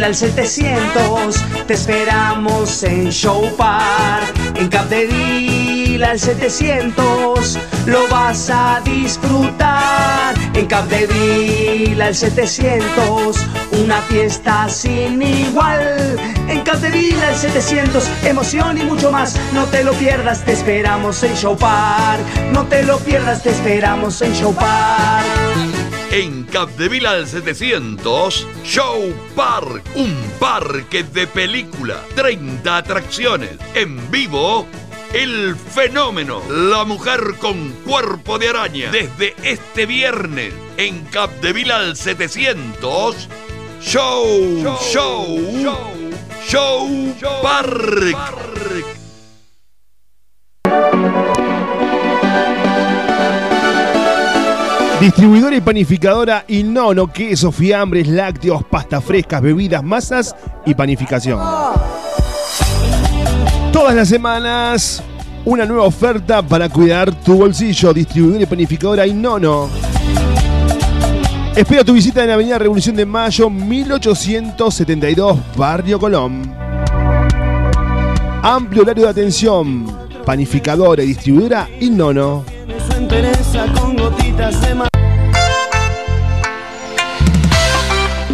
En 0.00 0.04
al 0.04 0.14
700 0.14 1.36
te 1.66 1.74
esperamos 1.74 2.82
en 2.82 3.10
Show 3.10 3.54
Park. 3.56 4.34
En 4.56 4.68
Capdeville 4.68 6.02
al 6.04 6.18
700 6.18 7.58
lo 7.86 8.08
vas 8.08 8.48
a 8.50 8.80
disfrutar. 8.84 10.34
En 10.54 10.66
Capdeville 10.66 12.02
al 12.02 12.14
700 12.14 13.36
una 13.80 14.02
fiesta 14.02 14.68
sin 14.68 15.22
igual. 15.22 16.16
En 16.48 16.60
Capdeville 16.62 17.22
al 17.24 17.36
700 17.36 18.08
emoción 18.24 18.78
y 18.78 18.82
mucho 18.82 19.10
más. 19.10 19.38
No 19.52 19.64
te 19.66 19.82
lo 19.84 19.92
pierdas, 19.94 20.44
te 20.44 20.52
esperamos 20.52 21.22
en 21.22 21.34
Show 21.34 21.56
Park. 21.56 22.22
No 22.52 22.66
te 22.66 22.82
lo 22.82 22.98
pierdas, 22.98 23.42
te 23.42 23.50
esperamos 23.50 24.20
en 24.22 24.34
Show 24.34 24.54
Park. 24.54 25.26
En 26.10 26.44
Capdeville 26.44 27.06
al 27.06 27.28
700, 27.28 28.46
Show 28.64 29.14
Park, 29.36 29.84
un 29.94 30.16
parque 30.40 31.04
de 31.04 31.28
película, 31.28 32.02
30 32.16 32.76
atracciones, 32.76 33.52
en 33.74 34.10
vivo, 34.10 34.66
el 35.12 35.54
fenómeno, 35.54 36.42
la 36.50 36.84
mujer 36.84 37.36
con 37.38 37.70
cuerpo 37.86 38.40
de 38.40 38.48
araña, 38.48 38.90
desde 38.90 39.36
este 39.44 39.86
viernes, 39.86 40.52
en 40.76 41.04
Capdeville 41.04 41.72
al 41.72 41.96
700, 41.96 43.28
Show, 43.82 44.76
Show, 44.78 45.38
Show, 46.46 47.14
Park. 47.42 48.14
Distribuidora 55.00 55.56
y 55.56 55.60
panificadora 55.62 56.44
Inono, 56.48 57.10
queso, 57.10 57.50
fiambres, 57.50 58.06
lácteos, 58.06 58.62
pastas 58.64 59.02
frescas, 59.02 59.40
bebidas, 59.40 59.82
masas 59.82 60.36
y 60.66 60.74
panificación. 60.74 61.40
Todas 63.72 63.94
las 63.94 64.08
semanas, 64.08 65.02
una 65.46 65.64
nueva 65.64 65.84
oferta 65.84 66.42
para 66.42 66.68
cuidar 66.68 67.14
tu 67.22 67.38
bolsillo. 67.38 67.94
Distribuidora 67.94 68.42
y 68.42 68.46
panificadora 68.46 69.06
Inono. 69.06 69.89
Espera 71.60 71.84
tu 71.84 71.92
visita 71.92 72.22
en 72.22 72.28
la 72.28 72.34
Avenida 72.36 72.58
Revolución 72.58 72.96
de 72.96 73.04
Mayo, 73.04 73.50
1872, 73.50 75.38
Barrio 75.58 76.00
Colón. 76.00 76.54
Amplio 78.42 78.80
horario 78.80 79.04
de 79.04 79.10
atención. 79.10 79.84
Panificadora 80.24 81.02
y 81.02 81.08
distribuidora 81.08 81.68
Inono. 81.78 82.46
Su 82.88 82.96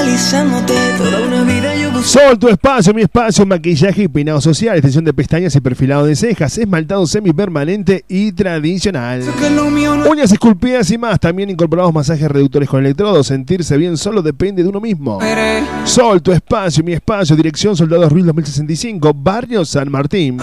Estoy 0.00 0.14
idealizándote 0.14 0.74
toda 0.96 1.20
una 1.26 1.42
vida 1.42 1.76
yo 1.76 1.90
busco. 1.92 2.08
Sol, 2.08 2.38
tu 2.38 2.48
espacio, 2.48 2.94
mi 2.94 3.02
espacio, 3.02 3.44
maquillaje 3.44 4.04
y 4.04 4.08
peinado 4.08 4.40
social, 4.40 4.74
extensión 4.74 5.04
de 5.04 5.12
pestañas 5.12 5.54
y 5.54 5.60
perfilado 5.60 6.06
de 6.06 6.16
cejas, 6.16 6.56
esmaltado 6.56 7.06
semipermanente 7.06 8.06
y 8.08 8.32
tradicional. 8.32 9.22
Uñas 10.08 10.32
esculpidas 10.32 10.90
y 10.90 10.96
más, 10.96 11.20
también 11.20 11.50
incorporamos 11.50 11.92
masajes 11.92 12.30
reductores 12.30 12.68
con 12.68 12.80
electrodos. 12.80 13.26
Sentirse 13.26 13.76
bien 13.76 13.98
solo 13.98 14.22
depende 14.22 14.62
de 14.62 14.70
uno 14.70 14.80
mismo. 14.80 15.18
Sol, 15.84 16.22
tu 16.22 16.32
espacio, 16.32 16.82
mi 16.82 16.94
espacio, 16.94 17.36
dirección 17.36 17.76
Soldados 17.76 18.10
Ruiz 18.10 18.24
2065, 18.24 19.12
Barrio 19.14 19.66
San 19.66 19.90
Martín. 19.90 20.38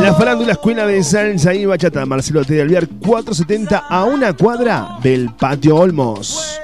La 0.00 0.12
farándula 0.18 0.54
Escuela 0.54 0.84
de 0.84 1.00
Salsa 1.04 1.54
y 1.54 1.64
Bachata. 1.64 2.04
Marcelo 2.04 2.44
T. 2.44 2.54
de 2.54 2.62
Alviar 2.62 2.88
470 2.88 3.84
a 3.88 4.04
una 4.04 4.32
cuadra 4.32 4.98
del 5.00 5.30
Patio 5.32 5.76
Olmos. 5.76 6.60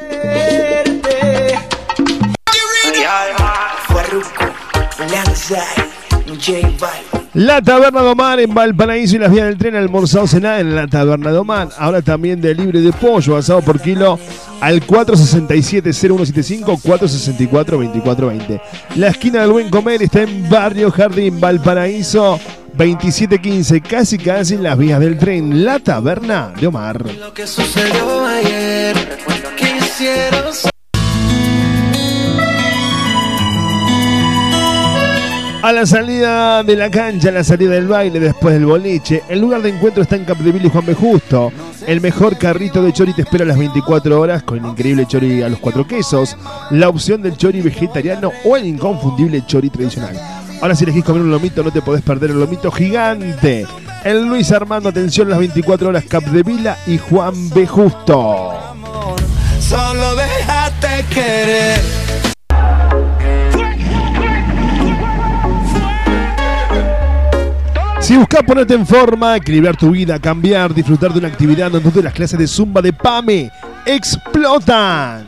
La 7.34 7.60
Taberna 7.60 8.02
de 8.02 8.08
Omar 8.10 8.38
en 8.38 8.54
Valparaíso 8.54 9.16
y 9.16 9.18
las 9.18 9.32
vías 9.32 9.46
del 9.46 9.58
tren 9.58 9.74
almorzado 9.74 10.24
cenar 10.28 10.60
en 10.60 10.76
la 10.76 10.86
Taberna 10.86 11.32
de 11.32 11.38
Omar. 11.38 11.68
Ahora 11.78 12.00
también 12.00 12.40
de 12.40 12.54
libre 12.54 12.80
de 12.80 12.92
pollo 12.92 13.36
asado 13.36 13.60
por 13.60 13.80
kilo 13.80 14.20
al 14.60 14.86
467-0175, 14.86 16.80
464-2420. 16.80 18.60
La 18.94 19.08
esquina 19.08 19.40
del 19.40 19.50
buen 19.50 19.68
comer 19.68 20.00
está 20.04 20.22
en 20.22 20.48
Barrio 20.48 20.92
Jardín, 20.92 21.40
Valparaíso 21.40 22.38
2715, 22.74 23.80
casi 23.80 24.16
casi 24.16 24.54
en 24.54 24.62
las 24.62 24.78
vías 24.78 25.00
del 25.00 25.18
tren. 25.18 25.64
La 25.64 25.80
Taberna 25.80 26.52
de 26.60 26.68
Omar. 26.68 27.04
Lo 27.14 27.34
que 27.34 27.48
sucedió 27.48 28.26
ayer. 28.26 28.94
A 35.64 35.72
la 35.72 35.86
salida 35.86 36.62
de 36.62 36.76
la 36.76 36.90
cancha, 36.90 37.30
a 37.30 37.32
la 37.32 37.42
salida 37.42 37.70
del 37.70 37.88
baile, 37.88 38.20
después 38.20 38.52
del 38.52 38.66
boliche, 38.66 39.22
el 39.30 39.40
lugar 39.40 39.62
de 39.62 39.70
encuentro 39.70 40.02
está 40.02 40.14
en 40.14 40.26
Capdeville 40.26 40.66
y 40.66 40.68
Juan 40.68 40.84
B. 40.84 40.92
Justo. 40.92 41.50
El 41.86 42.02
mejor 42.02 42.36
carrito 42.36 42.82
de 42.82 42.92
chori 42.92 43.14
te 43.14 43.22
espera 43.22 43.44
a 43.44 43.46
las 43.46 43.56
24 43.56 44.20
horas 44.20 44.42
con 44.42 44.58
el 44.58 44.66
increíble 44.66 45.06
chori 45.06 45.42
a 45.42 45.48
los 45.48 45.60
cuatro 45.60 45.86
quesos, 45.86 46.36
la 46.68 46.90
opción 46.90 47.22
del 47.22 47.38
chori 47.38 47.62
vegetariano 47.62 48.30
o 48.44 48.58
el 48.58 48.66
inconfundible 48.66 49.46
chori 49.46 49.70
tradicional. 49.70 50.20
Ahora 50.60 50.74
si 50.74 50.84
elegís 50.84 51.02
comer 51.02 51.22
un 51.22 51.30
lomito 51.30 51.62
no 51.62 51.70
te 51.70 51.80
podés 51.80 52.02
perder 52.02 52.32
el 52.32 52.40
lomito 52.40 52.70
gigante. 52.70 53.66
El 54.04 54.26
Luis 54.26 54.52
Armando, 54.52 54.90
atención, 54.90 55.30
las 55.30 55.38
24 55.38 55.88
horas 55.88 56.04
Capdevila 56.04 56.76
y 56.86 56.98
Juan 56.98 57.48
B. 57.48 57.66
Justo. 57.66 58.52
Solo 59.60 60.14
déjate 60.14 61.06
querer. 61.08 62.03
Si 68.14 68.18
buscas 68.18 68.44
ponerte 68.44 68.74
en 68.74 68.86
forma, 68.86 69.34
equilibrar 69.34 69.76
tu 69.76 69.90
vida, 69.90 70.20
cambiar, 70.20 70.72
disfrutar 70.72 71.12
de 71.12 71.18
una 71.18 71.26
actividad 71.26 71.68
donde 71.68 72.00
las 72.00 72.12
clases 72.12 72.38
de 72.38 72.46
Zumba 72.46 72.80
de 72.80 72.92
PAME 72.92 73.50
explotan. 73.84 75.26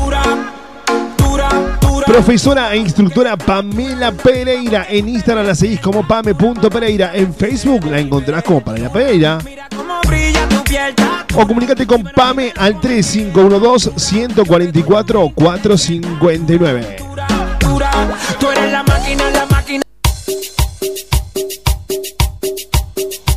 Profesora 2.15 2.73
e 2.73 2.77
instructora 2.77 3.35
Pamela 3.35 4.13
Pereira. 4.13 4.87
En 4.89 5.09
Instagram 5.09 5.47
la 5.47 5.53
seguís 5.53 5.81
como 5.81 6.07
pame.pereira. 6.07 7.13
En 7.13 7.33
Facebook 7.33 7.83
la 7.87 7.99
encontrás 7.99 8.41
como 8.41 8.61
Pamela 8.61 8.89
Pereira. 8.89 9.37
O 11.35 11.45
comunícate 11.45 11.85
con 11.85 12.03
Pame 12.03 12.53
al 12.55 12.79
3512 12.79 13.99
144 13.99 15.29
459. 15.35 16.97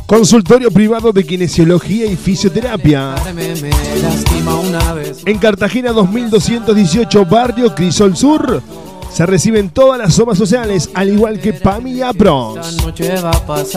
Consultorio 0.09 0.71
privado 0.71 1.13
de 1.13 1.23
kinesiología 1.23 2.07
y 2.07 2.15
fisioterapia. 2.15 3.13
En 5.23 5.37
Cartagena 5.37 5.91
2218, 5.91 7.25
barrio 7.27 7.75
Crisol 7.75 8.17
Sur. 8.17 8.63
Se 9.13 9.27
reciben 9.27 9.69
todas 9.69 9.99
las 9.99 10.15
somas 10.15 10.39
sociales, 10.39 10.89
al 10.95 11.09
igual 11.09 11.39
que 11.39 11.53
PAMI 11.53 12.01
y. 12.01 12.57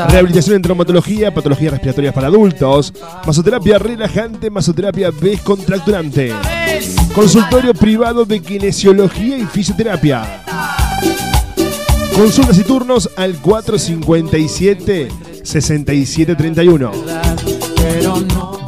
Rehabilitación 0.08 0.56
en 0.56 0.62
traumatología, 0.62 1.34
patologías 1.34 1.72
respiratorias 1.72 2.14
para 2.14 2.28
adultos, 2.28 2.94
masoterapia 3.26 3.78
relajante, 3.78 4.48
masoterapia 4.48 5.10
descontracturante. 5.10 6.32
Consultorio 7.14 7.74
privado 7.74 8.24
de 8.24 8.40
kinesiología 8.40 9.36
y 9.36 9.44
fisioterapia. 9.44 10.44
Consultas 12.16 12.56
y 12.58 12.64
turnos 12.64 13.10
al 13.16 13.36
457 13.36 15.31
6731. 15.42 16.90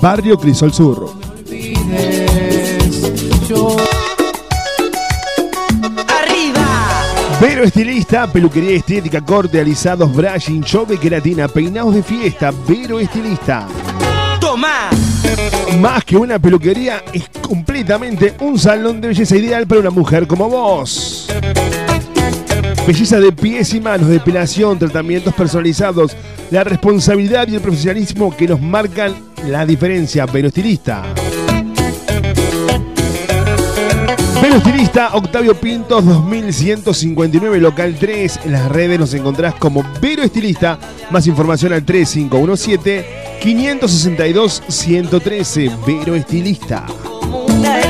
Barrio 0.01 0.38
Crisol 0.38 0.72
Sur. 0.72 1.24
Vero 7.40 7.64
Estilista, 7.64 8.26
peluquería 8.26 8.76
estética, 8.76 9.20
corte, 9.20 9.60
alisados, 9.60 10.14
brushing, 10.14 10.62
show 10.62 10.86
de 10.86 10.98
queratina, 10.98 11.46
peinados 11.46 11.94
de 11.94 12.02
fiesta. 12.02 12.52
Vero 12.66 12.98
Estilista. 12.98 13.66
Toma. 14.40 14.88
Más 15.80 16.05
que 16.05 16.16
una 16.16 16.38
peluquería, 16.38 17.02
es 17.12 17.28
completamente 17.46 18.34
un 18.40 18.59
salón 18.59 19.01
de 19.01 19.09
belleza 19.09 19.36
ideal 19.36 19.66
para 19.66 19.80
una 19.80 19.90
mujer 19.90 20.26
como 20.26 20.48
vos. 20.48 21.28
Belleza 22.86 23.19
de 23.19 23.32
pies 23.32 23.73
y 23.73 23.81
manos, 23.81 24.09
depilación, 24.09 24.78
tratamientos 24.78 25.32
personalizados, 25.32 26.15
la 26.51 26.65
responsabilidad 26.65 27.48
y 27.48 27.55
el 27.55 27.62
profesionalismo 27.62 28.36
que 28.36 28.47
nos 28.47 28.61
marcan 28.61 29.15
la 29.48 29.65
diferencia. 29.65 30.27
Vero 30.27 30.48
Estilista. 30.48 31.02
Vero 34.43 34.56
Estilista, 34.56 35.15
Octavio 35.15 35.55
Pintos 35.59 36.05
2159, 36.05 37.59
local 37.59 37.97
3. 37.98 38.40
En 38.44 38.52
las 38.52 38.70
redes 38.70 39.01
nos 39.01 39.15
encontrás 39.15 39.55
como 39.55 39.82
Vero 40.02 40.23
Estilista. 40.23 40.78
Más 41.11 41.27
información 41.27 41.73
al 41.73 41.85
3517 41.85 43.06
562 43.40 44.62
113. 44.69 45.70
Vero 45.86 46.15
Estilista. 46.15 46.85
Una 47.48 47.81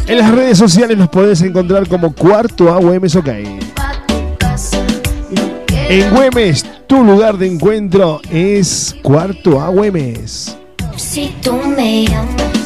En 0.06 0.18
las 0.18 0.32
redes 0.32 0.58
sociales 0.58 0.96
nos 0.96 1.08
podés 1.08 1.42
encontrar 1.42 1.86
como 1.88 2.14
Cuarto 2.14 2.72
A 2.72 2.78
Güemes 2.78 3.16
OK. 3.16 3.28
En 5.88 6.14
Güemes, 6.14 6.64
tu 6.86 7.02
lugar 7.04 7.36
de 7.38 7.48
encuentro 7.48 8.20
es 8.30 8.94
Cuarto 9.02 9.60
A. 9.60 9.72
Si 10.96 11.34
tú 11.42 11.56
me 11.76 12.06
llamas 12.06 12.65